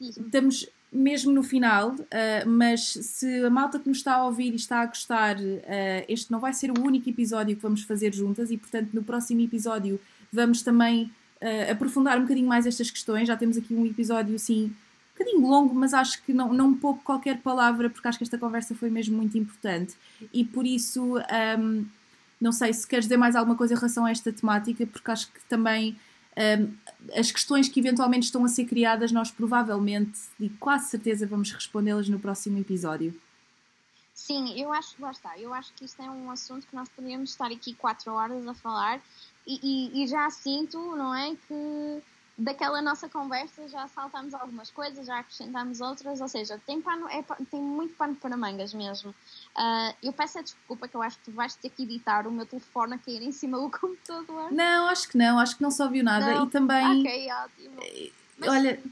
estamos 0.01 0.67
mesmo 0.91 1.31
no 1.31 1.43
final, 1.43 1.91
uh, 1.91 2.49
mas 2.49 2.81
se 2.81 3.45
a 3.45 3.51
malta 3.51 3.79
que 3.79 3.89
nos 3.89 3.99
está 3.99 4.15
a 4.15 4.27
ouvir 4.27 4.53
e 4.53 4.57
está 4.57 4.81
a 4.81 4.87
gostar, 4.87 5.37
uh, 5.37 6.05
este 6.09 6.33
não 6.33 6.41
vai 6.41 6.55
ser 6.55 6.71
o 6.71 6.81
único 6.83 7.09
episódio 7.09 7.55
que 7.55 7.63
vamos 7.63 7.83
fazer 7.83 8.15
juntas 8.15 8.51
e, 8.51 8.57
portanto, 8.57 8.91
no 8.93 9.03
próximo 9.03 9.43
episódio 9.43 10.01
vamos 10.33 10.63
também 10.63 11.11
aprofundar 11.69 12.17
um 12.19 12.23
bocadinho 12.23 12.47
mais 12.47 12.67
estas 12.67 12.89
questões. 12.89 13.27
Já 13.27 13.37
temos 13.37 13.57
aqui 13.57 13.75
um 13.75 13.85
episódio, 13.85 14.37
assim 14.37 14.73
bocadinho 15.23 15.47
longo, 15.47 15.75
mas 15.75 15.95
acho 15.95 16.23
que 16.23 16.33
não, 16.33 16.53
não 16.53 16.75
pouco 16.75 17.03
qualquer 17.03 17.39
palavra, 17.39 17.89
porque 17.89 18.07
acho 18.09 18.19
que 18.19 18.25
esta 18.25 18.39
conversa 18.39 18.75
foi 18.75 18.91
mesmo 18.91 19.17
muito 19.17 19.39
importante. 19.39 19.95
E 20.33 20.45
por 20.45 20.67
isso, 20.67 21.19
um, 21.59 21.87
não 22.41 22.53
sei 22.53 22.73
se 22.73 22.87
queres 22.87 23.05
dizer 23.07 23.17
mais 23.17 23.37
alguma 23.37 23.57
coisa 23.57 23.75
em 23.75 23.77
relação 23.77 24.05
a 24.05 24.11
esta 24.11 24.33
temática, 24.33 24.87
porque 24.87 25.11
acho 25.11 25.33
que 25.33 25.41
também 25.45 25.97
um, 26.37 26.75
as 27.19 27.31
questões 27.31 27.69
que 27.69 27.81
eventualmente 27.81 28.27
estão 28.27 28.45
a 28.45 28.49
ser 28.49 28.65
criadas, 28.65 29.13
nós 29.13 29.31
provavelmente 29.31 30.19
e 30.41 30.49
quase 30.49 30.91
certeza 30.91 31.27
vamos 31.27 31.51
respondê-las 31.53 32.09
no 32.09 32.19
próximo 32.19 32.59
episódio. 32.59 33.15
Sim, 34.15 34.61
eu 34.61 34.73
acho, 34.73 34.95
lá 35.01 35.11
está, 35.11 35.39
eu 35.39 35.53
acho 35.53 35.73
que 35.75 35.85
isto 35.85 36.01
é 36.01 36.09
um 36.09 36.31
assunto 36.31 36.67
que 36.67 36.77
nós 36.77 36.89
poderíamos 36.89 37.31
estar 37.31 37.51
aqui 37.51 37.75
quatro 37.75 38.13
horas 38.13 38.47
a 38.47 38.55
falar 38.55 39.01
e, 39.47 39.59
e, 39.63 40.05
e 40.05 40.07
já 40.07 40.31
sinto, 40.31 40.79
não 40.95 41.15
é, 41.15 41.35
que 41.35 42.03
daquela 42.43 42.83
nossa 42.83 43.09
conversa 43.09 43.69
já 43.69 43.87
saltamos 43.89 44.35
algumas 44.35 44.71
coisas, 44.71 45.07
já 45.07 45.21
acrescentamos 45.21 45.81
outras, 45.81 46.21
ou 46.21 46.29
seja, 46.29 46.61
tem, 46.67 46.83
pano, 46.83 47.09
é, 47.09 47.23
tem 47.51 47.61
muito 47.61 47.95
pano 47.95 48.17
para 48.17 48.37
mangas 48.37 48.75
mesmo. 48.75 49.11
Uh, 49.11 49.95
eu 50.03 50.13
peço 50.13 50.39
a 50.39 50.43
desculpa 50.43 50.89
que 50.89 50.97
eu 50.97 51.03
acho 51.03 51.19
que 51.19 51.25
tu 51.27 51.33
vais 51.33 51.55
ter 51.55 51.71
que 51.71 51.85
editar 51.85 52.27
o 52.27 52.33
meu 52.33 52.45
telefone 52.45 52.95
a 52.95 52.99
cair 52.99 53.23
em 53.23 53.33
cima 53.33 53.59
do 53.59 53.71
computador. 53.79 54.53
Não, 54.53 54.89
acho 54.89 55.09
que 55.09 55.17
não, 55.17 55.39
acho 55.39 55.57
que 55.57 55.63
não 55.63 55.71
só 55.71 55.89
viu 55.89 56.03
nada 56.03 56.35
não. 56.35 56.47
e 56.47 56.51
também. 56.51 57.01
Ok, 57.01 57.29
ótimo. 57.33 58.51
Olha, 58.51 58.83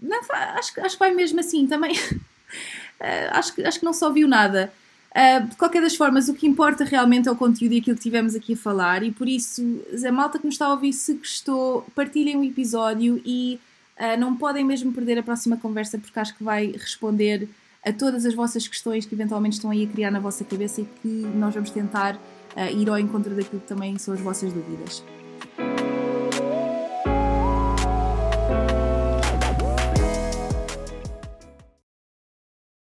não, 0.00 0.20
acho, 0.30 0.80
acho 0.80 0.94
que 0.94 0.98
vai 1.00 1.12
mesmo 1.12 1.40
assim 1.40 1.66
também. 1.66 1.94
acho, 3.32 3.54
que, 3.54 3.64
acho 3.64 3.80
que 3.80 3.84
não 3.84 3.92
só 3.92 4.10
viu 4.10 4.28
nada. 4.28 4.72
Uh, 5.14 5.46
de 5.46 5.56
qualquer 5.56 5.82
das 5.82 5.94
formas, 5.94 6.28
o 6.28 6.34
que 6.34 6.46
importa 6.46 6.84
realmente 6.84 7.28
é 7.28 7.30
o 7.30 7.36
conteúdo 7.36 7.74
e 7.74 7.78
aquilo 7.78 7.96
que 7.96 8.02
tivemos 8.02 8.34
aqui 8.34 8.54
a 8.54 8.56
falar, 8.56 9.02
e 9.02 9.10
por 9.10 9.28
isso, 9.28 9.62
a 10.06 10.10
malta 10.10 10.38
que 10.38 10.46
nos 10.46 10.54
está 10.54 10.66
a 10.66 10.70
ouvir, 10.70 10.92
se 10.94 11.12
gostou, 11.14 11.86
partilhem 11.94 12.36
o 12.36 12.44
episódio 12.44 13.20
e 13.24 13.60
uh, 13.98 14.18
não 14.18 14.34
podem 14.34 14.64
mesmo 14.64 14.90
perder 14.90 15.18
a 15.18 15.22
próxima 15.22 15.58
conversa, 15.58 15.98
porque 15.98 16.18
acho 16.18 16.34
que 16.34 16.42
vai 16.42 16.72
responder 16.72 17.46
a 17.84 17.92
todas 17.92 18.24
as 18.24 18.32
vossas 18.32 18.66
questões 18.66 19.04
que 19.04 19.14
eventualmente 19.14 19.56
estão 19.56 19.70
aí 19.70 19.84
a 19.84 19.88
criar 19.88 20.10
na 20.10 20.20
vossa 20.20 20.44
cabeça 20.44 20.80
e 20.80 20.84
que 20.84 21.08
nós 21.08 21.52
vamos 21.52 21.70
tentar 21.70 22.16
uh, 22.16 22.74
ir 22.74 22.88
ao 22.88 22.98
encontro 22.98 23.34
daquilo 23.34 23.60
que 23.60 23.68
também 23.68 23.98
são 23.98 24.14
as 24.14 24.20
vossas 24.20 24.50
dúvidas. 24.50 25.04